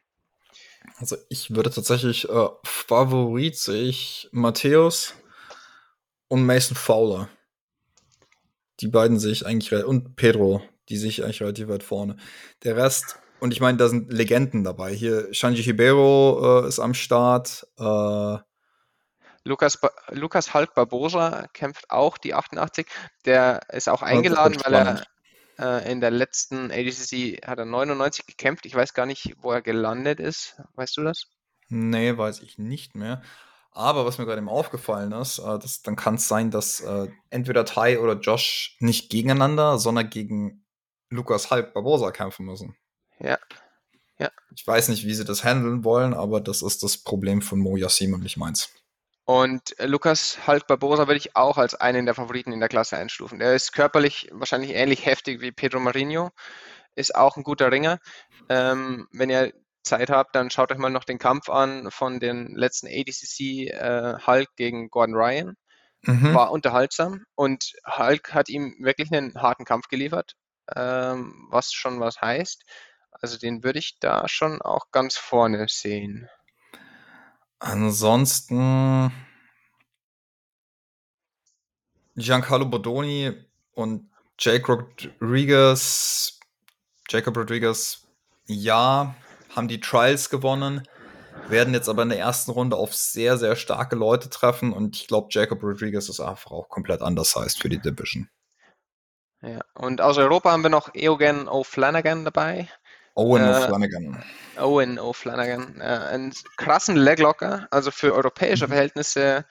Also 0.97 1.17
ich 1.29 1.55
würde 1.55 1.69
tatsächlich 1.69 2.29
äh, 2.29 2.47
Favorit 2.63 3.57
sehe 3.57 3.83
ich 3.83 4.29
Matthäus 4.31 5.13
und 6.27 6.45
Mason 6.45 6.75
Fowler. 6.75 7.29
Die 8.79 8.87
beiden 8.87 9.19
sehe 9.19 9.31
ich 9.31 9.45
eigentlich 9.45 9.85
und 9.85 10.15
Pedro, 10.15 10.61
die 10.89 10.97
sehe 10.97 11.09
ich 11.09 11.23
eigentlich 11.23 11.41
relativ 11.41 11.67
weit 11.69 11.83
vorne. 11.83 12.17
Der 12.63 12.75
Rest, 12.75 13.19
und 13.39 13.53
ich 13.53 13.61
meine, 13.61 13.77
da 13.77 13.87
sind 13.87 14.11
Legenden 14.11 14.63
dabei. 14.63 14.93
Hier 14.93 15.33
Shanji 15.33 15.63
Hibero 15.63 16.63
äh, 16.63 16.67
ist 16.67 16.79
am 16.79 16.93
Start. 16.93 17.67
Äh, 17.79 18.37
Lukas, 19.43 19.77
ba 19.77 19.91
Lukas 20.09 20.53
Hulk 20.53 20.73
Barbosa 20.73 21.47
kämpft 21.53 21.89
auch 21.89 22.17
die 22.17 22.33
88. 22.33 22.87
Der 23.25 23.61
ist 23.69 23.87
auch 23.87 24.01
eingeladen, 24.01 24.57
weil 24.63 24.73
er 24.73 25.03
äh, 25.59 25.91
in 25.91 26.01
der 26.01 26.11
letzten 26.11 26.71
ADCC 26.71 27.45
hat 27.45 27.59
er 27.59 27.65
99 27.65 28.25
gekämpft. 28.25 28.65
Ich 28.65 28.75
weiß 28.75 28.93
gar 28.93 29.05
nicht, 29.05 29.35
wo 29.41 29.51
er 29.51 29.61
gelandet 29.61 30.19
ist. 30.19 30.61
Weißt 30.75 30.97
du 30.97 31.03
das? 31.03 31.27
Nee, 31.69 32.17
weiß 32.17 32.41
ich 32.41 32.57
nicht 32.57 32.95
mehr. 32.95 33.21
Aber 33.71 34.05
was 34.05 34.17
mir 34.17 34.25
gerade 34.25 34.39
eben 34.39 34.49
aufgefallen 34.49 35.11
ist, 35.11 35.39
äh, 35.39 35.59
das, 35.59 35.81
dann 35.81 35.95
kann 35.95 36.15
es 36.15 36.27
sein, 36.27 36.49
dass 36.49 36.79
äh, 36.79 37.07
entweder 37.29 37.65
Tai 37.65 37.99
oder 37.99 38.13
Josh 38.13 38.77
nicht 38.79 39.09
gegeneinander, 39.09 39.77
sondern 39.79 40.09
gegen 40.09 40.65
Lukas 41.09 41.51
Halb 41.51 41.73
Barbosa 41.73 42.11
kämpfen 42.11 42.45
müssen. 42.45 42.75
Ja. 43.19 43.37
ja. 44.17 44.29
Ich 44.55 44.65
weiß 44.65 44.89
nicht, 44.89 45.05
wie 45.05 45.13
sie 45.13 45.25
das 45.25 45.43
handeln 45.43 45.83
wollen, 45.83 46.13
aber 46.13 46.39
das 46.39 46.61
ist 46.61 46.83
das 46.83 46.97
Problem 46.97 47.41
von 47.41 47.59
Mo 47.59 47.75
Yassim 47.75 48.13
und 48.13 48.23
nicht 48.23 48.37
meins. 48.37 48.69
Und 49.25 49.77
äh, 49.79 49.87
Lukas 49.87 50.47
Hulk 50.47 50.67
Barbosa 50.67 51.07
würde 51.07 51.17
ich 51.17 51.35
auch 51.35 51.57
als 51.57 51.73
einen 51.73 52.05
der 52.05 52.15
Favoriten 52.15 52.51
in 52.51 52.59
der 52.59 52.69
Klasse 52.69 52.97
einstufen. 52.97 53.41
Er 53.41 53.55
ist 53.55 53.73
körperlich 53.73 54.29
wahrscheinlich 54.31 54.71
ähnlich 54.71 55.05
heftig 55.05 55.41
wie 55.41 55.51
Pedro 55.51 55.79
Marinho, 55.79 56.29
ist 56.95 57.15
auch 57.15 57.35
ein 57.35 57.43
guter 57.43 57.71
Ringer. 57.71 57.99
Ähm, 58.49 59.07
wenn 59.11 59.31
ihr 59.31 59.51
Zeit 59.83 60.09
habt, 60.09 60.35
dann 60.35 60.49
schaut 60.51 60.71
euch 60.71 60.77
mal 60.77 60.89
noch 60.89 61.03
den 61.03 61.19
Kampf 61.19 61.49
an 61.49 61.89
von 61.91 62.19
den 62.19 62.55
letzten 62.55 62.87
ADCC 62.87 63.69
äh, 63.71 64.17
Hulk 64.25 64.49
gegen 64.55 64.89
Gordon 64.89 65.15
Ryan. 65.15 65.57
Mhm. 66.03 66.35
War 66.35 66.51
unterhaltsam 66.51 67.25
und 67.33 67.73
Hulk 67.97 68.33
hat 68.33 68.47
ihm 68.47 68.75
wirklich 68.79 69.11
einen 69.11 69.33
harten 69.41 69.65
Kampf 69.65 69.87
geliefert, 69.87 70.33
ähm, 70.75 71.47
was 71.49 71.73
schon 71.73 71.99
was 71.99 72.21
heißt. 72.21 72.63
Also 73.11 73.39
den 73.39 73.63
würde 73.63 73.79
ich 73.79 73.97
da 73.99 74.27
schon 74.27 74.61
auch 74.61 74.91
ganz 74.91 75.17
vorne 75.17 75.65
sehen. 75.67 76.29
Ansonsten 77.59 79.11
Giancarlo 82.15 82.65
Bodoni 82.65 83.33
und 83.73 84.09
Jake 84.39 84.65
Rodriguez, 84.67 86.39
Jacob 87.09 87.37
Rodriguez, 87.37 88.07
ja, 88.45 89.15
haben 89.55 89.67
die 89.67 89.79
Trials 89.79 90.29
gewonnen, 90.29 90.87
werden 91.47 91.73
jetzt 91.73 91.89
aber 91.89 92.03
in 92.03 92.09
der 92.09 92.19
ersten 92.19 92.51
Runde 92.51 92.75
auf 92.75 92.93
sehr, 92.93 93.37
sehr 93.37 93.55
starke 93.55 93.95
Leute 93.95 94.29
treffen 94.29 94.73
und 94.73 94.95
ich 94.97 95.07
glaube, 95.07 95.27
Jacob 95.31 95.63
Rodriguez 95.63 96.09
ist 96.09 96.19
einfach 96.19 96.51
auch 96.51 96.69
komplett 96.69 97.01
anders 97.01 97.35
heißt 97.35 97.61
für 97.61 97.69
die 97.69 97.79
Division. 97.79 98.29
Ja, 99.41 99.61
und 99.75 100.01
aus 100.01 100.17
Europa 100.17 100.51
haben 100.51 100.63
wir 100.63 100.69
noch 100.69 100.95
Eogen 100.95 101.47
O'Flanagan 101.47 102.23
dabei. 102.23 102.67
Owen 103.15 103.41
äh, 103.41 103.45
O'Flanagan. 103.45 104.23
Owen 104.57 104.99
O'Flanagan. 104.99 105.79
Äh, 105.79 105.83
einen 105.83 106.33
krassen 106.57 106.95
Leglocker, 106.95 107.67
also 107.71 107.91
für 107.91 108.13
europäische 108.13 108.65
mhm. 108.65 108.71
Verhältnisse, 108.71 109.45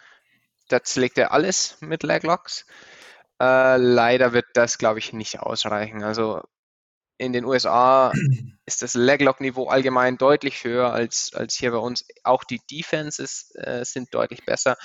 das 0.69 0.97
legt 0.97 1.19
er 1.19 1.33
alles 1.33 1.79
mit 1.81 2.03
Leglocks. 2.03 2.67
Äh, 3.41 3.77
leider 3.77 4.33
wird 4.33 4.47
das, 4.55 4.79
glaube 4.79 4.99
ich, 4.99 5.13
nicht 5.13 5.41
ausreichen. 5.41 6.03
Also 6.03 6.43
in 7.19 7.33
den 7.33 7.45
USA 7.45 8.13
ist 8.67 8.83
das 8.83 8.95
Leglock-Niveau 8.95 9.69
allgemein 9.69 10.19
deutlich 10.19 10.65
höher 10.65 10.93
als, 10.93 11.33
als 11.35 11.55
hier 11.55 11.73
bei 11.73 11.79
uns. 11.79 12.07
Auch 12.23 12.45
die 12.45 12.61
Defenses 12.71 13.55
äh, 13.57 13.85
sind 13.85 14.15
deutlich 14.15 14.45
besser. 14.45 14.77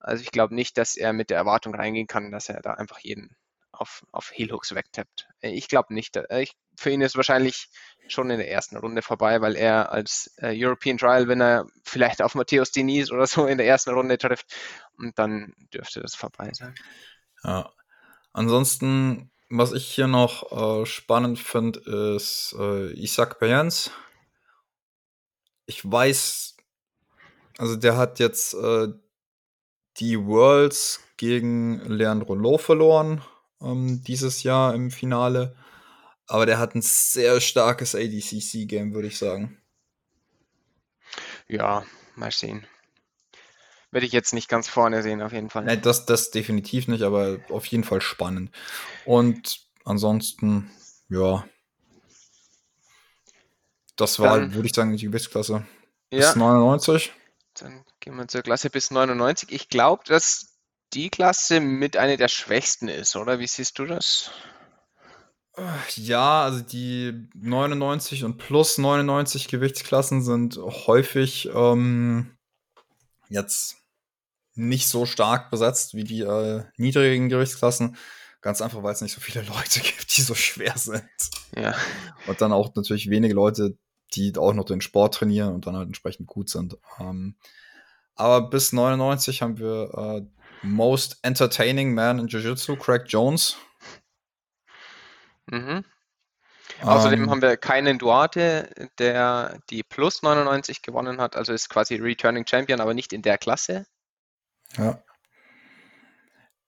Also 0.00 0.22
ich 0.22 0.30
glaube 0.30 0.54
nicht, 0.54 0.78
dass 0.78 0.96
er 0.96 1.12
mit 1.12 1.30
der 1.30 1.38
Erwartung 1.38 1.74
reingehen 1.74 2.06
kann, 2.06 2.30
dass 2.30 2.48
er 2.48 2.60
da 2.62 2.74
einfach 2.74 3.00
jeden 3.00 3.36
auf, 3.72 4.04
auf 4.12 4.30
Heel 4.32 4.52
Hooks 4.52 4.74
wegtappt. 4.74 5.28
Äh, 5.40 5.50
ich 5.50 5.68
glaube 5.68 5.94
nicht. 5.94 6.16
Äh, 6.16 6.42
ich, 6.42 6.52
für 6.78 6.90
ihn 6.90 7.00
ist 7.00 7.16
wahrscheinlich 7.16 7.68
schon 8.06 8.30
in 8.30 8.38
der 8.38 8.50
ersten 8.50 8.76
Runde 8.76 9.02
vorbei, 9.02 9.40
weil 9.40 9.56
er 9.56 9.92
als 9.92 10.32
äh, 10.38 10.54
European 10.54 10.96
Trial, 10.96 11.28
wenn 11.28 11.40
er 11.40 11.66
vielleicht 11.84 12.22
auf 12.22 12.34
Matthäus 12.34 12.70
Diniz 12.70 13.10
oder 13.10 13.26
so 13.26 13.46
in 13.46 13.58
der 13.58 13.66
ersten 13.66 13.90
Runde 13.90 14.16
trifft, 14.16 14.46
und 14.96 15.18
dann 15.18 15.52
dürfte 15.72 16.00
das 16.00 16.14
vorbei 16.14 16.50
sein. 16.52 16.74
Ja. 17.44 17.72
Ansonsten, 18.32 19.30
was 19.50 19.72
ich 19.72 19.86
hier 19.86 20.06
noch 20.06 20.52
äh, 20.82 20.86
spannend 20.86 21.38
finde, 21.38 22.14
ist 22.16 22.54
äh, 22.58 22.92
Isaac 22.92 23.38
Bayens. 23.38 23.90
Ich 25.66 25.90
weiß, 25.90 26.56
also 27.58 27.76
der 27.76 27.96
hat 27.96 28.18
jetzt 28.20 28.54
äh, 28.54 28.88
die 29.98 30.18
Worlds 30.18 31.00
gegen 31.16 31.80
Leandro 31.88 32.34
Loh 32.34 32.58
verloren 32.58 33.22
ähm, 33.60 34.02
dieses 34.02 34.42
Jahr 34.42 34.74
im 34.74 34.90
Finale. 34.90 35.56
Aber 36.28 36.44
der 36.46 36.58
hat 36.58 36.74
ein 36.74 36.82
sehr 36.82 37.40
starkes 37.40 37.94
ADCC-Game, 37.94 38.94
würde 38.94 39.08
ich 39.08 39.18
sagen. 39.18 39.60
Ja, 41.48 41.84
mal 42.14 42.30
sehen. 42.30 42.66
Werde 43.90 44.06
ich 44.06 44.12
jetzt 44.12 44.34
nicht 44.34 44.50
ganz 44.50 44.68
vorne 44.68 45.02
sehen, 45.02 45.22
auf 45.22 45.32
jeden 45.32 45.48
Fall. 45.48 45.64
Nein, 45.64 45.80
das, 45.80 46.04
das 46.04 46.30
definitiv 46.30 46.88
nicht, 46.88 47.02
aber 47.02 47.40
auf 47.48 47.64
jeden 47.66 47.84
Fall 47.84 48.02
spannend. 48.02 48.50
Und 49.06 49.66
ansonsten, 49.84 50.70
ja. 51.08 51.48
Das 53.96 54.18
war, 54.18 54.38
dann, 54.38 54.54
würde 54.54 54.68
ich 54.68 54.74
sagen, 54.74 54.94
die 54.94 55.06
Gewichtsklasse 55.06 55.66
bis 56.10 56.26
ja, 56.26 56.34
99. 56.34 57.12
Dann 57.54 57.84
gehen 58.00 58.14
wir 58.16 58.28
zur 58.28 58.42
Klasse 58.42 58.68
bis 58.68 58.90
99. 58.90 59.50
Ich 59.50 59.70
glaube, 59.70 60.04
dass 60.06 60.58
die 60.92 61.08
Klasse 61.08 61.60
mit 61.60 61.96
einer 61.96 62.18
der 62.18 62.28
schwächsten 62.28 62.88
ist, 62.88 63.16
oder? 63.16 63.38
Wie 63.38 63.46
siehst 63.46 63.78
du 63.78 63.86
das? 63.86 64.30
Ja, 65.96 66.42
also 66.42 66.60
die 66.60 67.28
99 67.34 68.24
und 68.24 68.38
plus 68.38 68.78
99 68.78 69.48
Gewichtsklassen 69.48 70.22
sind 70.22 70.58
häufig 70.58 71.48
ähm, 71.54 72.36
jetzt 73.28 73.76
nicht 74.54 74.88
so 74.88 75.06
stark 75.06 75.50
besetzt 75.50 75.94
wie 75.94 76.04
die 76.04 76.22
äh, 76.22 76.64
niedrigen 76.76 77.28
Gewichtsklassen. 77.28 77.96
Ganz 78.40 78.60
einfach, 78.60 78.82
weil 78.82 78.92
es 78.92 79.00
nicht 79.00 79.14
so 79.14 79.20
viele 79.20 79.42
Leute 79.48 79.80
gibt, 79.80 80.16
die 80.16 80.22
so 80.22 80.34
schwer 80.34 80.76
sind. 80.76 81.02
Ja. 81.56 81.74
Und 82.26 82.40
dann 82.40 82.52
auch 82.52 82.74
natürlich 82.74 83.10
wenige 83.10 83.34
Leute, 83.34 83.76
die 84.14 84.36
auch 84.36 84.54
noch 84.54 84.64
den 84.64 84.80
Sport 84.80 85.14
trainieren 85.14 85.54
und 85.54 85.66
dann 85.66 85.76
halt 85.76 85.86
entsprechend 85.86 86.26
gut 86.26 86.48
sind. 86.48 86.76
Ähm, 86.98 87.36
aber 88.14 88.50
bis 88.50 88.72
99 88.72 89.42
haben 89.42 89.58
wir 89.58 89.94
äh, 89.94 90.66
Most 90.66 91.18
Entertaining 91.22 91.94
Man 91.94 92.18
in 92.18 92.26
Jiu-Jitsu, 92.26 92.76
Craig 92.76 93.04
Jones. 93.06 93.56
Mhm. 95.50 95.84
Außerdem 96.82 97.24
ähm, 97.24 97.30
haben 97.30 97.42
wir 97.42 97.56
keinen 97.56 97.98
Duarte, 97.98 98.70
der 98.98 99.58
die 99.70 99.82
Plus 99.82 100.22
99 100.22 100.82
gewonnen 100.82 101.20
hat, 101.20 101.34
also 101.34 101.52
ist 101.52 101.68
quasi 101.68 101.96
Returning 101.96 102.46
Champion, 102.46 102.80
aber 102.80 102.94
nicht 102.94 103.12
in 103.12 103.22
der 103.22 103.38
Klasse. 103.38 103.86
Ja. 104.76 105.02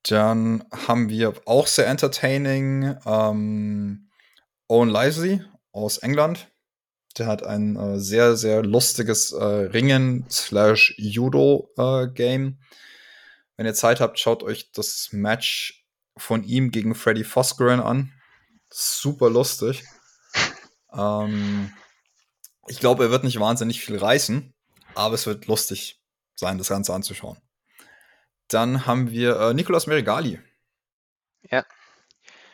Dann 0.05 0.64
haben 0.72 1.09
wir 1.11 1.35
auch 1.45 1.66
sehr 1.66 1.87
entertaining 1.87 2.97
ähm, 3.05 4.11
Owen 4.68 4.89
Livesey 4.89 5.43
aus 5.72 5.99
England. 5.99 6.49
Der 7.18 7.26
hat 7.26 7.43
ein 7.43 7.76
äh, 7.76 7.99
sehr, 7.99 8.37
sehr 8.37 8.62
lustiges 8.62 9.33
äh, 9.33 9.45
Ringen 9.45 10.24
slash 10.31 10.95
Judo 10.97 11.70
äh, 11.76 12.07
Game 12.09 12.59
Wenn 13.57 13.66
ihr 13.66 13.74
Zeit 13.74 14.01
habt, 14.01 14.18
schaut 14.18 14.43
euch 14.43 14.72
das 14.72 15.09
Match 15.12 15.85
von 16.16 16.45
ihm 16.45 16.70
gegen 16.70 16.95
Freddy 16.95 17.24
Fosgren 17.24 17.81
an. 17.81 18.12
Super 18.71 19.31
lustig. 19.31 19.85
Ähm, 20.93 21.73
ich 22.66 22.79
glaube, 22.79 23.05
er 23.05 23.11
wird 23.11 23.25
nicht 23.25 23.41
wahnsinnig 23.41 23.81
viel 23.81 23.99
reißen, 23.99 24.55
aber 24.95 25.14
es 25.14 25.27
wird 25.27 25.47
lustig 25.47 26.01
sein, 26.37 26.59
das 26.59 26.68
Ganze 26.68 26.95
anzuschauen. 26.95 27.39
Dann 28.49 28.87
haben 28.87 29.11
wir 29.11 29.39
äh, 29.41 29.55
Nicolas 29.55 29.87
Merigali. 29.87 30.41
Ja. 31.43 31.64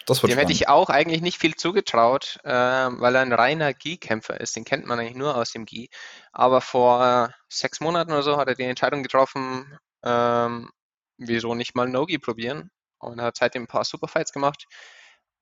Das 0.07 0.23
wird 0.23 0.31
Dem 0.31 0.37
spannend. 0.37 0.51
hätte 0.51 0.53
ich 0.53 0.69
auch 0.69 0.89
eigentlich 0.89 1.21
nicht 1.21 1.39
viel 1.39 1.57
zugetraut, 1.57 2.39
äh, 2.45 2.51
weil 2.51 3.15
er 3.15 3.23
ein 3.23 3.33
reiner 3.33 3.75
Gi-Kämpfer 3.75 4.41
ist. 4.41 4.55
Den 4.55 4.65
kennt 4.65 4.87
man 4.87 5.01
eigentlich 5.01 5.17
nur 5.17 5.37
aus 5.37 5.51
dem 5.51 5.67
Gi. 5.67 5.91
Aber 6.33 6.61
vor 6.61 7.05
äh, 7.05 7.29
sechs 7.49 7.81
Monaten 7.81 8.13
oder 8.13 8.23
so 8.23 8.37
hat 8.37 8.49
er 8.49 8.55
die 8.55 8.63
Entscheidung 8.63 9.03
getroffen, 9.03 9.79
ähm, 10.05 10.71
wieso 11.19 11.55
nicht 11.55 11.75
mal 11.75 11.89
No-Gi 11.89 12.19
probieren. 12.19 12.71
Und 12.99 13.21
hat 13.21 13.37
seitdem 13.37 13.65
ein 13.65 13.69
paar 13.69 13.85
Superfights 13.85 14.33
gemacht 14.33 14.67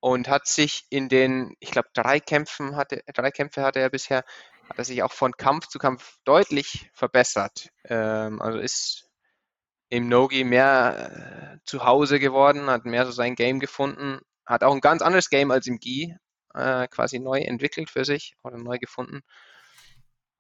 und 0.05 0.29
hat 0.29 0.47
sich 0.47 0.85
in 0.91 1.09
den, 1.09 1.57
ich 1.61 1.71
glaube, 1.71 1.89
drei 1.95 2.21
Kämpfen 2.21 2.77
hatte, 2.77 3.01
drei 3.15 3.31
Kämpfe 3.31 3.63
hatte 3.63 3.81
er 3.81 3.89
bisher, 3.89 4.23
hat 4.69 4.77
er 4.77 4.85
sich 4.85 5.03
auch 5.03 5.13
von 5.13 5.33
Kampf 5.33 5.67
zu 5.69 5.79
Kampf 5.79 6.19
deutlich 6.27 6.91
verbessert. 6.93 7.71
Ähm, 7.87 8.43
also 8.43 8.59
ist 8.59 9.09
im 9.89 10.11
Nogi 10.11 10.45
mehr 10.45 11.55
äh, 11.55 11.59
zu 11.65 11.87
Hause 11.87 12.21
geworden, 12.21 12.67
hat 12.67 12.85
mehr 12.85 13.07
so 13.07 13.13
sein 13.13 13.35
Game 13.35 13.61
gefunden, 13.61 14.21
hat 14.45 14.63
auch 14.63 14.75
ein 14.75 14.83
ganz 14.83 15.01
anderes 15.01 15.31
Game 15.31 15.51
als 15.51 15.67
im 15.69 15.79
Gi 15.79 16.15
äh, 16.53 16.87
quasi 16.89 17.19
neu 17.19 17.39
entwickelt 17.39 17.89
für 17.89 18.05
sich 18.05 18.35
oder 18.43 18.59
neu 18.59 18.77
gefunden. 18.77 19.23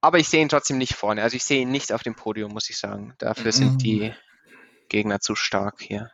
Aber 0.02 0.18
ich 0.18 0.28
sehe 0.28 0.42
ihn 0.42 0.50
trotzdem 0.50 0.76
nicht 0.76 0.94
vorne. 0.94 1.22
Also 1.22 1.36
ich 1.36 1.44
sehe 1.44 1.62
ihn 1.62 1.70
nicht 1.70 1.90
auf 1.90 2.02
dem 2.02 2.16
Podium, 2.16 2.52
muss 2.52 2.68
ich 2.68 2.76
sagen. 2.76 3.14
Dafür 3.16 3.46
mhm. 3.46 3.52
sind 3.52 3.82
die 3.82 4.12
Gegner 4.90 5.20
zu 5.20 5.34
stark 5.34 5.80
hier. 5.80 6.12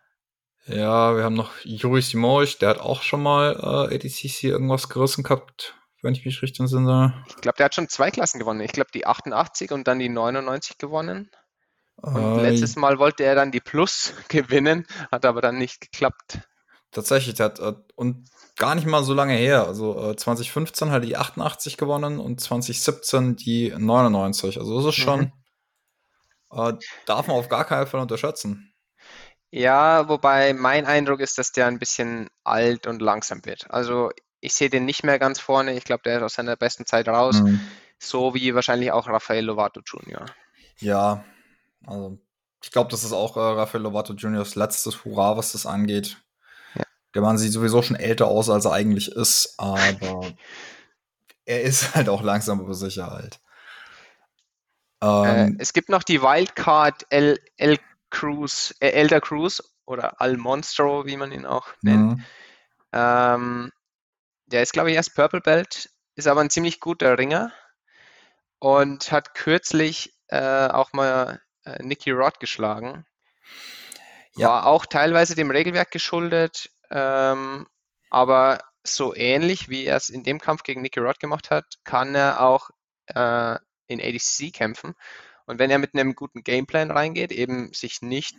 Ja, 0.67 1.17
wir 1.17 1.25
haben 1.25 1.35
noch 1.35 1.53
Juri 1.65 2.03
Simorich, 2.03 2.59
der 2.59 2.71
hat 2.71 2.79
auch 2.81 3.03
schon 3.03 3.23
mal 3.23 3.57
äh, 3.91 3.95
ADCC 3.95 4.45
irgendwas 4.45 4.89
gerissen 4.89 5.25
gehabt, 5.25 5.75
wenn 6.03 6.15
ich 6.15 6.25
mich 6.25 6.43
richtig 6.43 6.61
entsinne. 6.61 7.25
Ich 7.29 7.37
glaube, 7.37 7.57
der 7.57 7.67
hat 7.67 7.75
schon 7.75 7.89
zwei 7.89 8.11
Klassen 8.11 8.39
gewonnen. 8.39 8.61
Ich 8.61 8.73
glaube, 8.73 8.91
die 8.93 9.07
88 9.07 9.73
und 9.73 9.89
dann 9.89 9.99
die 9.99 10.09
99 10.09 10.79
gewonnen. 10.79 11.31
Und 11.97 12.39
äh, 12.39 12.51
letztes 12.51 12.77
Mal 12.77 12.99
wollte 12.99 13.25
er 13.25 13.35
dann 13.35 13.53
die 13.53 13.61
Plus 13.61 14.15
gewinnen, 14.29 14.87
hat 15.11 15.25
aber 15.25 15.41
dann 15.41 15.59
nicht 15.59 15.81
geklappt. 15.81 16.41
Tatsächlich, 16.93 17.37
der 17.37 17.47
hat 17.47 17.59
äh, 17.61 17.75
und 17.95 18.29
gar 18.57 18.75
nicht 18.75 18.87
mal 18.87 19.03
so 19.03 19.15
lange 19.15 19.35
her. 19.35 19.67
Also 19.67 20.11
äh, 20.11 20.17
2015 20.17 20.91
hat 20.91 21.03
er 21.03 21.07
die 21.07 21.17
88 21.17 21.77
gewonnen 21.77 22.19
und 22.19 22.41
2017 22.41 23.37
die 23.37 23.73
99. 23.77 24.59
Also 24.59 24.77
das 24.77 24.95
ist 24.95 25.03
schon, 25.03 25.21
mhm. 25.21 25.33
Äh, 26.53 26.73
darf 27.07 27.29
man 27.29 27.37
auf 27.37 27.49
gar 27.49 27.65
keinen 27.65 27.87
Fall 27.87 28.01
unterschätzen. 28.01 28.70
Ja, 29.51 30.09
wobei 30.09 30.53
mein 30.53 30.87
Eindruck 30.87 31.21
ist, 31.21 31.39
dass 31.39 31.53
der 31.53 31.67
ein 31.67 31.79
bisschen 31.79 32.29
alt 32.45 32.87
und 32.87 33.03
langsam 33.03 33.45
wird. 33.45 33.71
Also 33.71 34.11
ich 34.41 34.55
sehe 34.55 34.71
den 34.71 34.85
nicht 34.85 35.03
mehr 35.03 35.19
ganz 35.19 35.41
vorne. 35.41 35.77
Ich 35.77 35.85
glaube, 35.85 36.03
der 36.05 36.19
ist 36.19 36.23
aus 36.23 36.35
seiner 36.35 36.57
besten 36.57 36.87
Zeit 36.87 37.09
raus. 37.09 37.41
Mhm. 37.41 37.61
So 37.99 38.35
wie 38.35 38.55
wahrscheinlich 38.55 38.93
auch 38.93 39.09
Rafael 39.09 39.45
Lovato 39.45 39.81
Jr. 39.81 40.25
Ja, 40.79 41.25
also 41.87 42.19
ich 42.63 42.71
glaube, 42.71 42.91
das 42.91 43.05
ist 43.05 43.13
auch 43.13 43.37
äh, 43.37 43.41
Rafael 43.41 43.83
Lovato 43.83 44.13
Jr.'s 44.13 44.55
letztes 44.55 45.05
Hurra, 45.05 45.37
was 45.37 45.53
das 45.53 45.67
angeht. 45.67 46.19
Ja. 46.75 46.85
Der 47.15 47.23
Mann 47.23 47.37
sieht 47.37 47.53
sowieso 47.53 47.83
schon 47.83 47.97
älter 47.97 48.29
aus, 48.29 48.49
als 48.49 48.65
er 48.65 48.73
eigentlich 48.73 49.11
ist, 49.11 49.55
aber 49.59 50.33
er 51.45 51.63
ist 51.63 51.95
halt 51.95 52.09
auch 52.09 52.23
langsam 52.23 52.61
aber 52.61 52.75
sicher 52.75 53.13
alt. 53.13 53.41
Ähm, 55.03 55.57
äh, 55.59 55.63
es 55.63 55.73
gibt 55.73 55.89
noch 55.89 56.03
die 56.03 56.23
Wildcard 56.23 57.07
El, 57.11 57.41
El 57.57 57.79
Cruz, 58.11 58.75
äh, 58.81 58.91
Elder 58.91 59.21
Cruz 59.21 59.63
oder 59.87 60.21
Al 60.21 60.37
Monstro, 60.37 61.07
wie 61.07 61.17
man 61.17 61.33
ihn 61.33 61.47
auch 61.47 61.69
nennt. 61.83 62.19
Mhm. 62.19 62.25
Ähm, 62.93 63.73
der 64.47 64.63
ist, 64.63 64.73
glaube 64.73 64.91
ich, 64.91 64.97
erst 64.97 65.15
Purple 65.15 65.41
Belt, 65.41 65.91
ist 66.17 66.27
aber 66.27 66.41
ein 66.41 66.51
ziemlich 66.51 66.81
guter 66.81 67.19
Ringer 67.19 67.53
und 68.59 69.13
hat 69.13 69.35
kürzlich 69.35 70.15
äh, 70.29 70.69
auch 70.69 70.93
mal 70.93 71.41
äh, 71.65 71.83
Nicky 71.83 72.11
Rod 72.11 72.41
geschlagen. 72.41 73.07
Ja. 74.37 74.49
War 74.49 74.67
auch 74.67 74.87
teilweise 74.87 75.35
dem 75.35 75.51
Regelwerk 75.51 75.91
geschuldet, 75.91 76.71
ähm, 76.91 77.67
aber 78.11 78.61
so 78.85 79.15
ähnlich 79.15 79.69
wie 79.69 79.85
er 79.85 79.97
es 79.97 80.09
in 80.09 80.23
dem 80.23 80.41
Kampf 80.41 80.63
gegen 80.63 80.83
Nicky 80.83 81.01
Rod 81.01 81.21
gemacht 81.21 81.51
hat, 81.51 81.65
kann 81.85 82.15
er 82.15 82.41
auch 82.41 82.71
äh, 83.07 83.57
in 83.87 84.01
ADC 84.01 84.53
kämpfen. 84.53 84.95
Und 85.51 85.59
wenn 85.59 85.71
er 85.71 85.81
mit 85.81 85.95
einem 85.95 86.15
guten 86.15 86.45
Gameplan 86.45 86.93
reingeht, 86.93 87.33
eben 87.33 87.73
sich 87.73 88.03
nicht 88.03 88.37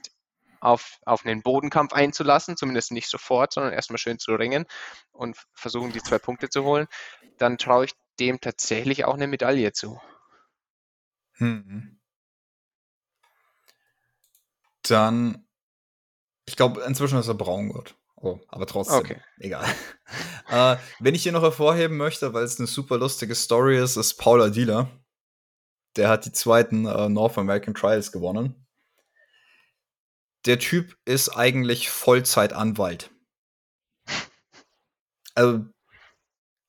auf, 0.62 0.98
auf 1.06 1.26
einen 1.26 1.42
Bodenkampf 1.44 1.92
einzulassen, 1.92 2.56
zumindest 2.56 2.94
nicht 2.94 3.10
sofort, 3.10 3.52
sondern 3.52 3.74
erstmal 3.74 3.98
schön 3.98 4.18
zu 4.18 4.34
ringen 4.34 4.66
und 5.12 5.36
versuchen, 5.52 5.92
die 5.92 6.02
zwei 6.02 6.20
Punkte 6.20 6.48
zu 6.48 6.64
holen, 6.64 6.88
dann 7.38 7.58
traue 7.58 7.84
ich 7.84 7.92
dem 8.22 8.40
tatsächlich 8.40 9.04
auch 9.04 9.16
eine 9.16 9.28
Medaille 9.28 9.74
zu. 9.74 10.00
Hm. 11.34 12.00
Dann, 14.84 15.46
ich 16.46 16.56
glaube, 16.56 16.80
inzwischen 16.84 17.20
ist 17.20 17.28
er 17.28 17.34
braun 17.34 17.74
wird. 17.74 17.98
Oh, 18.16 18.40
aber 18.48 18.68
trotzdem, 18.68 19.00
okay. 19.00 19.22
egal. 19.40 19.66
äh, 20.50 20.78
wenn 21.02 21.14
ich 21.14 21.24
hier 21.24 21.34
noch 21.34 21.44
hervorheben 21.44 21.98
möchte, 21.98 22.34
weil 22.34 22.46
es 22.46 22.58
eine 22.58 22.68
super 22.68 22.98
lustige 22.98 23.36
Story 23.36 23.78
ist, 23.78 23.98
ist 23.98 24.14
Paula 24.14 24.48
Dieler. 24.48 24.90
Der 25.96 26.10
hat 26.10 26.26
die 26.26 26.32
zweiten 26.32 26.86
äh, 26.86 27.10
North 27.10 27.38
American 27.38 27.74
Trials 27.74 28.12
gewonnen. 28.12 28.56
Der 30.46 30.58
Typ 30.60 30.98
ist 31.06 31.30
eigentlich 31.30 31.90
Vollzeitanwalt. 31.90 33.12
Also, 35.34 35.64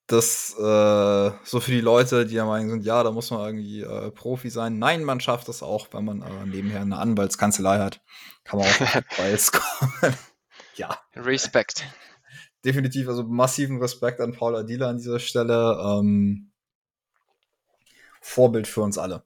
das 0.07 0.55
äh, 0.59 1.31
so 1.43 1.61
für 1.61 1.71
die 1.71 1.81
Leute, 1.81 2.27
die 2.27 2.35
der 2.35 2.45
Meinung 2.45 2.71
sind, 2.71 2.85
ja, 2.85 3.03
da 3.03 3.11
muss 3.11 3.31
man 3.31 3.45
irgendwie 3.47 3.81
äh, 3.81 4.11
Profi 4.13 4.51
sein. 4.51 4.79
Nein, 4.79 5.03
man 5.03 5.21
schafft 5.21 5.49
das 5.49 5.63
auch, 5.63 5.89
wenn 5.93 6.05
man 6.05 6.23
äh, 6.23 6.47
nebenher 6.47 6.83
eine 6.83 6.99
Anwaltskanzlei 6.99 7.79
hat. 7.79 8.01
Kann 8.45 8.61
man 8.61 8.69
auch 8.69 9.03
Preis 9.09 9.51
kommen. 9.51 9.93
ja. 10.77 10.97
Respekt. 11.17 11.87
Definitiv, 12.65 13.09
also 13.09 13.25
massiven 13.25 13.79
Respekt 13.79 14.21
an 14.21 14.33
Paula 14.33 14.63
Dieler 14.63 14.89
an 14.89 14.99
dieser 14.99 15.19
Stelle. 15.19 15.77
Ähm, 15.85 16.52
Vorbild 18.23 18.67
für 18.67 18.81
uns 18.81 18.97
alle. 18.97 19.25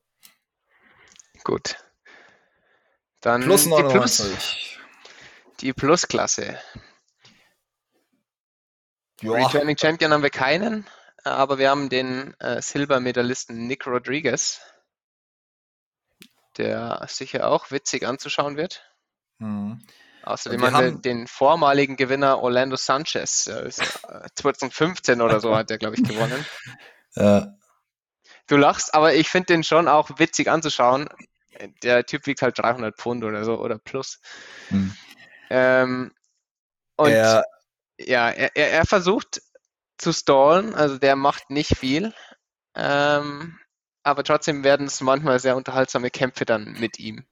Gut. 1.44 1.76
Dann 3.20 3.42
Plus 3.42 3.66
99. 3.66 4.26
die 4.26 4.32
Plus, 4.32 5.60
die 5.60 5.72
Plusklasse. 5.72 6.58
Returning 9.22 9.78
Champion 9.78 10.12
haben 10.12 10.22
wir 10.22 10.30
keinen, 10.30 10.86
aber 11.24 11.58
wir 11.58 11.70
haben 11.70 11.88
den 11.88 12.34
äh, 12.40 12.60
Silbermedaillisten 12.60 13.66
Nick 13.66 13.86
Rodriguez, 13.86 14.60
der 16.56 17.04
sicher 17.08 17.48
auch 17.48 17.70
witzig 17.70 18.06
anzuschauen 18.06 18.56
wird. 18.56 18.82
Mhm. 19.38 19.82
Außerdem 20.22 20.60
wir 20.60 20.72
haben 20.72 20.94
wir 20.96 21.00
den 21.00 21.26
vormaligen 21.26 21.96
Gewinner 21.96 22.42
Orlando 22.42 22.76
Sanchez. 22.76 23.46
Äh, 23.46 23.70
2015 24.34 25.20
oder 25.20 25.40
so 25.40 25.54
hat 25.54 25.70
er, 25.70 25.78
glaube 25.78 25.96
ich, 25.96 26.02
gewonnen. 26.02 26.44
Ja. 27.14 27.54
Du 28.46 28.56
lachst, 28.56 28.94
aber 28.94 29.14
ich 29.14 29.28
finde 29.28 29.46
den 29.46 29.64
schon 29.64 29.88
auch 29.88 30.18
witzig 30.18 30.48
anzuschauen. 30.48 31.08
Der 31.82 32.04
Typ 32.04 32.26
wiegt 32.26 32.42
halt 32.42 32.58
300 32.58 32.96
Pfund 32.96 33.24
oder 33.24 33.44
so 33.44 33.58
oder 33.58 33.78
plus. 33.78 34.20
Hm. 34.68 34.94
Ähm, 35.50 36.12
und 36.96 37.10
er, 37.10 37.44
ja, 37.98 38.28
er, 38.28 38.54
er, 38.56 38.86
versucht 38.86 39.42
zu 39.98 40.12
stallen, 40.12 40.74
also 40.74 40.98
der 40.98 41.16
macht 41.16 41.50
nicht 41.50 41.76
viel. 41.76 42.12
Ähm, 42.74 43.58
aber 44.02 44.22
trotzdem 44.22 44.64
werden 44.64 44.86
es 44.86 45.00
manchmal 45.00 45.40
sehr 45.40 45.56
unterhaltsame 45.56 46.10
Kämpfe 46.10 46.44
dann 46.44 46.76
mit 46.78 46.98
ihm. 46.98 47.24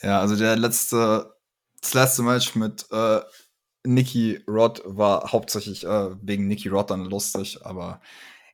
Ja, 0.00 0.20
also 0.20 0.36
der 0.36 0.56
letzte, 0.56 1.36
das 1.80 1.94
letzte 1.94 2.22
Match 2.22 2.54
mit 2.54 2.86
äh, 2.90 3.20
Nicky 3.84 4.42
Rod 4.48 4.82
war 4.84 5.32
hauptsächlich 5.32 5.84
äh, 5.84 6.10
wegen 6.22 6.46
Nicky 6.46 6.68
Rod 6.68 6.90
dann 6.90 7.04
lustig, 7.04 7.64
aber 7.64 8.00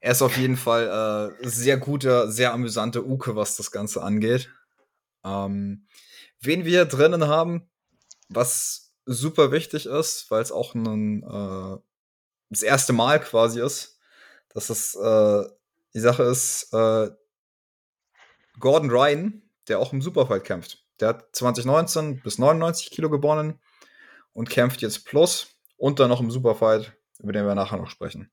er 0.00 0.12
ist 0.12 0.22
auf 0.22 0.36
jeden 0.36 0.56
Fall 0.56 1.36
äh, 1.42 1.48
sehr 1.48 1.76
guter, 1.76 2.30
sehr 2.30 2.52
amüsanter 2.52 3.04
Uke, 3.04 3.34
was 3.36 3.56
das 3.56 3.70
Ganze 3.70 4.02
angeht. 4.02 4.50
Ähm, 5.24 5.86
wen 6.40 6.64
wir 6.64 6.84
drinnen 6.84 7.26
haben, 7.26 7.68
was 8.28 8.94
super 9.06 9.50
wichtig 9.50 9.86
ist, 9.86 10.30
weil 10.30 10.42
es 10.42 10.52
auch 10.52 10.74
ein, 10.74 11.22
äh, 11.22 11.78
das 12.50 12.62
erste 12.62 12.92
Mal 12.92 13.20
quasi 13.20 13.60
ist, 13.60 13.98
dass 14.50 14.70
es 14.70 14.94
äh, 14.94 15.44
die 15.94 16.00
Sache 16.00 16.22
ist, 16.24 16.72
äh, 16.72 17.10
Gordon 18.60 18.90
Ryan, 18.90 19.42
der 19.68 19.80
auch 19.80 19.92
im 19.92 20.02
Superfight 20.02 20.44
kämpft. 20.44 20.84
Der 21.00 21.08
hat 21.08 21.28
2019 21.34 22.22
bis 22.22 22.38
99 22.38 22.90
Kilo 22.90 23.10
gewonnen 23.10 23.60
und 24.32 24.50
kämpft 24.50 24.82
jetzt 24.82 25.04
plus 25.04 25.48
und 25.76 26.00
dann 26.00 26.08
noch 26.08 26.20
im 26.20 26.30
Superfight, 26.30 26.92
über 27.18 27.32
den 27.32 27.46
wir 27.46 27.54
nachher 27.54 27.78
noch 27.78 27.90
sprechen. 27.90 28.30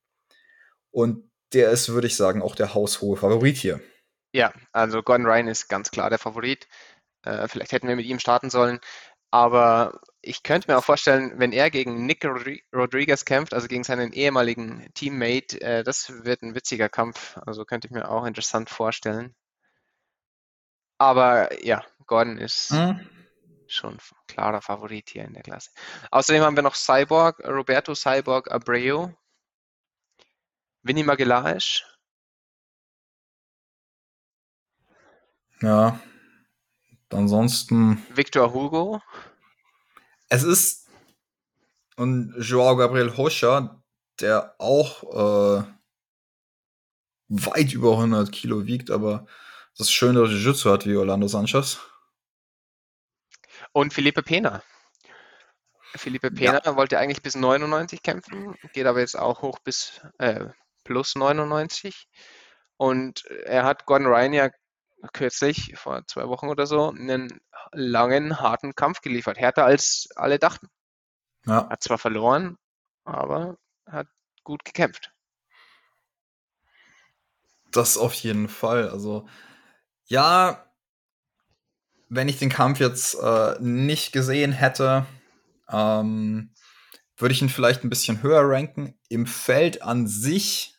Und 0.91 1.30
der 1.56 1.72
ist, 1.72 1.89
würde 1.89 2.08
ich 2.08 2.16
sagen, 2.16 2.41
auch 2.41 2.56
der 2.56 2.74
haushohe 2.74 3.18
Favorit 3.18 3.58
hier. 3.58 3.80
Ja, 4.34 4.53
also 4.74 5.01
Gordon 5.01 5.26
Ryan 5.26 5.47
ist 5.47 5.70
ganz 5.70 5.91
klar 5.91 6.10
der 6.10 6.20
Favorit. 6.20 6.68
Äh, 7.24 7.47
vielleicht 7.47 7.72
hätten 7.72 7.88
wir 7.88 7.95
mit 7.95 8.06
ihm 8.06 8.20
starten 8.20 8.49
sollen. 8.49 8.80
Aber 9.32 9.99
ich 10.22 10.43
könnte 10.43 10.72
mir 10.72 10.78
auch 10.78 10.84
vorstellen, 10.84 11.34
wenn 11.38 11.51
er 11.51 11.70
gegen 11.70 12.06
Nick 12.06 12.26
Rodriguez 12.74 13.26
kämpft, 13.26 13.53
also 13.53 13.68
gegen 13.68 13.84
seinen 13.84 14.14
ehemaligen 14.14 14.89
Teammate, 14.93 15.60
äh, 15.62 15.84
das 15.84 16.24
wird 16.24 16.41
ein 16.41 16.56
witziger 16.56 16.89
Kampf. 16.89 17.38
Also 17.45 17.66
könnte 17.66 17.88
ich 17.88 17.91
mir 17.91 18.10
auch 18.10 18.26
interessant 18.26 18.70
vorstellen. 18.70 19.36
Aber 20.97 21.64
ja, 21.66 21.84
Gordon 22.06 22.38
ist 22.38 22.72
mhm. 22.72 23.08
schon 23.68 23.97
klarer 24.28 24.62
Favorit 24.62 25.10
hier 25.10 25.26
in 25.26 25.34
der 25.34 25.43
Klasse. 25.43 25.72
Außerdem 26.12 26.43
haben 26.43 26.56
wir 26.56 26.64
noch 26.64 26.76
Cyborg, 26.76 27.39
Roberto 27.45 27.93
Cyborg 27.95 28.51
Abreu, 28.51 29.10
Vinny 30.86 31.01
Magalhaes. 31.03 31.83
Ja. 35.61 35.99
Ansonsten. 37.09 38.05
Victor 38.13 38.53
Hugo. 38.53 39.01
Es 40.29 40.43
ist. 40.43 40.88
Und 41.97 42.36
Joao 42.38 42.75
Gabriel 42.75 43.17
Hoscher, 43.17 43.81
der 44.19 44.53
auch 44.59 45.63
äh, 45.63 45.63
weit 47.29 47.73
über 47.73 47.91
100 47.93 48.31
Kilo 48.31 48.65
wiegt, 48.65 48.91
aber 48.91 49.25
das 49.77 49.91
schönere 49.91 50.27
Jiu-Jitsu 50.27 50.69
hat 50.69 50.86
wie 50.86 50.97
Orlando 50.97 51.27
Sanchez. 51.27 51.79
Und 53.71 53.93
Felipe 53.93 54.21
Pena. 54.21 54.61
Felipe 55.95 56.29
Pena 56.29 56.61
ja. 56.63 56.75
wollte 56.75 56.99
eigentlich 56.99 57.23
bis 57.23 57.36
99 57.36 58.03
kämpfen, 58.03 58.55
geht 58.73 58.86
aber 58.86 58.99
jetzt 58.99 59.17
auch 59.17 59.41
hoch 59.41 59.59
bis 59.59 60.01
äh, 60.17 60.49
plus 60.86 61.15
99. 61.15 62.07
Und 62.77 63.25
er 63.25 63.65
hat 63.65 63.86
Gordon 63.86 64.07
Ryan 64.07 64.33
ja 64.33 64.49
kürzlich, 65.13 65.73
vor 65.75 66.05
zwei 66.07 66.27
Wochen 66.29 66.47
oder 66.47 66.65
so, 66.65 66.89
einen 66.89 67.39
langen, 67.73 68.39
harten 68.39 68.75
Kampf 68.75 69.01
geliefert. 69.01 69.38
Härter 69.38 69.65
als 69.65 70.07
alle 70.15 70.39
dachten. 70.39 70.69
Ja. 71.45 71.69
Hat 71.69 71.83
zwar 71.83 71.97
verloren, 71.97 72.57
aber 73.03 73.57
hat 73.86 74.07
gut 74.43 74.63
gekämpft. 74.65 75.11
Das 77.71 77.97
auf 77.97 78.13
jeden 78.13 78.47
Fall. 78.47 78.89
Also, 78.89 79.27
ja, 80.05 80.65
wenn 82.09 82.29
ich 82.29 82.39
den 82.39 82.49
Kampf 82.49 82.79
jetzt 82.79 83.15
äh, 83.15 83.55
nicht 83.59 84.11
gesehen 84.11 84.53
hätte, 84.53 85.05
ähm, 85.69 86.53
würde 87.17 87.33
ich 87.33 87.41
ihn 87.41 87.49
vielleicht 87.49 87.83
ein 87.83 87.89
bisschen 87.89 88.21
höher 88.21 88.41
ranken. 88.43 88.97
Im 89.09 89.25
Feld 89.25 89.81
an 89.81 90.07
sich 90.07 90.74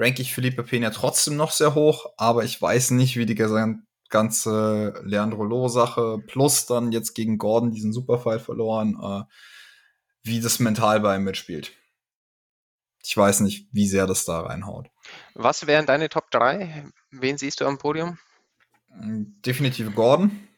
ranke 0.00 0.22
ich 0.22 0.34
Felipe 0.34 0.62
Pena 0.62 0.90
trotzdem 0.90 1.36
noch 1.36 1.50
sehr 1.50 1.74
hoch, 1.74 2.06
aber 2.16 2.44
ich 2.44 2.60
weiß 2.60 2.92
nicht, 2.92 3.16
wie 3.16 3.26
die 3.26 3.34
ganze 3.34 4.94
Leandro 5.04 5.44
Loh-Sache 5.44 6.18
plus 6.26 6.66
dann 6.66 6.90
jetzt 6.90 7.14
gegen 7.14 7.38
Gordon 7.38 7.70
diesen 7.70 7.92
Superfight 7.92 8.40
verloren, 8.40 8.98
äh, 9.00 9.22
wie 10.22 10.40
das 10.40 10.58
mental 10.58 11.00
bei 11.00 11.16
ihm 11.16 11.24
mitspielt. 11.24 11.72
Ich 13.02 13.16
weiß 13.16 13.40
nicht, 13.40 13.68
wie 13.72 13.86
sehr 13.86 14.06
das 14.06 14.24
da 14.24 14.40
reinhaut. 14.40 14.88
Was 15.34 15.66
wären 15.66 15.86
deine 15.86 16.08
Top 16.08 16.30
3? 16.30 16.86
Wen 17.10 17.38
siehst 17.38 17.60
du 17.60 17.66
am 17.66 17.78
Podium? 17.78 18.18
Definitiv 18.90 19.94
Gordon. 19.94 20.48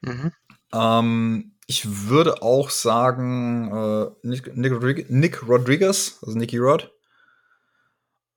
Mhm. 0.00 0.32
Ähm, 0.72 1.56
ich 1.66 2.08
würde 2.08 2.42
auch 2.42 2.70
sagen 2.70 3.70
äh, 3.72 4.06
Nick, 4.22 4.56
Nick, 4.56 5.10
Nick 5.10 5.48
Rodriguez, 5.48 6.18
also 6.22 6.38
Nicky 6.38 6.58
Rod. 6.58 6.90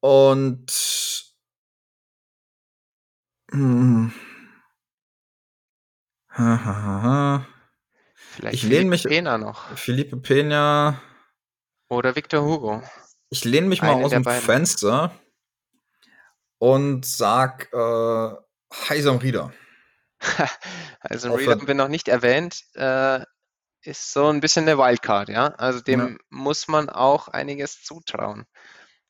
Und 0.02 0.72
hm. 3.52 4.12
Vielleicht 8.32 8.54
ich 8.54 8.64
lehne 8.64 8.89
mich 8.89 9.04
Pena 9.04 9.38
noch. 9.38 9.78
Felipe 9.78 10.18
Pena 10.18 11.02
oder 11.89 12.16
Victor 12.16 12.43
Hugo. 12.43 12.82
Ich 13.30 13.43
lehne 13.43 13.68
mich 13.68 13.82
mal 13.82 14.04
aus 14.04 14.12
dem 14.12 14.24
beiden. 14.24 14.41
Fenster 14.41 15.12
und 16.58 17.06
sag 17.06 17.72
äh, 17.74 18.36
Heisam 18.89 19.18
Rieder. 19.18 19.54
Heisam 21.10 21.34
Rieder 21.34 21.52
haben 21.52 21.68
wir 21.68 21.76
noch 21.76 21.89
nicht 21.89 22.08
erwähnt. 22.08 22.64
Äh, 22.76 23.24
ist 23.84 24.14
so 24.14 24.28
ein 24.28 24.39
bisschen 24.39 24.68
eine 24.68 24.78
Wildcard, 24.78 25.30
ja. 25.30 25.47
Also 25.56 25.82
dem 25.82 25.99
ja. 25.99 26.18
muss 26.30 26.68
man 26.68 26.89
auch 26.89 27.28
einiges 27.28 27.84
zutrauen. 27.84 28.45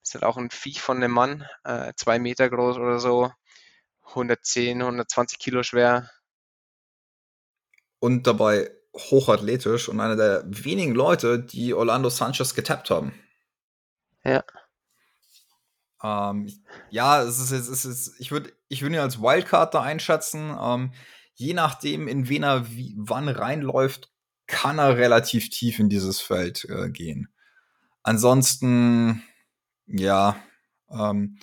Ist 0.04 0.14
halt 0.16 0.24
auch 0.24 0.38
ein 0.38 0.50
Viech 0.50 0.82
von 0.82 0.98
einem 0.98 1.12
Mann, 1.12 1.46
äh, 1.64 1.94
zwei 1.96 2.20
Meter 2.20 2.50
groß 2.50 2.78
oder 2.78 3.00
so, 3.00 3.32
110, 4.08 4.82
120 4.82 5.40
Kilo 5.40 5.64
schwer. 5.64 6.10
Und 8.00 8.26
dabei 8.26 8.72
hochathletisch 8.96 9.90
und 9.90 10.00
einer 10.00 10.16
der 10.16 10.44
wenigen 10.46 10.94
Leute, 10.94 11.40
die 11.40 11.74
Orlando 11.74 12.10
Sanchez 12.10 12.56
getappt 12.56 12.90
haben. 12.90 13.14
Ja. 14.24 14.44
Ähm, 16.04 16.52
ja, 16.90 17.22
es 17.22 17.40
ist, 17.40 17.52
es 17.52 17.86
ist, 17.86 18.20
ich 18.20 18.32
würde 18.32 18.52
ich 18.68 18.82
würd 18.82 18.94
ihn 18.94 19.00
als 19.00 19.22
Wildcard 19.22 19.74
da 19.74 19.82
einschätzen. 19.82 20.56
Ähm, 20.60 20.94
je 21.36 21.54
nachdem, 21.54 22.08
in 22.08 22.28
wen 22.28 22.44
er 22.44 22.70
wie, 22.72 22.96
wann 22.98 23.30
reinläuft, 23.30 24.12
kann 24.48 24.80
er 24.80 24.98
relativ 24.98 25.50
tief 25.50 25.80
in 25.80 25.90
dieses 25.90 26.20
Feld 26.20 26.66
äh, 26.70 26.90
gehen. 26.90 27.30
Ansonsten 28.04 29.24
ja, 29.92 30.42
ähm, 30.90 31.38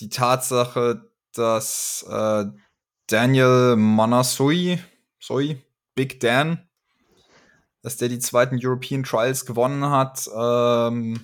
die 0.00 0.08
Tatsache, 0.08 1.10
dass 1.34 2.04
äh, 2.08 2.44
Daniel 3.06 3.76
Manasui, 3.76 4.78
sorry, 5.18 5.62
Big 5.94 6.20
Dan, 6.20 6.68
dass 7.82 7.96
der 7.96 8.08
die 8.08 8.18
zweiten 8.18 8.58
European 8.62 9.02
Trials 9.02 9.46
gewonnen 9.46 9.88
hat, 9.90 10.28
ähm, 10.34 11.20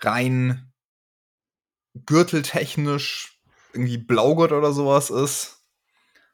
rein 0.00 0.72
gürteltechnisch 2.06 3.40
irgendwie 3.72 3.98
Blaugurt 3.98 4.52
oder 4.52 4.72
sowas 4.72 5.10
ist, 5.10 5.64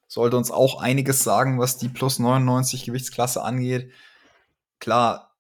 sollte 0.09 0.37
uns 0.37 0.51
auch 0.51 0.81
einiges 0.81 1.25
sagen, 1.25 1.59
was 1.59 1.79
die 1.79 1.89
plus 1.89 2.19
99 2.19 2.85
Gewichtsklasse 2.85 3.43
angeht. 3.43 3.93
Klar, 4.79 5.32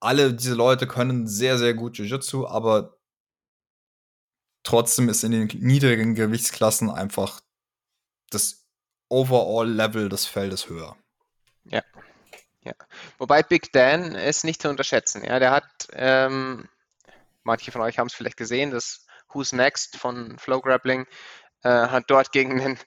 alle 0.00 0.34
diese 0.34 0.54
Leute 0.54 0.86
können 0.86 1.26
sehr, 1.28 1.58
sehr 1.58 1.74
gut 1.74 1.98
Jiu-Jitsu, 1.98 2.46
aber 2.46 2.96
trotzdem 4.62 5.08
ist 5.08 5.22
in 5.24 5.32
den 5.32 5.46
niedrigen 5.60 6.14
Gewichtsklassen 6.14 6.90
einfach 6.90 7.40
das 8.30 8.66
Overall-Level 9.08 10.08
des 10.08 10.26
Feldes 10.26 10.68
höher. 10.68 10.96
Ja. 11.64 11.82
ja. 12.62 12.72
Wobei 13.18 13.42
Big 13.42 13.72
Dan 13.72 14.14
ist 14.14 14.44
nicht 14.44 14.62
zu 14.62 14.68
unterschätzen. 14.68 15.24
Ja, 15.24 15.38
der 15.38 15.50
hat, 15.50 15.64
ähm, 15.92 16.68
manche 17.42 17.72
von 17.72 17.82
euch 17.82 17.98
haben 17.98 18.06
es 18.06 18.14
vielleicht 18.14 18.36
gesehen, 18.36 18.70
das 18.70 19.06
Who's 19.32 19.52
Next 19.52 19.96
von 19.96 20.38
Flow 20.38 20.60
Grappling 20.60 21.06
äh, 21.62 21.68
hat 21.68 22.04
dort 22.08 22.32
gegen 22.32 22.60
einen 22.60 22.78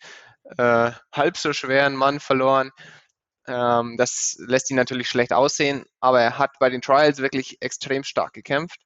äh, 0.57 0.91
halb 1.13 1.37
so 1.37 1.53
schweren 1.53 1.95
Mann 1.95 2.19
verloren. 2.19 2.71
Ähm, 3.47 3.97
das 3.97 4.35
lässt 4.39 4.69
ihn 4.71 4.77
natürlich 4.77 5.09
schlecht 5.09 5.33
aussehen, 5.33 5.85
aber 5.99 6.21
er 6.21 6.37
hat 6.37 6.51
bei 6.59 6.69
den 6.69 6.81
Trials 6.81 7.19
wirklich 7.19 7.61
extrem 7.61 8.03
stark 8.03 8.33
gekämpft. 8.33 8.79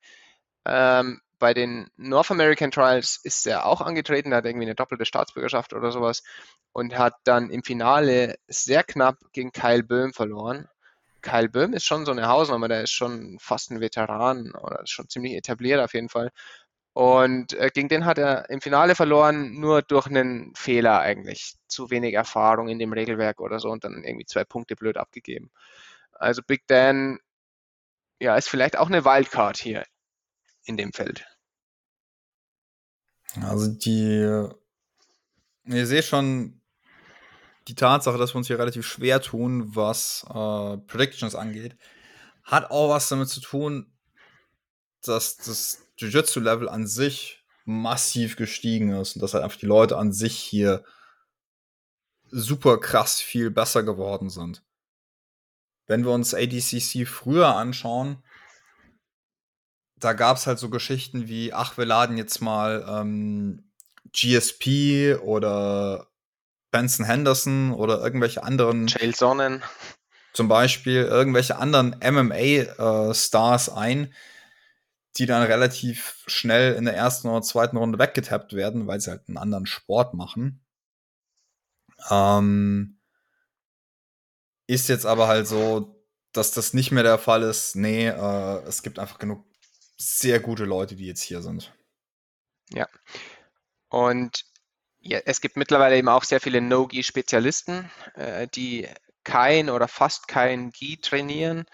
Ähm, 0.66 1.22
bei 1.39 1.53
den 1.53 1.89
North 1.97 2.32
American 2.32 2.72
Trials 2.72 3.20
ist 3.24 3.45
er 3.45 3.66
auch 3.66 3.82
angetreten, 3.82 4.34
hat 4.34 4.45
irgendwie 4.45 4.66
eine 4.66 4.76
doppelte 4.76 5.05
Staatsbürgerschaft 5.05 5.74
oder 5.74 5.91
sowas 5.91 6.24
und 6.74 6.97
hat 6.97 7.14
dann 7.24 7.49
im 7.51 7.64
Finale 7.64 8.38
sehr 8.47 8.84
knapp 8.84 9.18
gegen 9.34 9.51
Kyle 9.51 9.84
Böhm 9.84 10.14
verloren. 10.14 10.68
Kyle 11.22 11.49
Böhm 11.49 11.74
ist 11.74 11.86
schon 11.86 12.05
so 12.05 12.12
eine 12.12 12.28
Hausnummer, 12.28 12.68
der 12.68 12.84
ist 12.84 12.91
schon 12.91 13.38
fast 13.39 13.72
ein 13.72 13.82
Veteran 13.82 14.53
oder 14.53 14.82
schon 14.86 15.10
ziemlich 15.10 15.34
etabliert 15.34 15.80
auf 15.82 15.93
jeden 15.93 16.10
Fall. 16.10 16.32
Und 16.97 17.53
äh, 17.53 17.69
gegen 17.71 17.89
den 17.89 18.05
hat 18.05 18.17
er 18.17 18.49
im 18.49 18.59
Finale 18.59 18.95
verloren, 18.95 19.59
nur 19.59 19.83
durch 19.83 20.07
einen 20.07 20.55
Fehler 20.55 20.99
eigentlich. 20.99 21.53
Zu 21.67 21.91
wenig 21.91 22.15
Erfahrung 22.15 22.69
in 22.69 22.79
dem 22.79 22.91
Regelwerk 22.91 23.39
oder 23.39 23.59
so 23.59 23.69
und 23.69 23.83
dann 23.83 24.03
irgendwie 24.03 24.25
zwei 24.25 24.43
Punkte 24.43 24.75
blöd 24.75 24.97
abgegeben. 24.97 25.51
Also 26.13 26.41
Big 26.41 26.65
Dan, 26.65 27.19
ja, 28.19 28.35
ist 28.35 28.49
vielleicht 28.49 28.79
auch 28.79 28.87
eine 28.87 29.05
Wildcard 29.05 29.57
hier 29.57 29.85
in 30.63 30.75
dem 30.75 30.91
Feld. 30.91 31.23
Also 33.43 33.67
die, 33.67 34.49
ihr 35.65 35.85
seht 35.85 36.05
schon 36.05 36.59
die 37.67 37.75
Tatsache, 37.75 38.17
dass 38.17 38.33
wir 38.33 38.39
uns 38.39 38.47
hier 38.47 38.57
relativ 38.57 38.87
schwer 38.87 39.21
tun, 39.21 39.75
was 39.75 40.25
äh, 40.29 40.77
Predictions 40.87 41.35
angeht, 41.35 41.77
hat 42.41 42.71
auch 42.71 42.89
was 42.89 43.07
damit 43.07 43.29
zu 43.29 43.39
tun, 43.39 43.93
dass 45.03 45.37
das 45.37 45.86
Jiu-Jitsu-Level 45.97 46.69
an 46.69 46.87
sich 46.87 47.43
massiv 47.65 48.37
gestiegen 48.37 48.93
ist 48.93 49.15
und 49.15 49.21
dass 49.21 49.33
halt 49.33 49.43
einfach 49.43 49.59
die 49.59 49.65
Leute 49.65 49.97
an 49.97 50.13
sich 50.13 50.37
hier 50.37 50.83
super 52.29 52.79
krass 52.79 53.19
viel 53.19 53.51
besser 53.51 53.83
geworden 53.83 54.29
sind. 54.29 54.63
Wenn 55.85 56.03
wir 56.03 56.11
uns 56.11 56.33
ADCC 56.33 57.07
früher 57.07 57.55
anschauen, 57.55 58.23
da 59.99 60.13
gab 60.13 60.37
es 60.37 60.45
halt 60.45 60.59
so 60.59 60.69
Geschichten 60.69 61.27
wie, 61.27 61.53
ach, 61.53 61.77
wir 61.77 61.85
laden 61.85 62.17
jetzt 62.17 62.41
mal 62.41 62.85
ähm, 62.87 63.71
GSP 64.13 65.15
oder 65.21 66.07
Benson 66.71 67.05
Henderson 67.05 67.73
oder 67.73 68.01
irgendwelche 68.01 68.43
anderen. 68.43 68.87
Chael 68.87 69.15
Sonnen. 69.15 69.63
Zum 70.33 70.47
Beispiel 70.47 71.03
irgendwelche 71.03 71.57
anderen 71.57 71.95
MMA-Stars 71.99 73.69
äh, 73.69 73.71
ein, 73.71 74.13
die 75.18 75.26
dann 75.26 75.43
relativ 75.43 76.24
schnell 76.28 76.76
in 76.76 76.86
der 76.86 76.95
ersten 76.95 77.28
oder 77.28 77.41
zweiten 77.41 77.78
Runde 77.78 77.99
weggetappt 77.99 78.53
werden, 78.53 78.88
weil 78.88 79.01
sie 79.01 79.11
halt 79.11 79.28
einen 79.28 79.38
anderen 79.38 79.65
Sport 79.65 80.13
machen. 80.13 80.63
Ähm, 82.09 82.99
ist 84.68 84.89
jetzt 84.89 85.05
aber 85.05 85.28
halt 85.28 85.47
so, 85.47 86.03
dass 86.34 86.51
das 86.51 86.74
nicht 86.74 86.91
mehr 86.91 87.03
der 87.03 87.18
Fall 87.18 87.43
ist. 87.43 87.76
Nee, 87.76 88.07
äh, 88.07 88.63
es 88.68 88.84
gibt 88.84 88.99
einfach 88.99 89.18
genug 89.18 89.45
sehr 89.97 90.39
gute 90.39 90.65
Leute, 90.65 90.95
die 90.95 91.07
jetzt 91.07 91.22
hier 91.22 91.41
sind. 91.41 91.74
Ja. 92.70 92.88
Und 93.89 94.45
ja, 94.99 95.20
es 95.26 95.41
gibt 95.41 95.57
mittlerweile 95.57 95.97
eben 95.97 96.09
auch 96.09 96.24
sehr 96.24 96.41
viele 96.41 96.61
No-Gi-Spezialisten, 96.61 97.89
äh, 98.15 98.47
die 98.47 98.88
kein 99.24 99.70
oder 99.70 99.88
fast 99.88 100.28
kein 100.28 100.72
Gi 100.72 100.97
trainieren. 100.97 101.65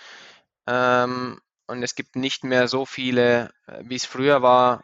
Ähm, 0.67 1.41
und 1.67 1.83
es 1.83 1.95
gibt 1.95 2.15
nicht 2.15 2.43
mehr 2.43 2.67
so 2.67 2.85
viele, 2.85 3.51
äh, 3.67 3.83
wie 3.83 3.95
es 3.95 4.05
früher 4.05 4.41
war, 4.41 4.83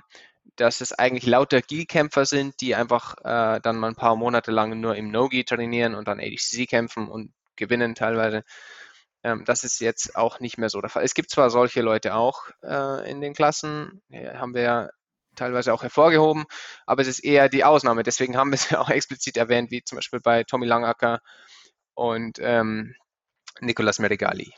dass 0.56 0.82
es 0.82 0.94
eigentlich 0.94 1.26
lauter 1.26 1.62
Gi-Kämpfer 1.62 2.26
sind, 2.26 2.60
die 2.62 2.76
einfach 2.76 3.16
äh, 3.24 3.60
dann 3.62 3.78
mal 3.78 3.90
ein 3.90 3.96
paar 3.96 4.16
Monate 4.16 4.52
lang 4.52 4.80
nur 4.80 4.96
im 4.96 5.12
No-Gi 5.12 5.46
trainieren 5.46 5.96
und 5.96 6.08
dann 6.08 6.20
ADCC 6.20 6.68
kämpfen 6.68 7.08
und 7.08 7.34
gewinnen 7.56 7.96
teilweise. 7.96 8.44
Ähm, 9.24 9.44
das 9.46 9.64
ist 9.64 9.80
jetzt 9.80 10.16
auch 10.16 10.40
nicht 10.40 10.58
mehr 10.58 10.70
so 10.70 10.82
der 10.82 10.90
Fall. 10.90 11.04
Es 11.04 11.14
gibt 11.14 11.30
zwar 11.32 11.50
solche 11.50 11.82
Leute 11.82 12.16
auch 12.16 12.50
äh, 12.64 13.10
in 13.10 13.22
den 13.22 13.34
Klassen, 13.34 14.02
haben 14.12 14.54
wir 14.54 14.62
ja 14.62 14.90
teilweise 15.36 15.74
auch 15.74 15.84
hervorgehoben, 15.84 16.46
aber 16.86 17.02
es 17.02 17.08
ist 17.08 17.20
eher 17.20 17.50
die 17.50 17.64
Ausnahme. 17.64 18.04
Deswegen 18.04 18.38
haben 18.38 18.52
wir 18.52 18.56
es 18.56 18.70
ja 18.70 18.80
auch 18.82 18.90
explizit 18.90 19.38
erwähnt, 19.38 19.72
wie 19.72 19.84
zum 19.84 19.98
Beispiel 19.98 20.20
bei 20.22 20.44
Tommy 20.44 20.66
Langacker 20.66 21.22
und 21.94 22.40
ähm, 22.42 22.96
Nicolas 23.62 24.00
Merigali. 24.00 24.54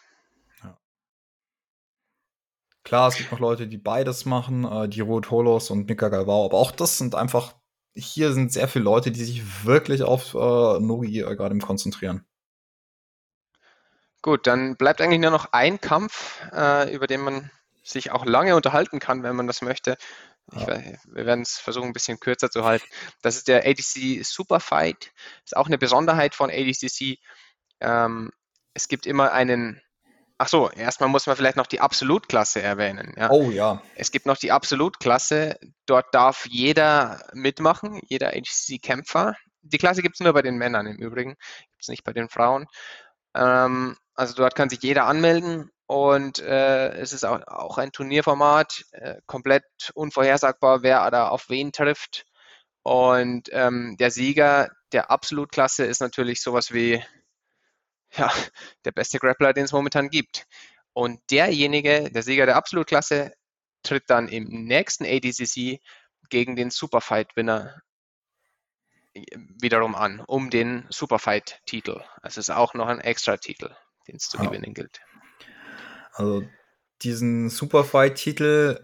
Klar, 2.83 3.07
es 3.09 3.15
gibt 3.15 3.31
noch 3.31 3.39
Leute, 3.39 3.67
die 3.67 3.77
beides 3.77 4.25
machen, 4.25 4.65
äh, 4.65 4.89
die 4.89 5.01
Ruth 5.01 5.29
Holos 5.29 5.69
und 5.69 5.87
Mika 5.87 6.09
Galvao, 6.09 6.45
aber 6.45 6.57
auch 6.57 6.71
das 6.71 6.97
sind 6.97 7.15
einfach, 7.15 7.53
hier 7.95 8.33
sind 8.33 8.51
sehr 8.51 8.67
viele 8.67 8.85
Leute, 8.85 9.11
die 9.11 9.23
sich 9.23 9.65
wirklich 9.65 10.03
auf 10.03 10.33
äh, 10.33 10.79
Nogi 10.79 11.19
äh, 11.19 11.35
gerade 11.35 11.57
konzentrieren. 11.59 12.25
Gut, 14.21 14.45
dann 14.47 14.77
bleibt 14.77 15.01
eigentlich 15.01 15.19
nur 15.19 15.31
noch 15.31 15.51
ein 15.51 15.81
Kampf, 15.81 16.41
äh, 16.53 16.93
über 16.93 17.07
den 17.07 17.21
man 17.21 17.51
sich 17.83 18.11
auch 18.11 18.25
lange 18.25 18.55
unterhalten 18.55 18.99
kann, 18.99 19.23
wenn 19.23 19.35
man 19.35 19.47
das 19.47 19.61
möchte. 19.61 19.97
Ich, 20.53 20.67
wir 20.67 21.25
werden 21.25 21.41
es 21.41 21.57
versuchen, 21.57 21.87
ein 21.87 21.93
bisschen 21.93 22.19
kürzer 22.19 22.49
zu 22.49 22.65
halten. 22.65 22.85
Das 23.21 23.35
ist 23.35 23.47
der 23.47 23.65
ADC 23.65 24.23
Superfight. 24.23 25.11
Ist 25.45 25.55
auch 25.55 25.67
eine 25.67 25.77
Besonderheit 25.77 26.35
von 26.35 26.49
ADCC. 26.49 27.19
Ähm, 27.79 28.31
es 28.73 28.87
gibt 28.87 29.05
immer 29.05 29.31
einen. 29.31 29.81
Ach 30.41 30.47
so, 30.47 30.71
erstmal 30.71 31.07
muss 31.07 31.27
man 31.27 31.35
vielleicht 31.35 31.55
noch 31.55 31.67
die 31.67 31.81
Absolutklasse 31.81 32.63
erwähnen. 32.63 33.13
Ja. 33.15 33.29
Oh 33.29 33.51
ja. 33.51 33.79
Es 33.93 34.09
gibt 34.09 34.25
noch 34.25 34.37
die 34.37 34.51
Absolutklasse. 34.51 35.59
Dort 35.85 36.15
darf 36.15 36.47
jeder 36.49 37.21
mitmachen, 37.33 38.01
jeder 38.07 38.29
ADCC-Kämpfer. 38.29 39.35
Die 39.61 39.77
Klasse 39.77 40.01
gibt 40.01 40.15
es 40.15 40.19
nur 40.19 40.33
bei 40.33 40.41
den 40.41 40.57
Männern 40.57 40.87
im 40.87 40.97
Übrigen, 40.97 41.35
gibt 41.35 41.83
es 41.83 41.89
nicht 41.89 42.03
bei 42.03 42.11
den 42.11 42.27
Frauen. 42.27 42.65
Ähm, 43.35 43.95
also 44.15 44.33
dort 44.33 44.55
kann 44.55 44.71
sich 44.71 44.81
jeder 44.81 45.05
anmelden 45.05 45.69
und 45.85 46.39
äh, 46.39 46.89
es 46.93 47.13
ist 47.13 47.23
auch, 47.23 47.45
auch 47.45 47.77
ein 47.77 47.91
Turnierformat, 47.91 48.85
äh, 48.93 49.17
komplett 49.27 49.65
unvorhersagbar, 49.93 50.81
wer 50.81 51.11
da 51.11 51.27
auf 51.27 51.49
wen 51.49 51.71
trifft. 51.71 52.25
Und 52.81 53.47
ähm, 53.51 53.95
der 53.99 54.09
Sieger 54.09 54.71
der 54.91 55.11
Absolutklasse 55.11 55.85
ist 55.85 56.01
natürlich 56.01 56.41
sowas 56.41 56.73
wie 56.73 57.03
ja, 58.17 58.31
der 58.85 58.91
beste 58.91 59.19
Grappler, 59.19 59.53
den 59.53 59.65
es 59.65 59.71
momentan 59.71 60.09
gibt. 60.09 60.47
Und 60.93 61.19
derjenige, 61.31 62.09
der 62.11 62.23
Sieger 62.23 62.45
der 62.45 62.57
Absolutklasse, 62.57 63.33
tritt 63.83 64.09
dann 64.09 64.27
im 64.27 64.45
nächsten 64.65 65.05
ADCC 65.05 65.79
gegen 66.29 66.55
den 66.55 66.69
Superfight-Winner 66.69 67.81
äh, 69.13 69.23
wiederum 69.59 69.95
an, 69.95 70.19
um 70.19 70.49
den 70.49 70.85
Superfight-Titel. 70.89 72.03
Also 72.21 72.39
es 72.39 72.49
ist 72.49 72.51
auch 72.51 72.73
noch 72.73 72.87
ein 72.87 72.99
Extra-Titel 72.99 73.75
den 74.07 74.17
es 74.17 74.29
zu 74.29 74.37
ja. 74.37 74.45
gewinnen 74.45 74.73
gilt. 74.73 75.01
Also 76.13 76.43
diesen 77.01 77.49
Superfight-Titel, 77.49 78.83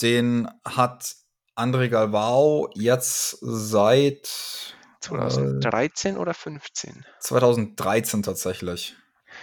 den 0.00 0.48
hat 0.64 1.16
André 1.54 1.88
Galvao 1.88 2.70
jetzt 2.74 3.38
seit 3.40 4.76
2013 5.02 6.16
äh, 6.16 6.18
oder 6.18 6.34
15? 6.34 7.04
2013 7.20 8.22
tatsächlich. 8.22 8.96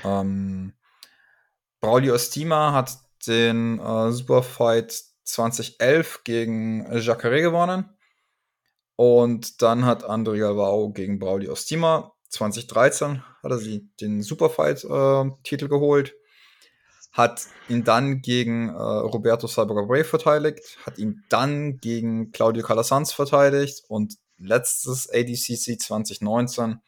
Ähm, 0.04 0.74
Braulio 1.82 2.16
Estima 2.16 2.74
hat 2.74 2.98
den 3.28 3.80
äh, 3.80 4.12
Superfight 4.12 5.04
2011 5.24 6.24
gegen 6.24 6.92
Jacare 7.00 7.42
gewonnen. 7.42 7.90
Und 8.96 9.62
dann 9.62 9.86
hat 9.86 10.04
André 10.04 10.40
Galvao 10.40 10.92
gegen 10.92 11.20
Braulio 11.20 11.54
Estima 11.54 12.14
2013 12.30 13.24
hat 13.44 13.52
er 13.52 13.58
sie 13.58 13.90
den 14.00 14.22
Superfight-Titel 14.22 15.66
äh, 15.66 15.70
geholt, 15.70 16.16
hat 17.12 17.48
ihn 17.68 17.84
dann 17.84 18.22
gegen 18.22 18.70
äh, 18.70 18.74
Roberto 18.74 19.48
Brave 19.48 20.04
verteidigt, 20.04 20.78
hat 20.86 20.98
ihn 20.98 21.24
dann 21.30 21.78
gegen 21.78 22.32
Claudio 22.32 22.64
Calasanz 22.64 23.12
verteidigt 23.14 23.84
und 23.88 24.16
letztes 24.40 25.10
ADCC 25.10 25.80
2019 25.80 26.82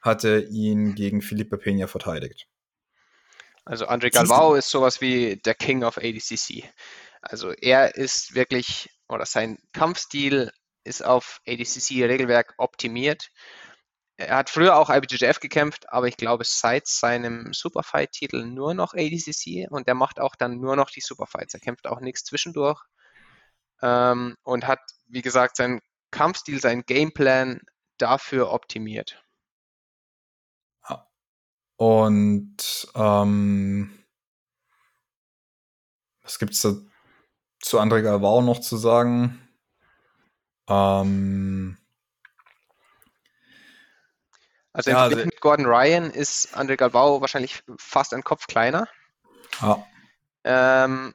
hatte 0.00 0.40
ihn 0.50 0.94
gegen 0.94 1.22
Felipe 1.22 1.56
Peña 1.56 1.86
verteidigt. 1.86 2.48
Also 3.64 3.86
André 3.86 4.10
Galvao 4.10 4.54
ist 4.54 4.70
sowas 4.70 5.00
wie 5.00 5.36
der 5.36 5.54
King 5.54 5.84
of 5.84 5.98
ADCC. 5.98 6.64
Also 7.20 7.52
er 7.52 7.96
ist 7.96 8.34
wirklich, 8.34 8.88
oder 9.08 9.26
sein 9.26 9.58
Kampfstil 9.72 10.50
ist 10.84 11.04
auf 11.04 11.40
ADCC-Regelwerk 11.46 12.54
optimiert 12.56 13.30
er 14.18 14.36
hat 14.36 14.50
früher 14.50 14.76
auch 14.76 14.90
IBJJF 14.90 15.38
gekämpft, 15.38 15.90
aber 15.92 16.08
ich 16.08 16.16
glaube 16.16 16.42
seit 16.44 16.88
seinem 16.88 17.52
Superfight-Titel 17.52 18.44
nur 18.44 18.74
noch 18.74 18.92
ADCC 18.92 19.70
und 19.70 19.86
er 19.86 19.94
macht 19.94 20.18
auch 20.18 20.34
dann 20.34 20.58
nur 20.58 20.74
noch 20.74 20.90
die 20.90 21.00
Superfights. 21.00 21.54
Er 21.54 21.60
kämpft 21.60 21.86
auch 21.86 22.00
nichts 22.00 22.24
zwischendurch 22.24 22.82
ähm, 23.80 24.36
und 24.42 24.66
hat, 24.66 24.80
wie 25.06 25.22
gesagt, 25.22 25.56
seinen 25.56 25.80
Kampfstil, 26.10 26.60
seinen 26.60 26.84
Gameplan 26.84 27.60
dafür 27.98 28.50
optimiert. 28.52 29.22
Und 31.78 32.88
ähm, 32.96 34.04
was 36.22 36.40
gibt 36.40 36.52
es 36.54 36.62
da 36.62 36.72
zu 37.60 37.78
André 37.78 38.02
Galvao 38.02 38.42
noch 38.42 38.60
zu 38.60 38.76
sagen? 38.76 39.48
Ähm, 40.68 41.78
also 44.72 44.90
ja, 44.90 45.04
also, 45.04 45.16
mit 45.18 45.40
Gordon 45.40 45.66
Ryan 45.66 46.10
ist 46.10 46.56
André 46.56 46.76
Galbao 46.76 47.20
wahrscheinlich 47.20 47.62
fast 47.78 48.12
ein 48.12 48.24
Kopf 48.24 48.48
kleiner. 48.48 48.88
Ja. 49.60 49.86
Ähm, 50.42 51.14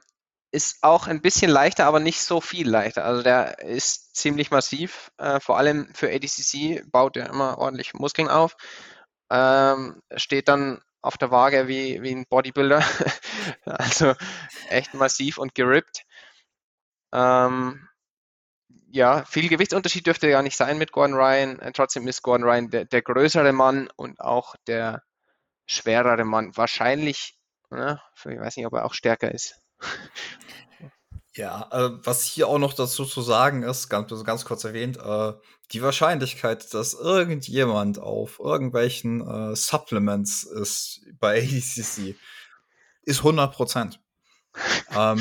ist 0.54 0.78
auch 0.82 1.08
ein 1.08 1.20
bisschen 1.20 1.50
leichter, 1.50 1.84
aber 1.84 1.98
nicht 1.98 2.22
so 2.22 2.40
viel 2.40 2.68
leichter. 2.68 3.04
Also 3.04 3.22
der 3.22 3.58
ist 3.58 4.14
ziemlich 4.14 4.52
massiv. 4.52 5.10
Äh, 5.18 5.40
vor 5.40 5.58
allem 5.58 5.92
für 5.94 6.08
ADCC 6.08 6.84
baut 6.92 7.16
er 7.16 7.28
immer 7.28 7.58
ordentlich 7.58 7.92
Muskeln 7.94 8.28
auf. 8.28 8.56
Ähm, 9.30 10.00
steht 10.14 10.46
dann 10.48 10.80
auf 11.02 11.18
der 11.18 11.32
Waage 11.32 11.66
wie, 11.66 12.00
wie 12.02 12.14
ein 12.14 12.26
Bodybuilder. 12.28 12.84
also 13.64 14.14
echt 14.68 14.94
massiv 14.94 15.38
und 15.38 15.56
gerippt. 15.56 16.04
Ähm, 17.12 17.88
ja, 18.92 19.24
viel 19.24 19.48
Gewichtsunterschied 19.48 20.06
dürfte 20.06 20.30
gar 20.30 20.42
nicht 20.42 20.56
sein 20.56 20.78
mit 20.78 20.92
Gordon 20.92 21.16
Ryan. 21.16 21.58
Äh, 21.58 21.72
trotzdem 21.72 22.06
ist 22.06 22.22
Gordon 22.22 22.48
Ryan 22.48 22.70
der, 22.70 22.84
der 22.84 23.02
größere 23.02 23.52
Mann 23.52 23.88
und 23.96 24.20
auch 24.20 24.54
der 24.68 25.02
schwerere 25.66 26.24
Mann. 26.24 26.56
Wahrscheinlich, 26.56 27.36
ne, 27.70 28.00
ich 28.18 28.24
weiß 28.24 28.56
nicht, 28.56 28.66
ob 28.66 28.74
er 28.74 28.84
auch 28.84 28.94
stärker 28.94 29.32
ist. 29.32 29.63
Ja, 31.36 31.68
äh, 31.72 31.90
was 32.04 32.22
hier 32.22 32.46
auch 32.46 32.58
noch 32.58 32.74
dazu 32.74 33.04
zu 33.04 33.20
sagen 33.20 33.64
ist, 33.64 33.88
ganz, 33.88 34.24
ganz 34.24 34.44
kurz 34.44 34.62
erwähnt, 34.62 34.98
äh, 34.98 35.32
die 35.72 35.82
Wahrscheinlichkeit, 35.82 36.72
dass 36.72 36.94
irgendjemand 36.94 37.98
auf 37.98 38.38
irgendwelchen 38.38 39.20
äh, 39.20 39.56
Supplements 39.56 40.44
ist 40.44 41.00
bei 41.18 41.38
ADCC, 41.42 42.16
ist 43.02 43.18
100 43.18 43.52
Prozent. 43.52 44.00
ähm, 44.96 45.18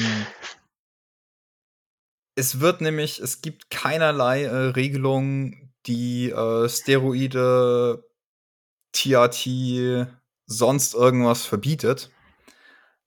es 2.36 2.60
wird 2.60 2.82
nämlich, 2.82 3.20
es 3.20 3.42
gibt 3.42 3.72
keinerlei 3.72 4.44
äh, 4.44 4.56
Regelungen, 4.56 5.74
die 5.88 6.30
äh, 6.30 6.70
Steroide, 6.70 8.04
TRT, 8.92 10.08
sonst 10.46 10.94
irgendwas 10.94 11.46
verbietet. 11.46 12.12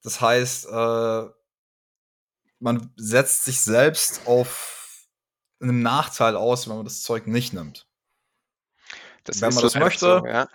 Das 0.06 0.20
heißt, 0.20 0.66
äh, 0.66 1.24
man 2.60 2.92
setzt 2.94 3.44
sich 3.44 3.60
selbst 3.60 4.28
auf 4.28 5.08
einen 5.60 5.82
Nachteil 5.82 6.36
aus, 6.36 6.68
wenn 6.68 6.76
man 6.76 6.84
das 6.84 7.02
Zeug 7.02 7.26
nicht 7.26 7.52
nimmt. 7.52 7.88
Das 9.24 9.40
wenn 9.40 9.52
man 9.52 9.64
das 9.64 9.74
möchte, 9.74 10.20
so, 10.20 10.26
ja. 10.28 10.46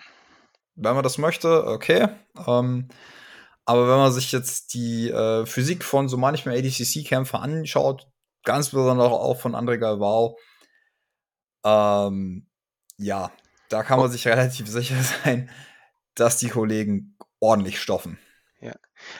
wenn 0.74 0.94
man 0.94 1.02
das 1.02 1.18
möchte, 1.18 1.66
okay. 1.66 2.08
Ähm, 2.46 2.88
aber 3.66 3.88
wenn 3.90 3.98
man 3.98 4.10
sich 4.10 4.32
jetzt 4.32 4.72
die 4.72 5.10
äh, 5.10 5.44
Physik 5.44 5.84
von 5.84 6.08
so 6.08 6.16
manchmal 6.16 6.56
ADCC-Kämpfer 6.56 7.42
anschaut, 7.42 8.08
ganz 8.44 8.70
besonders 8.70 9.12
auch 9.12 9.38
von 9.38 9.54
André 9.54 9.76
Galvao, 9.76 10.38
ähm, 11.62 12.48
ja, 12.96 13.30
da 13.68 13.82
kann 13.82 14.00
man 14.00 14.10
sich 14.10 14.26
relativ 14.26 14.66
sicher 14.66 15.02
sein, 15.02 15.50
dass 16.14 16.38
die 16.38 16.48
Kollegen 16.48 17.18
ordentlich 17.38 17.78
stoffen. 17.78 18.18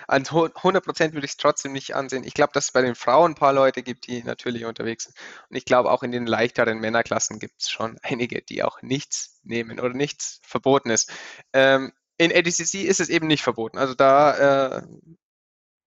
An 0.07 0.25
hu- 0.31 0.49
100% 0.49 1.15
würde 1.15 1.25
ich 1.25 1.33
es 1.33 1.37
trotzdem 1.37 1.73
nicht 1.73 1.95
ansehen. 1.95 2.25
Ich 2.25 2.35
glaube, 2.35 2.53
dass 2.53 2.67
es 2.67 2.73
bei 2.73 2.83
den 2.83 2.95
Frauen 2.95 3.33
ein 3.33 3.35
paar 3.35 3.53
Leute 3.53 3.83
gibt, 3.83 4.07
die 4.07 4.23
natürlich 4.23 4.65
unterwegs 4.65 5.05
sind. 5.05 5.17
Und 5.51 5.57
ich 5.57 5.65
glaube, 5.65 5.91
auch 5.91 6.03
in 6.03 6.13
den 6.13 6.27
leichteren 6.27 6.79
Männerklassen 6.79 7.39
gibt 7.39 7.63
es 7.63 7.71
schon 7.71 7.99
einige, 8.03 8.43
die 8.43 8.63
auch 8.63 8.81
nichts 8.83 9.41
nehmen 9.43 9.81
oder 9.81 9.95
nichts 9.95 10.41
verboten 10.45 10.91
ist. 10.91 11.11
Ähm, 11.53 11.93
in 12.19 12.31
ADCC 12.33 12.83
ist 12.85 13.01
es 13.01 13.09
eben 13.09 13.27
nicht 13.27 13.43
verboten. 13.43 13.79
Also 13.79 13.95
da 13.95 14.79
äh, 14.79 14.83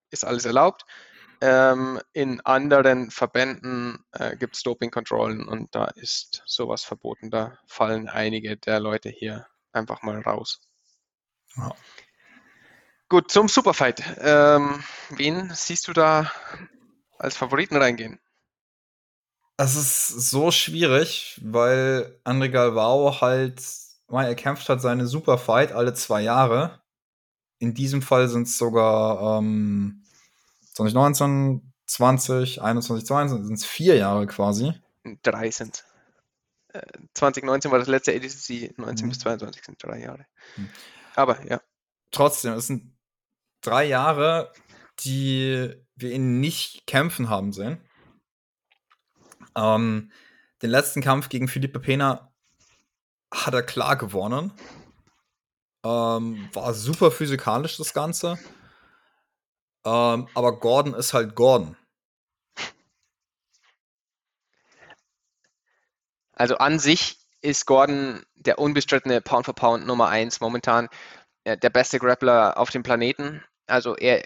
ist 0.09 0.25
alles 0.25 0.45
erlaubt. 0.45 0.85
Ähm, 1.41 1.99
in 2.13 2.41
anderen 2.41 3.11
Verbänden 3.11 4.03
äh, 4.13 4.35
gibt 4.37 4.55
es 4.55 4.63
Dopingkontrollen 4.63 5.47
und 5.47 5.75
da 5.75 5.85
ist 5.85 6.43
sowas 6.45 6.83
verboten. 6.83 7.29
Da 7.29 7.59
fallen 7.67 8.07
einige 8.07 8.57
der 8.57 8.79
Leute 8.79 9.09
hier 9.09 9.47
einfach 9.73 10.01
mal 10.01 10.19
raus. 10.21 10.61
Ja. 11.57 11.73
Gut, 13.09 13.31
zum 13.31 13.47
Superfight. 13.47 14.03
Ähm, 14.19 14.83
wen 15.09 15.51
siehst 15.53 15.87
du 15.87 15.93
da 15.93 16.31
als 17.19 17.37
Favoriten 17.37 17.77
reingehen? 17.77 18.19
Es 19.57 19.75
ist 19.75 20.07
so 20.09 20.51
schwierig, 20.51 21.39
weil 21.43 22.19
André 22.25 22.49
Galvao 22.49 23.21
halt, 23.21 23.61
weil 24.07 24.27
er 24.27 24.35
kämpft 24.35 24.67
halt 24.67 24.81
seine 24.81 25.07
Superfight 25.07 25.71
alle 25.71 25.93
zwei 25.93 26.21
Jahre. 26.21 26.81
In 27.59 27.73
diesem 27.73 28.01
Fall 28.01 28.27
sind 28.27 28.47
es 28.47 28.57
sogar 28.57 29.39
ähm, 29.39 30.03
2019, 30.73 31.71
20, 31.85 32.61
21, 32.61 33.05
22, 33.07 33.45
sind 33.47 33.53
es 33.59 33.65
vier 33.65 33.95
Jahre 33.95 34.27
quasi. 34.27 34.73
Drei 35.23 35.51
sind. 35.51 35.85
Äh, 36.73 36.81
2019 37.13 37.71
war 37.71 37.79
das 37.79 37.87
letzte 37.87 38.11
ADCC, 38.13 38.73
19 38.77 39.05
Mhm. 39.05 39.09
bis 39.09 39.19
22 39.19 39.63
sind 39.63 39.81
drei 39.81 40.01
Jahre. 40.01 40.25
Mhm. 40.57 40.69
Aber 41.15 41.45
ja, 41.47 41.61
Trotzdem, 42.11 42.53
es 42.53 42.67
sind 42.67 42.94
drei 43.65 43.85
Jahre, 43.85 44.51
die 44.99 45.73
wir 45.95 46.11
ihn 46.11 46.39
nicht 46.39 46.87
kämpfen 46.87 47.29
haben 47.29 47.53
sehen. 47.53 47.81
Ähm, 49.55 50.11
den 50.61 50.69
letzten 50.69 51.01
Kampf 51.01 51.29
gegen 51.29 51.47
Felipe 51.47 51.79
Pena 51.79 52.31
hat 53.31 53.53
er 53.53 53.63
klar 53.63 53.95
gewonnen. 53.95 54.51
Ähm, 55.83 56.49
war 56.53 56.73
super 56.73 57.11
physikalisch 57.11 57.77
das 57.77 57.93
Ganze. 57.93 58.39
Ähm, 59.85 60.27
aber 60.33 60.59
Gordon 60.59 60.93
ist 60.93 61.13
halt 61.13 61.35
Gordon. 61.35 61.77
also 66.35 66.57
an 66.57 66.79
sich 66.79 67.17
ist 67.41 67.65
Gordon 67.65 68.23
der 68.35 68.59
unbestrittene 68.59 69.21
Pound 69.21 69.45
for 69.45 69.55
Pound 69.55 69.85
Nummer 69.85 70.09
1 70.09 70.41
momentan, 70.41 70.89
äh, 71.43 71.57
der 71.57 71.69
beste 71.69 71.99
Grappler 71.99 72.57
auf 72.57 72.69
dem 72.69 72.83
Planeten. 72.83 73.43
Also 73.67 73.95
er 73.95 74.23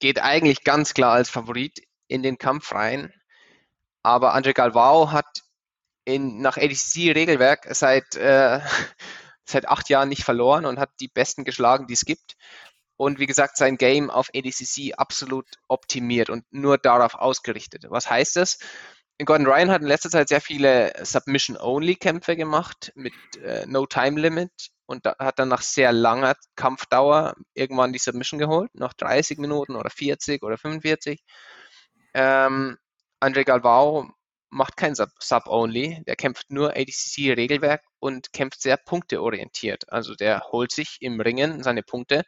geht 0.00 0.20
eigentlich 0.20 0.64
ganz 0.64 0.94
klar 0.94 1.12
als 1.12 1.30
Favorit 1.30 1.80
in 2.08 2.22
den 2.22 2.38
Kampf 2.38 2.72
rein. 2.72 3.12
Aber 4.02 4.34
Andre 4.34 4.54
Galvao 4.54 5.10
hat 5.12 5.26
in, 6.04 6.40
nach 6.40 6.56
ADCC-Regelwerk 6.56 7.74
seit, 7.74 8.14
äh, 8.16 8.60
seit 9.44 9.68
acht 9.68 9.88
Jahren 9.88 10.08
nicht 10.08 10.24
verloren 10.24 10.66
und 10.66 10.78
hat 10.78 10.90
die 11.00 11.08
Besten 11.08 11.44
geschlagen, 11.44 11.86
die 11.86 11.94
es 11.94 12.04
gibt. 12.04 12.36
Und 12.96 13.18
wie 13.18 13.26
gesagt, 13.26 13.56
sein 13.56 13.76
Game 13.76 14.10
auf 14.10 14.30
ADCC 14.34 14.94
absolut 14.96 15.46
optimiert 15.68 16.30
und 16.30 16.44
nur 16.50 16.78
darauf 16.78 17.14
ausgerichtet. 17.14 17.84
Was 17.88 18.08
heißt 18.08 18.36
das? 18.36 18.58
Gordon 19.24 19.46
Ryan 19.46 19.70
hat 19.70 19.80
in 19.80 19.88
letzter 19.88 20.10
Zeit 20.10 20.28
sehr 20.28 20.40
viele 20.42 20.92
Submission-Only-Kämpfe 21.02 22.36
gemacht 22.36 22.92
mit 22.94 23.14
äh, 23.42 23.64
No 23.66 23.86
Time 23.86 24.20
Limit 24.20 24.50
und 24.84 25.06
da, 25.06 25.16
hat 25.18 25.38
dann 25.38 25.48
nach 25.48 25.62
sehr 25.62 25.92
langer 25.92 26.34
Kampfdauer 26.54 27.34
irgendwann 27.54 27.92
die 27.92 27.98
Submission 27.98 28.38
geholt, 28.38 28.70
nach 28.74 28.92
30 28.92 29.38
Minuten 29.38 29.74
oder 29.74 29.90
40 29.90 30.42
oder 30.42 30.58
45. 30.58 31.22
Ähm, 32.14 32.76
Andre 33.20 33.44
Galvao 33.44 34.10
macht 34.50 34.76
kein 34.76 34.94
Sub- 34.94 35.10
Sub-Only, 35.18 36.02
der 36.06 36.16
kämpft 36.16 36.50
nur 36.50 36.70
ADCC-Regelwerk 36.76 37.82
und 37.98 38.32
kämpft 38.32 38.60
sehr 38.60 38.76
punkteorientiert. 38.76 39.90
Also 39.90 40.14
der 40.14 40.40
holt 40.52 40.72
sich 40.72 40.98
im 41.00 41.20
Ringen 41.20 41.62
seine 41.62 41.82
Punkte, 41.82 42.24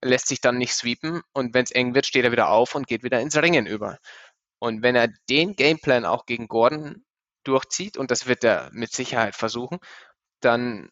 lässt 0.00 0.28
sich 0.28 0.40
dann 0.40 0.58
nicht 0.58 0.74
sweepen 0.74 1.22
und 1.32 1.54
wenn 1.54 1.64
es 1.64 1.72
eng 1.72 1.94
wird, 1.94 2.06
steht 2.06 2.24
er 2.24 2.32
wieder 2.32 2.50
auf 2.50 2.74
und 2.74 2.86
geht 2.86 3.02
wieder 3.02 3.20
ins 3.20 3.36
Ringen 3.36 3.66
über. 3.66 3.98
Und 4.58 4.82
wenn 4.82 4.96
er 4.96 5.08
den 5.28 5.54
Gameplan 5.54 6.04
auch 6.04 6.26
gegen 6.26 6.48
Gordon 6.48 7.04
durchzieht, 7.44 7.96
und 7.96 8.10
das 8.10 8.26
wird 8.26 8.44
er 8.44 8.70
mit 8.72 8.92
Sicherheit 8.92 9.36
versuchen, 9.36 9.78
dann, 10.40 10.90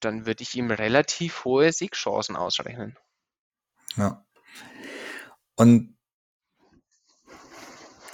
dann 0.00 0.26
würde 0.26 0.42
ich 0.42 0.54
ihm 0.54 0.70
relativ 0.70 1.44
hohe 1.44 1.72
Siegchancen 1.72 2.36
ausrechnen. 2.36 2.96
Ja. 3.96 4.24
Und 5.56 5.96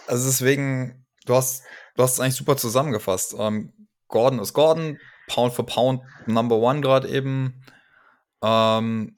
also 0.07 0.26
deswegen, 0.26 1.07
du 1.24 1.34
hast, 1.34 1.64
du 1.95 2.03
hast 2.03 2.14
es 2.14 2.20
eigentlich 2.20 2.36
super 2.36 2.57
zusammengefasst. 2.57 3.34
Ähm, 3.38 3.88
Gordon 4.09 4.38
ist 4.38 4.53
Gordon, 4.53 4.99
Pound 5.28 5.55
for 5.55 5.66
Pound 5.66 6.03
Number 6.26 6.57
One 6.57 6.80
gerade 6.80 7.09
eben. 7.09 7.64
Ähm, 8.42 9.16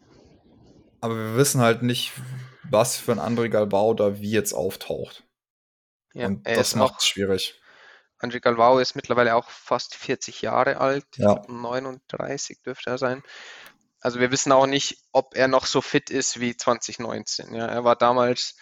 aber 1.00 1.16
wir 1.16 1.36
wissen 1.36 1.60
halt 1.60 1.82
nicht, 1.82 2.12
was 2.70 2.96
für 2.96 3.12
ein 3.12 3.20
André 3.20 3.48
Galbao 3.48 3.94
da 3.94 4.18
wie 4.20 4.30
jetzt 4.30 4.52
auftaucht. 4.52 5.24
Ja, 6.14 6.26
Und 6.26 6.46
das 6.46 6.74
macht 6.74 7.00
es 7.00 7.06
schwierig. 7.06 7.60
Andre 8.18 8.40
Galvao 8.40 8.78
ist 8.78 8.96
mittlerweile 8.96 9.34
auch 9.34 9.50
fast 9.50 9.94
40 9.94 10.40
Jahre 10.40 10.78
alt, 10.78 11.04
Ja. 11.16 11.34
glaub 11.34 11.48
39 11.50 12.62
dürfte 12.62 12.90
er 12.90 12.98
sein. 12.98 13.22
Also 14.00 14.20
wir 14.20 14.30
wissen 14.30 14.52
auch 14.52 14.66
nicht, 14.66 14.98
ob 15.12 15.36
er 15.36 15.48
noch 15.48 15.66
so 15.66 15.82
fit 15.82 16.08
ist 16.10 16.40
wie 16.40 16.56
2019. 16.56 17.54
Ja, 17.54 17.66
er 17.66 17.84
war 17.84 17.96
damals 17.96 18.56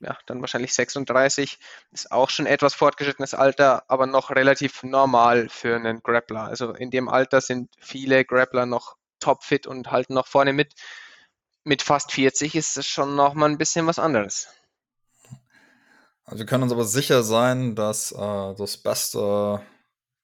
ja, 0.00 0.16
dann 0.26 0.40
wahrscheinlich 0.40 0.72
36, 0.72 1.58
ist 1.92 2.10
auch 2.10 2.30
schon 2.30 2.46
etwas 2.46 2.74
fortgeschrittenes 2.74 3.34
Alter, 3.34 3.84
aber 3.88 4.06
noch 4.06 4.30
relativ 4.30 4.82
normal 4.82 5.48
für 5.50 5.76
einen 5.76 6.02
Grappler. 6.02 6.44
Also 6.44 6.72
in 6.72 6.90
dem 6.90 7.08
Alter 7.08 7.40
sind 7.42 7.70
viele 7.78 8.24
Grappler 8.24 8.64
noch 8.64 8.96
topfit 9.20 9.66
und 9.66 9.90
halten 9.90 10.14
noch 10.14 10.26
vorne 10.26 10.54
mit. 10.54 10.72
Mit 11.64 11.82
fast 11.82 12.12
40 12.12 12.54
ist 12.54 12.76
es 12.76 12.86
schon 12.86 13.16
noch 13.16 13.34
mal 13.34 13.48
ein 13.48 13.58
bisschen 13.58 13.86
was 13.86 13.98
anderes. 13.98 14.48
Also 16.24 16.38
wir 16.38 16.46
können 16.46 16.62
uns 16.62 16.72
aber 16.72 16.84
sicher 16.84 17.22
sein, 17.22 17.74
dass 17.74 18.12
äh, 18.12 18.54
das 18.54 18.76
beste, 18.76 19.60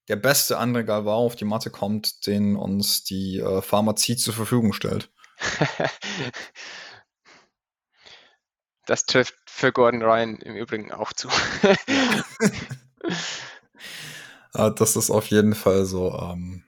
der 0.09 0.17
beste 0.17 0.59
André 0.59 0.85
Galvao 0.85 1.27
auf 1.27 1.37
die 1.37 1.45
Matte 1.45 1.71
kommt, 1.71 2.27
den 2.27 2.57
uns 2.57 3.05
die 3.05 3.41
äh, 3.41 3.61
Pharmazie 3.61 4.17
zur 4.17 4.35
Verfügung 4.35 4.73
stellt. 4.73 5.11
Das 8.87 9.05
trifft 9.05 9.35
für 9.47 9.73
Gordon 9.73 10.01
Ryan 10.01 10.37
im 10.37 10.55
Übrigen 10.55 10.93
auch 10.93 11.13
zu. 11.13 11.29
Äh, 14.55 14.73
das 14.73 14.97
ist 14.97 15.11
auf 15.11 15.27
jeden 15.27 15.55
Fall 15.55 15.85
so. 15.85 16.19
Ähm, 16.19 16.65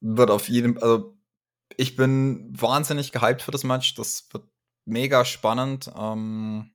wird 0.00 0.30
auf 0.30 0.48
jeden 0.48 0.82
also 0.82 1.14
ich 1.76 1.96
bin 1.96 2.48
wahnsinnig 2.58 3.12
gehypt 3.12 3.42
für 3.42 3.50
das 3.50 3.64
Match. 3.64 3.94
Das 3.94 4.26
wird 4.32 4.44
mega 4.84 5.24
spannend. 5.24 5.90
Ähm, 5.96 6.72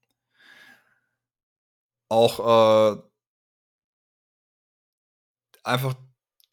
auch 2.10 2.96
äh, 2.96 3.02
einfach 5.64 5.96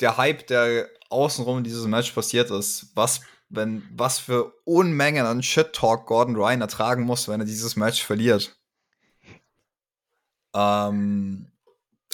der 0.01 0.17
Hype, 0.17 0.47
der 0.47 0.89
außenrum 1.11 1.59
in 1.59 1.65
dieses 1.65 1.87
Match 1.87 2.11
passiert 2.13 2.51
ist, 2.51 2.91
was, 2.95 3.21
wenn, 3.49 3.87
was 3.93 4.19
für 4.19 4.53
Unmengen 4.65 5.27
an 5.27 5.43
Shit-Talk 5.43 6.07
Gordon 6.07 6.37
Ryan 6.37 6.63
ertragen 6.63 7.05
muss, 7.05 7.29
wenn 7.29 7.41
er 7.41 7.47
dieses 7.47 7.77
Match 7.77 8.03
verliert. 8.03 8.57
Ähm, 10.55 11.51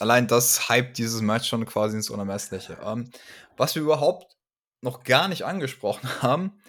allein 0.00 0.26
das 0.26 0.68
hypt 0.68 0.98
dieses 0.98 1.20
Match 1.20 1.48
schon 1.48 1.64
quasi 1.66 1.96
ins 1.96 2.10
Unermessliche. 2.10 2.78
Ähm, 2.84 3.10
was 3.56 3.74
wir 3.74 3.82
überhaupt 3.82 4.36
noch 4.80 5.04
gar 5.04 5.28
nicht 5.28 5.44
angesprochen 5.44 6.08
haben, 6.22 6.60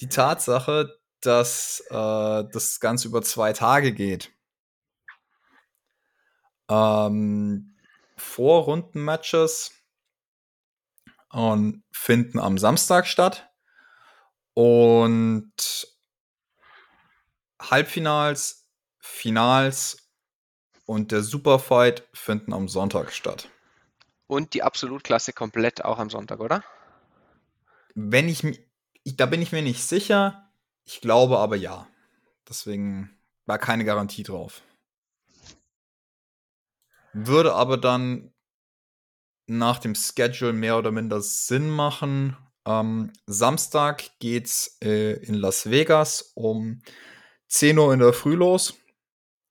die 0.00 0.08
Tatsache, 0.08 0.98
dass 1.20 1.80
äh, 1.88 2.44
das 2.52 2.80
Ganze 2.80 3.08
über 3.08 3.22
zwei 3.22 3.52
Tage 3.52 3.92
geht. 3.92 4.32
Ähm, 6.68 7.76
Vorrundenmatches 8.16 9.72
und 11.30 11.82
finden 11.92 12.38
am 12.38 12.58
Samstag 12.58 13.06
statt 13.06 13.50
und 14.54 15.52
Halbfinals, 17.60 18.66
Finals 19.00 20.10
und 20.86 21.12
der 21.12 21.22
Superfight 21.22 22.08
finden 22.12 22.52
am 22.52 22.68
Sonntag 22.68 23.12
statt. 23.12 23.48
Und 24.26 24.54
die 24.54 24.62
Absolutklasse 24.62 25.32
komplett 25.32 25.84
auch 25.84 25.98
am 25.98 26.10
Sonntag, 26.10 26.40
oder? 26.40 26.62
Wenn 27.94 28.28
ich, 28.28 28.44
ich 29.04 29.16
da 29.16 29.26
bin 29.26 29.42
ich 29.42 29.52
mir 29.52 29.62
nicht 29.62 29.82
sicher. 29.82 30.50
Ich 30.84 31.00
glaube 31.00 31.38
aber 31.38 31.56
ja. 31.56 31.88
Deswegen 32.48 33.10
war 33.46 33.58
keine 33.58 33.84
Garantie 33.84 34.22
drauf. 34.22 34.62
Würde 37.12 37.54
aber 37.54 37.76
dann 37.76 38.32
nach 39.46 39.78
dem 39.78 39.94
Schedule 39.94 40.52
mehr 40.52 40.78
oder 40.78 40.90
minder 40.90 41.20
Sinn 41.20 41.70
machen. 41.70 42.36
Ähm, 42.66 43.12
Samstag 43.26 44.18
geht's 44.18 44.78
äh, 44.82 45.12
in 45.24 45.34
Las 45.34 45.70
Vegas 45.70 46.32
um 46.34 46.82
10 47.48 47.78
Uhr 47.78 47.92
in 47.92 48.00
der 48.00 48.12
Früh 48.12 48.34
los. 48.34 48.74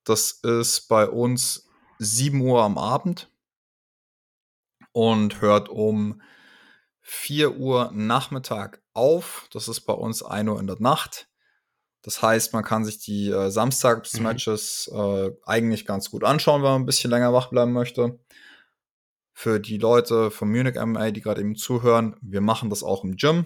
Das 0.03 0.31
ist 0.31 0.87
bei 0.87 1.07
uns 1.07 1.69
7 1.99 2.41
Uhr 2.41 2.63
am 2.63 2.77
Abend 2.77 3.31
und 4.91 5.41
hört 5.41 5.69
um 5.69 6.21
4 7.03 7.57
Uhr 7.57 7.91
Nachmittag 7.93 8.81
auf. 8.93 9.47
Das 9.51 9.67
ist 9.67 9.81
bei 9.81 9.93
uns 9.93 10.23
1 10.23 10.49
Uhr 10.49 10.59
in 10.59 10.67
der 10.67 10.79
Nacht. 10.79 11.27
Das 12.01 12.21
heißt, 12.21 12.53
man 12.53 12.63
kann 12.63 12.83
sich 12.83 12.99
die 12.99 13.29
äh, 13.29 13.49
Samstagsmatches 13.49 14.89
mhm. 14.91 14.99
äh, 14.99 15.31
eigentlich 15.45 15.85
ganz 15.85 16.11
gut 16.11 16.23
anschauen, 16.23 16.61
wenn 16.61 16.71
man 16.71 16.81
ein 16.81 16.85
bisschen 16.85 17.11
länger 17.11 17.33
wach 17.33 17.49
bleiben 17.49 17.71
möchte. 17.71 18.19
Für 19.33 19.59
die 19.59 19.77
Leute 19.77 20.31
von 20.31 20.49
Munich 20.49 20.75
MMA, 20.75 21.11
die 21.11 21.21
gerade 21.21 21.41
eben 21.41 21.55
zuhören, 21.55 22.15
wir 22.21 22.41
machen 22.41 22.69
das 22.69 22.83
auch 22.83 23.03
im 23.03 23.15
Gym. 23.15 23.45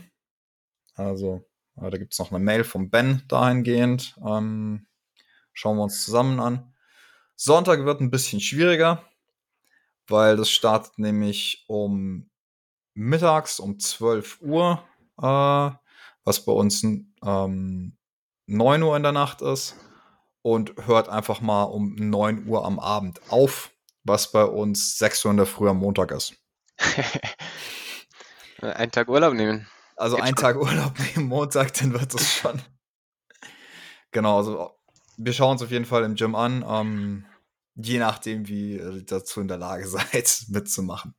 Also, 0.95 1.45
äh, 1.75 1.89
da 1.89 1.97
gibt 1.97 2.13
es 2.13 2.19
noch 2.19 2.31
eine 2.31 2.43
Mail 2.43 2.63
von 2.63 2.89
Ben 2.89 3.23
dahingehend. 3.27 4.15
Ähm, 4.25 4.87
schauen 5.53 5.77
wir 5.77 5.83
uns 5.83 6.03
zusammen 6.03 6.39
an. 6.39 6.73
Sonntag 7.35 7.85
wird 7.85 8.01
ein 8.01 8.09
bisschen 8.09 8.41
schwieriger, 8.41 9.03
weil 10.07 10.35
das 10.35 10.49
startet 10.49 10.97
nämlich 10.97 11.63
um 11.67 12.31
mittags 12.97 13.59
um 13.59 13.79
12 13.79 14.41
Uhr, 14.41 14.83
äh, 15.21 15.69
was 16.23 16.45
bei 16.45 16.51
uns 16.51 16.83
ähm, 16.83 17.97
9 18.47 18.83
Uhr 18.83 18.97
in 18.97 19.03
der 19.03 19.11
Nacht 19.11 19.41
ist 19.41 19.75
und 20.41 20.73
hört 20.85 21.07
einfach 21.07 21.39
mal 21.39 21.63
um 21.63 21.95
9 21.95 22.47
Uhr 22.47 22.65
am 22.65 22.79
Abend 22.79 23.21
auf, 23.29 23.71
was 24.03 24.31
bei 24.31 24.43
uns 24.43 24.97
6 24.97 25.25
Uhr 25.25 25.31
in 25.31 25.37
der 25.37 25.45
Früh 25.45 25.69
am 25.69 25.77
Montag 25.77 26.11
ist. 26.11 26.33
einen 28.61 28.91
Tag 28.91 29.09
Urlaub 29.09 29.33
nehmen. 29.33 29.67
Also 29.95 30.15
Geht 30.15 30.25
einen. 30.25 30.35
Tag 30.35 30.57
Urlaub 30.57 30.93
nehmen, 31.15 31.27
Montag, 31.27 31.73
dann 31.75 31.93
wird 31.93 32.13
es 32.15 32.33
schon. 32.33 32.61
genau, 34.11 34.37
also 34.37 34.71
wir 35.17 35.33
schauen 35.33 35.53
uns 35.53 35.61
auf 35.61 35.71
jeden 35.71 35.85
Fall 35.85 36.03
im 36.03 36.15
Gym 36.15 36.35
an, 36.35 36.65
ähm, 36.67 37.25
je 37.75 37.99
nachdem, 37.99 38.47
wie 38.47 38.77
ihr 38.77 39.03
dazu 39.03 39.41
in 39.41 39.47
der 39.47 39.57
Lage 39.57 39.87
seid, 39.87 40.45
mitzumachen. 40.49 41.13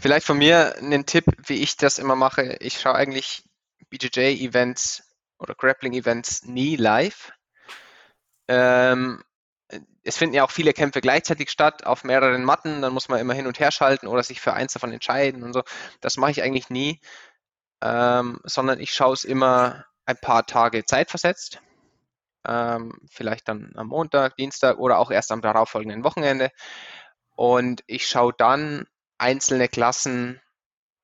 Vielleicht 0.00 0.26
von 0.26 0.38
mir 0.38 0.76
einen 0.76 1.06
Tipp, 1.06 1.24
wie 1.46 1.62
ich 1.62 1.76
das 1.76 1.98
immer 1.98 2.14
mache. 2.14 2.56
Ich 2.60 2.80
schaue 2.80 2.94
eigentlich 2.94 3.42
BJJ-Events 3.90 5.02
oder 5.38 5.54
Grappling-Events 5.54 6.44
nie 6.44 6.76
live. 6.76 7.32
Ähm, 8.46 9.22
es 10.04 10.16
finden 10.16 10.36
ja 10.36 10.44
auch 10.44 10.52
viele 10.52 10.72
Kämpfe 10.72 11.00
gleichzeitig 11.00 11.50
statt 11.50 11.84
auf 11.84 12.04
mehreren 12.04 12.44
Matten, 12.44 12.80
dann 12.80 12.94
muss 12.94 13.08
man 13.08 13.20
immer 13.20 13.34
hin 13.34 13.46
und 13.46 13.58
her 13.58 13.72
schalten 13.72 14.06
oder 14.06 14.22
sich 14.22 14.40
für 14.40 14.54
eins 14.54 14.72
davon 14.72 14.92
entscheiden 14.92 15.42
und 15.42 15.52
so. 15.52 15.62
Das 16.00 16.16
mache 16.16 16.30
ich 16.30 16.42
eigentlich 16.42 16.70
nie, 16.70 17.00
ähm, 17.82 18.40
sondern 18.44 18.80
ich 18.80 18.92
schaue 18.92 19.14
es 19.14 19.24
immer 19.24 19.84
ein 20.06 20.16
paar 20.16 20.46
Tage 20.46 20.84
zeitversetzt. 20.84 21.60
Ähm, 22.46 22.98
vielleicht 23.10 23.48
dann 23.48 23.72
am 23.74 23.88
Montag, 23.88 24.36
Dienstag 24.36 24.78
oder 24.78 24.98
auch 24.98 25.10
erst 25.10 25.32
am 25.32 25.42
darauffolgenden 25.42 26.04
Wochenende. 26.04 26.50
Und 27.36 27.82
ich 27.86 28.06
schaue 28.08 28.32
dann 28.36 28.86
einzelne 29.18 29.68
Klassen 29.68 30.40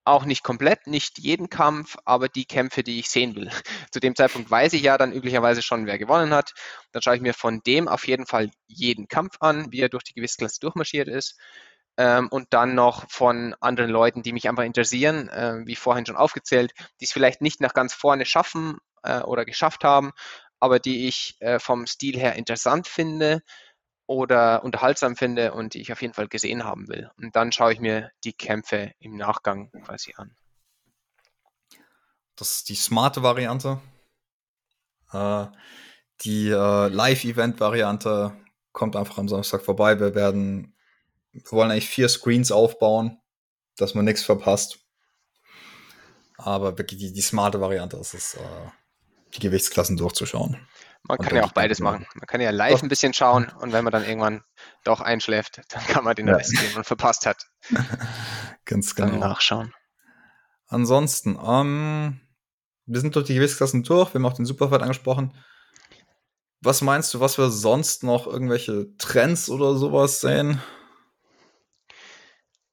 auch 0.05 0.27
nicht 0.27 0.43
komplett, 0.43 0.87
nicht 0.87 1.19
jeden 1.19 1.49
Kampf, 1.49 1.97
aber 2.05 2.29
die 2.29 2.45
Kämpfe, 2.45 2.83
die 2.83 2.99
ich 2.99 3.09
sehen 3.09 3.35
will. 3.37 3.51
Zu 3.91 4.01
dem 4.01 4.15
Zeitpunkt 4.15 4.51
weiß 4.51 4.75
ich 4.75 4.83
ja 4.83 4.99
dann 4.99 5.13
üblicherweise 5.13 5.63
schon, 5.63 5.87
wer 5.87 5.99
gewonnen 5.99 6.35
hat. 6.35 6.53
Dann 6.93 7.03
schaue 7.03 7.17
ich 7.17 7.23
mir 7.23 7.35
von 7.35 7.61
dem 7.67 7.89
auf 7.89 8.07
jeden 8.07 8.27
Fall 8.27 8.51
jeden 8.67 9.09
Kampf 9.09 9.37
an, 9.41 9.73
wie 9.73 9.81
er 9.81 9.89
durch 9.89 10.05
die 10.05 10.15
Gewichtsklasse 10.15 10.61
durchmarschiert 10.61 11.09
ist. 11.09 11.39
Ähm, 11.97 12.29
und 12.31 12.49
dann 12.51 12.75
noch 12.75 13.09
von 13.11 13.55
anderen 13.61 13.91
Leuten, 13.91 14.23
die 14.23 14.33
mich 14.33 14.49
einfach 14.49 14.65
interessieren, 14.65 15.29
äh, 15.29 15.63
wie 15.65 15.77
vorhin 15.77 16.05
schon 16.05 16.17
aufgezählt, 16.17 16.73
die 17.01 17.05
es 17.05 17.13
vielleicht 17.13 17.41
nicht 17.41 17.61
nach 17.61 17.73
ganz 17.73 17.95
vorne 17.95 18.27
schaffen 18.27 18.79
äh, 19.05 19.21
oder 19.21 19.45
geschafft 19.45 19.85
haben, 19.85 20.11
aber 20.61 20.81
die 20.81 21.07
ich 21.07 21.37
äh, 21.41 21.59
vom 21.61 21.87
Stil 21.87 22.19
her 22.19 22.35
interessant 22.35 22.89
finde 22.89 23.43
oder 24.07 24.65
unterhaltsam 24.65 25.17
finde 25.17 25.53
und 25.53 25.75
die 25.75 25.81
ich 25.81 25.93
auf 25.93 26.03
jeden 26.03 26.15
Fall 26.15 26.29
gesehen 26.29 26.65
haben 26.65 26.89
will. 26.89 27.11
Und 27.17 27.35
dann 27.37 27.53
schaue 27.53 27.73
ich 27.73 27.81
mir 27.81 28.11
die 28.25 28.33
Kämpfe 28.35 28.93
im 28.99 29.17
Nachgang 29.17 29.71
quasi 29.85 30.15
an. 30.17 30.37
Das 32.37 32.57
ist 32.57 32.69
die 32.69 32.75
smarte 32.75 33.23
Variante. 33.23 33.81
Äh, 35.13 35.47
die 36.23 36.49
äh, 36.49 36.89
Live-Event-Variante 36.89 38.37
kommt 38.73 38.97
einfach 38.97 39.19
am 39.19 39.29
Samstag 39.29 39.63
vorbei. 39.63 39.99
Wir 40.01 40.15
werden, 40.15 40.77
wir 41.33 41.43
wollen 41.51 41.71
eigentlich 41.71 41.89
vier 41.89 42.09
Screens 42.09 42.53
aufbauen, 42.53 43.19
dass 43.77 43.95
man 43.95 44.05
nichts 44.05 44.23
verpasst. 44.23 44.81
Aber 46.37 46.77
wirklich 46.77 47.01
die, 47.01 47.13
die 47.13 47.21
smarte 47.21 47.61
Variante 47.61 47.97
ist 47.97 48.15
es, 48.15 48.35
äh, 48.35 48.71
die 49.35 49.41
Gewichtsklassen 49.41 49.97
durchzuschauen. 49.97 50.67
Man 51.07 51.19
kann 51.19 51.37
ja 51.37 51.45
auch 51.45 51.53
beides 51.53 51.81
machen. 51.81 52.07
Man 52.15 52.27
kann 52.27 52.41
ja 52.41 52.51
live 52.51 52.83
ein 52.83 52.89
bisschen 52.89 53.13
schauen 53.13 53.51
und 53.61 53.73
wenn 53.73 53.85
man 53.85 53.93
dann 53.93 54.05
irgendwann 54.05 54.43
doch 54.85 55.01
einschläft, 55.01 55.61
dann 55.69 55.83
kann 55.85 56.05
man 56.05 56.15
den 56.15 56.29
Rest, 56.29 56.53
den 56.53 56.75
man 56.75 56.85
verpasst 56.85 57.27
hat, 57.27 57.47
ganz 58.65 58.95
genau. 58.95 59.11
Dann 59.11 59.21
nachschauen. 59.21 59.75
Ansonsten, 60.67 61.39
ähm, 61.45 62.21
wir 62.87 63.01
sind 63.01 63.15
durch 63.17 63.27
die 63.27 63.35
Gewichtsklassen 63.35 63.83
durch, 63.83 64.15
wir 64.15 64.19
haben 64.19 64.27
auch 64.27 64.35
den 64.35 64.47
Superfight 64.47 64.83
angesprochen. 64.83 65.35
Was 66.61 66.81
meinst 66.81 67.13
du, 67.13 67.21
was 67.21 67.37
wir 67.37 67.51
sonst 67.51 68.03
noch 68.03 68.27
irgendwelche 68.27 68.97
Trends 68.97 69.51
oder 69.51 69.77
sowas 69.77 70.23
sehen? 70.23 70.63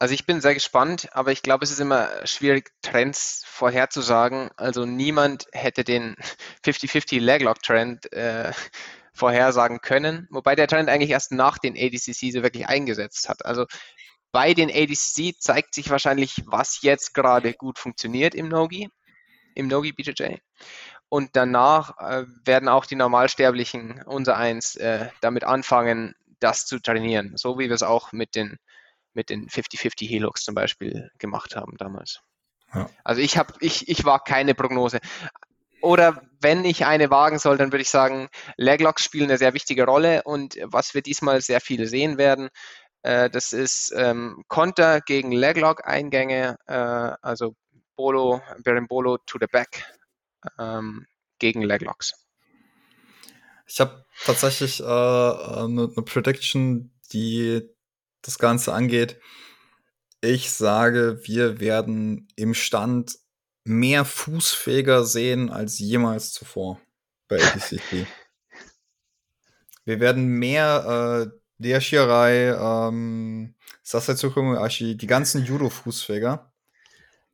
Also 0.01 0.15
ich 0.15 0.25
bin 0.25 0.41
sehr 0.41 0.55
gespannt, 0.55 1.09
aber 1.11 1.31
ich 1.31 1.43
glaube, 1.43 1.63
es 1.63 1.69
ist 1.69 1.79
immer 1.79 2.25
schwierig, 2.25 2.71
Trends 2.81 3.43
vorherzusagen. 3.45 4.49
Also 4.57 4.83
niemand 4.87 5.45
hätte 5.51 5.83
den 5.83 6.15
50-50 6.65 7.19
Leglock-Trend 7.19 8.11
äh, 8.11 8.51
vorhersagen 9.13 9.79
können, 9.79 10.27
wobei 10.31 10.55
der 10.55 10.65
Trend 10.65 10.89
eigentlich 10.89 11.11
erst 11.11 11.31
nach 11.31 11.59
den 11.59 11.77
ADCC 11.77 12.31
so 12.31 12.41
wirklich 12.41 12.67
eingesetzt 12.67 13.29
hat. 13.29 13.45
Also 13.45 13.67
bei 14.31 14.55
den 14.55 14.71
ADCC 14.71 15.39
zeigt 15.39 15.75
sich 15.75 15.91
wahrscheinlich, 15.91 16.41
was 16.47 16.81
jetzt 16.81 17.13
gerade 17.13 17.53
gut 17.53 17.77
funktioniert 17.77 18.33
im 18.33 18.49
Nogi, 18.49 18.89
im 19.53 19.67
Nogi 19.67 19.91
BJJ. 19.91 20.37
Und 21.09 21.29
danach 21.33 21.95
äh, 21.99 22.25
werden 22.43 22.69
auch 22.69 22.87
die 22.87 22.95
Normalsterblichen, 22.95 24.01
unser 24.07 24.35
eins, 24.35 24.75
äh, 24.77 25.09
damit 25.21 25.43
anfangen, 25.43 26.15
das 26.39 26.65
zu 26.65 26.79
trainieren. 26.79 27.33
So 27.35 27.59
wie 27.59 27.69
wir 27.69 27.75
es 27.75 27.83
auch 27.83 28.13
mit 28.13 28.33
den 28.33 28.57
mit 29.13 29.29
den 29.29 29.47
50-50 29.47 30.07
Helux 30.09 30.43
zum 30.43 30.55
Beispiel 30.55 31.09
gemacht 31.17 31.55
haben 31.55 31.77
damals. 31.77 32.21
Ja. 32.73 32.89
Also 33.03 33.21
ich 33.21 33.37
habe, 33.37 33.53
ich, 33.59 33.89
ich 33.89 34.05
war 34.05 34.23
keine 34.23 34.55
Prognose. 34.55 34.99
Oder 35.81 36.21
wenn 36.39 36.63
ich 36.63 36.85
eine 36.85 37.09
wagen 37.09 37.39
soll, 37.39 37.57
dann 37.57 37.71
würde 37.71 37.81
ich 37.81 37.89
sagen, 37.89 38.29
Leglocks 38.55 39.03
spielen 39.03 39.29
eine 39.29 39.37
sehr 39.37 39.53
wichtige 39.53 39.85
Rolle 39.85 40.21
und 40.23 40.57
was 40.63 40.93
wir 40.93 41.01
diesmal 41.01 41.41
sehr 41.41 41.59
viel 41.59 41.87
sehen 41.87 42.17
werden, 42.17 42.49
äh, 43.01 43.29
das 43.29 43.51
ist 43.51 43.91
ähm, 43.95 44.43
Konter 44.47 45.01
gegen 45.01 45.31
Leglock-Eingänge, 45.31 46.57
äh, 46.67 46.73
also 46.73 47.55
Bolo, 47.95 48.41
Berimbolo 48.63 49.17
to 49.25 49.37
the 49.39 49.47
back 49.47 49.83
ähm, 50.59 51.07
gegen 51.39 51.63
Leglocks. 51.63 52.13
Ich 53.67 53.79
habe 53.79 54.05
tatsächlich 54.25 54.81
äh, 54.81 54.83
eine, 54.83 55.89
eine 55.95 56.03
Prediction, 56.05 56.91
die 57.11 57.61
das 58.21 58.39
Ganze 58.39 58.73
angeht. 58.73 59.19
Ich 60.21 60.51
sage, 60.51 61.21
wir 61.23 61.59
werden 61.59 62.27
im 62.35 62.53
Stand 62.53 63.17
mehr 63.63 64.05
Fußfeger 64.05 65.03
sehen 65.03 65.49
als 65.49 65.79
jemals 65.79 66.33
zuvor 66.33 66.79
bei 67.27 67.41
APCC. 67.41 68.05
wir 69.85 69.99
werden 69.99 70.27
mehr 70.27 71.31
äh, 71.31 71.39
der 71.57 71.81
Shirai, 71.81 72.51
ähm, 72.51 73.55
Sasai 73.83 74.15
Ashi, 74.57 74.97
die 74.97 75.07
ganzen 75.07 75.45
Judo-Fußfeger, 75.45 76.51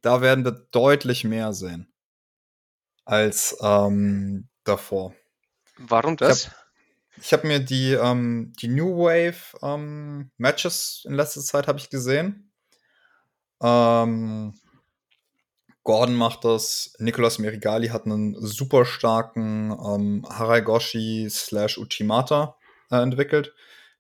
da 0.01 0.21
werden 0.21 0.43
wir 0.45 0.51
deutlich 0.51 1.23
mehr 1.23 1.53
sehen 1.53 1.91
als 3.05 3.57
ähm, 3.61 4.49
davor. 4.63 5.13
Warum 5.77 6.17
das? 6.17 6.51
Ich 7.21 7.33
habe 7.33 7.47
mir 7.47 7.59
die, 7.59 7.93
ähm, 7.93 8.53
die 8.61 8.67
New 8.67 8.97
Wave 8.97 9.57
ähm, 9.61 10.31
Matches 10.37 11.03
in 11.07 11.13
letzter 11.13 11.41
Zeit 11.41 11.67
habe 11.67 11.79
ich 11.79 11.89
gesehen. 11.89 12.51
Ähm, 13.61 14.53
Gordon 15.83 16.15
macht 16.15 16.43
das. 16.43 16.93
Nicolas 16.99 17.39
Merigali 17.39 17.87
hat 17.87 18.05
einen 18.05 18.35
super 18.45 18.85
starken 18.85 19.71
ähm, 19.71 20.25
Haraigoshi 20.29 21.27
slash 21.29 21.77
Uchimata 21.77 22.57
äh, 22.91 22.97
entwickelt, 22.97 23.53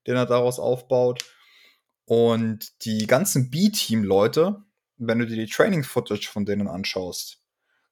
den 0.05 0.15
er 0.15 0.25
daraus 0.25 0.59
aufbaut. 0.59 1.25
Und 2.05 2.85
die 2.85 3.07
ganzen 3.07 3.49
B-Team-Leute, 3.49 4.63
wenn 4.97 5.19
du 5.19 5.25
dir 5.25 5.37
die 5.37 5.51
Training-Footage 5.51 6.29
von 6.29 6.45
denen 6.45 6.67
anschaust, 6.67 7.41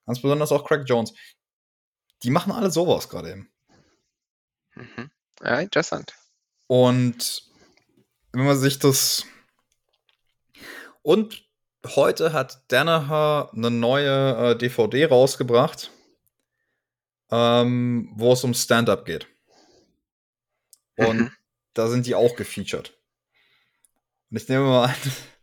ganz 0.05 0.21
besonders 0.21 0.51
auch 0.51 0.65
Craig 0.65 0.83
Jones, 0.85 1.13
die 2.23 2.29
machen 2.29 2.51
alle 2.51 2.71
sowas 2.71 3.09
gerade 3.09 3.31
eben. 3.31 3.49
Mhm. 4.75 5.09
Ja, 5.43 5.59
interessant. 5.59 6.13
Und 6.67 7.43
wenn 8.31 8.45
man 8.45 8.57
sich 8.57 8.79
das. 8.79 9.25
Und 11.01 11.45
heute 11.85 12.33
hat 12.33 12.63
Danaher 12.69 13.51
eine 13.53 13.69
neue 13.69 14.51
äh, 14.51 14.57
DVD 14.57 15.05
rausgebracht, 15.05 15.91
ähm, 17.31 18.11
wo 18.15 18.33
es 18.33 18.43
um 18.43 18.53
Stand-up 18.53 19.05
geht. 19.05 19.27
Und 20.97 21.17
mhm. 21.17 21.31
da 21.73 21.87
sind 21.87 22.05
die 22.05 22.15
auch 22.15 22.35
gefeatured. 22.35 22.97
Und 24.31 24.37
ich 24.37 24.47
nehme 24.49 24.65
mal 24.65 24.85
an, 24.85 24.95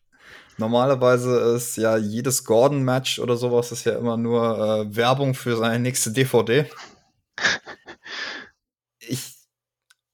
normalerweise 0.56 1.54
ist 1.56 1.76
ja 1.76 1.96
jedes 1.96 2.44
Gordon-Match 2.44 3.18
oder 3.18 3.36
sowas 3.36 3.72
ist 3.72 3.84
ja 3.84 3.96
immer 3.96 4.16
nur 4.16 4.58
äh, 4.58 4.96
Werbung 4.96 5.34
für 5.34 5.56
seine 5.56 5.78
nächste 5.78 6.10
DVD. 6.10 6.68
Ich. 8.98 9.36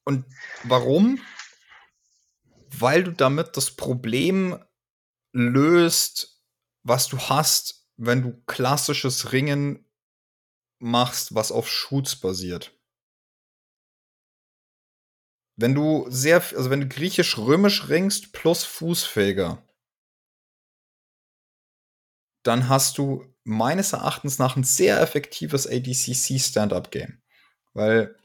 Und 0.09 0.25
warum? 0.63 1.23
Weil 2.71 3.05
du 3.05 3.13
damit 3.13 3.59
das 3.59 3.77
Problem 3.77 4.59
löst, 5.35 6.43
was 6.83 7.09
du 7.09 7.19
hast, 7.19 7.87
wenn 7.99 8.23
du 8.23 8.43
klassisches 8.47 9.33
Ringen 9.33 9.87
machst, 10.79 11.35
was 11.35 11.53
auf 11.53 11.69
Shoots 11.69 12.17
basiert. 12.17 12.73
Wenn 15.57 15.75
du 15.75 16.07
sehr, 16.09 16.37
also 16.37 16.71
wenn 16.71 16.81
du 16.81 16.89
griechisch-römisch 16.89 17.91
ringst 17.91 18.33
plus 18.33 18.65
Fußfeger, 18.65 19.63
dann 22.45 22.71
hast 22.71 22.97
du 22.97 23.27
meines 23.45 23.93
Erachtens 23.93 24.39
nach 24.39 24.57
ein 24.57 24.65
sehr 24.65 25.03
effektives 25.03 25.67
ADCC 25.67 26.41
Stand-Up-Game. 26.41 27.21
Weil 27.75 28.19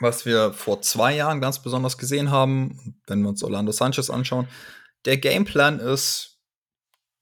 was 0.00 0.26
wir 0.26 0.52
vor 0.52 0.82
zwei 0.82 1.14
Jahren 1.14 1.40
ganz 1.40 1.62
besonders 1.62 1.98
gesehen 1.98 2.30
haben, 2.30 3.00
wenn 3.06 3.22
wir 3.22 3.28
uns 3.28 3.42
Orlando 3.42 3.72
Sanchez 3.72 4.10
anschauen, 4.10 4.48
der 5.04 5.18
Gameplan 5.18 5.80
ist 5.80 6.38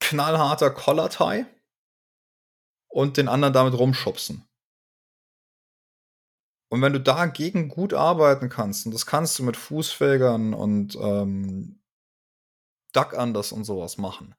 knallharter 0.00 0.70
Collar-Tie 0.70 1.46
und 2.88 3.16
den 3.16 3.28
anderen 3.28 3.54
damit 3.54 3.74
rumschubsen. 3.74 4.46
Und 6.68 6.82
wenn 6.82 6.92
du 6.92 7.00
dagegen 7.00 7.68
gut 7.68 7.94
arbeiten 7.94 8.48
kannst, 8.48 8.86
und 8.86 8.92
das 8.92 9.06
kannst 9.06 9.38
du 9.38 9.44
mit 9.44 9.56
Fußfägern 9.56 10.52
und 10.52 10.96
ähm, 10.96 11.80
Duck 12.92 13.14
Anders 13.14 13.52
und 13.52 13.64
sowas 13.64 13.98
machen, 13.98 14.34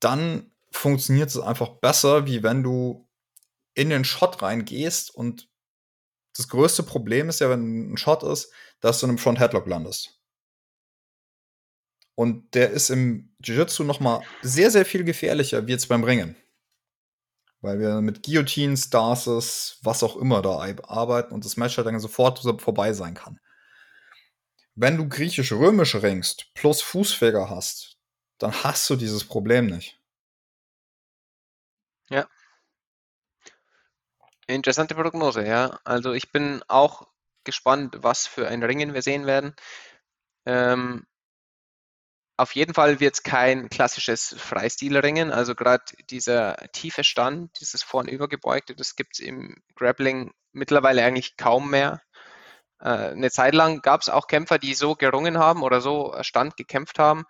dann 0.00 0.50
funktioniert 0.72 1.28
es 1.28 1.38
einfach 1.38 1.68
besser, 1.68 2.26
wie 2.26 2.42
wenn 2.42 2.62
du 2.62 3.08
in 3.74 3.90
den 3.90 4.04
Shot 4.04 4.42
reingehst 4.42 5.14
und 5.14 5.51
das 6.36 6.48
größte 6.48 6.82
Problem 6.82 7.28
ist 7.28 7.40
ja, 7.40 7.50
wenn 7.50 7.92
ein 7.92 7.96
Shot 7.96 8.22
ist, 8.22 8.52
dass 8.80 9.00
du 9.00 9.06
in 9.06 9.10
einem 9.10 9.18
Front 9.18 9.38
Headlock 9.38 9.66
landest. 9.66 10.18
Und 12.14 12.54
der 12.54 12.70
ist 12.70 12.90
im 12.90 13.34
Jiu-Jitsu 13.42 13.84
noch 13.84 14.00
mal 14.00 14.22
sehr, 14.42 14.70
sehr 14.70 14.84
viel 14.84 15.04
gefährlicher 15.04 15.66
wie 15.66 15.72
jetzt 15.72 15.88
beim 15.88 16.04
Ringen. 16.04 16.36
Weil 17.60 17.78
wir 17.78 18.00
mit 18.00 18.22
Guillotines, 18.22 18.90
Darces, 18.90 19.78
was 19.82 20.02
auch 20.02 20.16
immer 20.16 20.42
da 20.42 20.58
arbeiten 20.88 21.32
und 21.32 21.44
das 21.44 21.56
Match 21.56 21.76
halt 21.76 21.86
dann 21.86 22.00
sofort 22.00 22.40
vorbei 22.60 22.92
sein 22.92 23.14
kann. 23.14 23.40
Wenn 24.74 24.96
du 24.96 25.08
griechisch-römisch 25.08 25.96
ringst 25.96 26.52
plus 26.54 26.82
Fußfeger 26.82 27.50
hast, 27.50 27.98
dann 28.38 28.52
hast 28.64 28.88
du 28.90 28.96
dieses 28.96 29.24
Problem 29.24 29.66
nicht. 29.66 29.98
Ja. 32.10 32.28
Interessante 34.54 34.94
Prognose, 34.94 35.46
ja. 35.46 35.78
Also 35.84 36.12
ich 36.12 36.30
bin 36.32 36.62
auch 36.68 37.06
gespannt, 37.44 37.96
was 38.00 38.26
für 38.26 38.48
ein 38.48 38.62
Ringen 38.62 38.94
wir 38.94 39.02
sehen 39.02 39.26
werden. 39.26 39.54
Ähm, 40.46 41.06
auf 42.36 42.54
jeden 42.54 42.74
Fall 42.74 42.98
wird 43.00 43.14
es 43.14 43.22
kein 43.22 43.68
klassisches 43.68 44.34
Freistilringen. 44.38 45.30
Also 45.30 45.54
gerade 45.54 45.84
dieser 46.10 46.56
tiefe 46.72 47.04
Stand, 47.04 47.58
dieses 47.60 47.82
vornübergebeugte, 47.82 48.74
das 48.74 48.96
gibt 48.96 49.14
es 49.14 49.20
im 49.20 49.56
Grappling 49.76 50.32
mittlerweile 50.52 51.04
eigentlich 51.04 51.36
kaum 51.36 51.70
mehr. 51.70 52.02
Äh, 52.80 53.10
eine 53.12 53.30
Zeit 53.30 53.54
lang 53.54 53.80
gab 53.82 54.02
es 54.02 54.08
auch 54.08 54.26
Kämpfer, 54.26 54.58
die 54.58 54.74
so 54.74 54.94
gerungen 54.96 55.38
haben 55.38 55.62
oder 55.62 55.80
so 55.80 56.14
Stand 56.22 56.56
gekämpft 56.56 56.98
haben. 56.98 57.24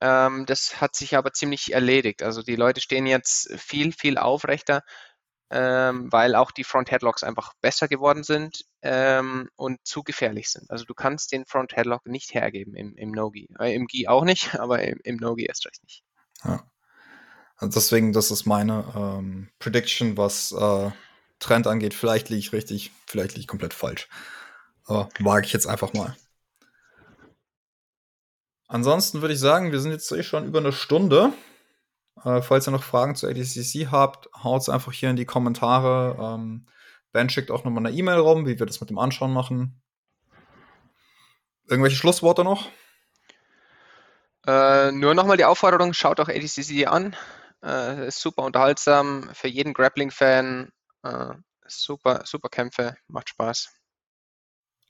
Ähm, 0.00 0.46
das 0.46 0.80
hat 0.80 0.96
sich 0.96 1.16
aber 1.16 1.32
ziemlich 1.32 1.72
erledigt. 1.72 2.22
Also 2.22 2.42
die 2.42 2.56
Leute 2.56 2.80
stehen 2.80 3.06
jetzt 3.06 3.52
viel, 3.60 3.92
viel 3.92 4.18
aufrechter 4.18 4.82
ähm, 5.50 6.10
weil 6.12 6.36
auch 6.36 6.52
die 6.52 6.64
Front 6.64 6.90
Headlocks 6.90 7.24
einfach 7.24 7.54
besser 7.60 7.88
geworden 7.88 8.22
sind 8.22 8.64
ähm, 8.82 9.48
und 9.56 9.78
zu 9.84 10.02
gefährlich 10.04 10.48
sind. 10.48 10.70
Also 10.70 10.84
du 10.84 10.94
kannst 10.94 11.32
den 11.32 11.44
Front 11.44 11.76
Headlock 11.76 12.06
nicht 12.06 12.34
hergeben 12.34 12.74
im, 12.76 12.96
im 12.96 13.10
No-Gi. 13.10 13.48
Äh, 13.58 13.74
Im 13.74 13.86
Gi 13.86 14.06
auch 14.06 14.24
nicht, 14.24 14.54
aber 14.60 14.82
im, 14.82 15.00
im 15.02 15.16
No-Gi 15.16 15.46
erst 15.46 15.66
recht 15.66 15.82
nicht. 15.82 16.04
Ja. 16.44 16.62
Also 17.56 17.74
deswegen, 17.74 18.12
das 18.12 18.30
ist 18.30 18.46
meine 18.46 18.84
ähm, 18.96 19.50
Prediction, 19.58 20.16
was 20.16 20.52
äh, 20.52 20.90
Trend 21.40 21.66
angeht. 21.66 21.94
Vielleicht 21.94 22.28
liege 22.28 22.38
ich 22.38 22.52
richtig, 22.52 22.92
vielleicht 23.06 23.32
liege 23.32 23.40
ich 23.40 23.48
komplett 23.48 23.74
falsch. 23.74 24.08
Aber 24.86 25.08
wage 25.18 25.46
ich 25.46 25.52
jetzt 25.52 25.66
einfach 25.66 25.92
mal. 25.92 26.16
Ansonsten 28.68 29.20
würde 29.20 29.34
ich 29.34 29.40
sagen, 29.40 29.72
wir 29.72 29.80
sind 29.80 29.90
jetzt 29.90 30.10
eh 30.12 30.22
schon 30.22 30.46
über 30.46 30.60
eine 30.60 30.72
Stunde. 30.72 31.32
Äh, 32.24 32.42
falls 32.42 32.68
ihr 32.68 32.72
noch 32.72 32.82
Fragen 32.82 33.14
zu 33.14 33.26
ADCC 33.26 33.90
habt, 33.90 34.28
haut 34.42 34.62
es 34.62 34.68
einfach 34.68 34.92
hier 34.92 35.10
in 35.10 35.16
die 35.16 35.24
Kommentare. 35.24 36.16
Ähm, 36.20 36.66
ben 37.12 37.30
schickt 37.30 37.50
auch 37.50 37.64
nochmal 37.64 37.86
eine 37.86 37.96
E-Mail 37.96 38.18
rum, 38.18 38.46
wie 38.46 38.58
wir 38.58 38.66
das 38.66 38.80
mit 38.80 38.90
dem 38.90 38.98
Anschauen 38.98 39.32
machen. 39.32 39.80
Irgendwelche 41.68 41.96
Schlussworte 41.96 42.44
noch? 42.44 42.68
Äh, 44.46 44.92
nur 44.92 45.14
nochmal 45.14 45.36
die 45.36 45.44
Aufforderung, 45.44 45.92
schaut 45.92 46.20
auch 46.20 46.28
ADCC 46.28 46.86
an. 46.86 47.14
Äh, 47.62 48.08
ist 48.08 48.20
super 48.20 48.42
unterhaltsam 48.42 49.30
für 49.32 49.48
jeden 49.48 49.72
Grappling-Fan. 49.72 50.70
Äh, 51.02 51.34
super, 51.66 52.22
super 52.24 52.48
Kämpfe, 52.48 52.96
macht 53.06 53.28
Spaß. 53.28 53.72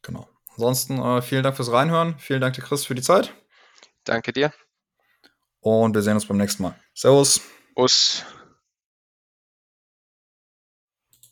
Genau. 0.03 0.29
Ansonsten 0.53 0.99
äh, 0.99 1.23
vielen 1.23 1.43
Dank 1.43 1.57
fürs 1.57 1.73
Reinhören. 1.73 2.19
Vielen 2.19 2.41
Dank 2.41 2.55
dir, 2.55 2.63
Chris, 2.63 2.85
für 2.85 2.95
die 2.95 3.03
Zeit. 3.03 3.35
Danke 4.05 4.33
dir. 4.33 4.53
Und 5.61 5.95
wir 5.95 6.03
sehen 6.03 6.15
uns 6.15 6.27
beim 6.27 6.39
nächsten 6.39 6.63
Mal. 6.63 6.75
Servus. 6.95 7.41
Us. 7.77 8.25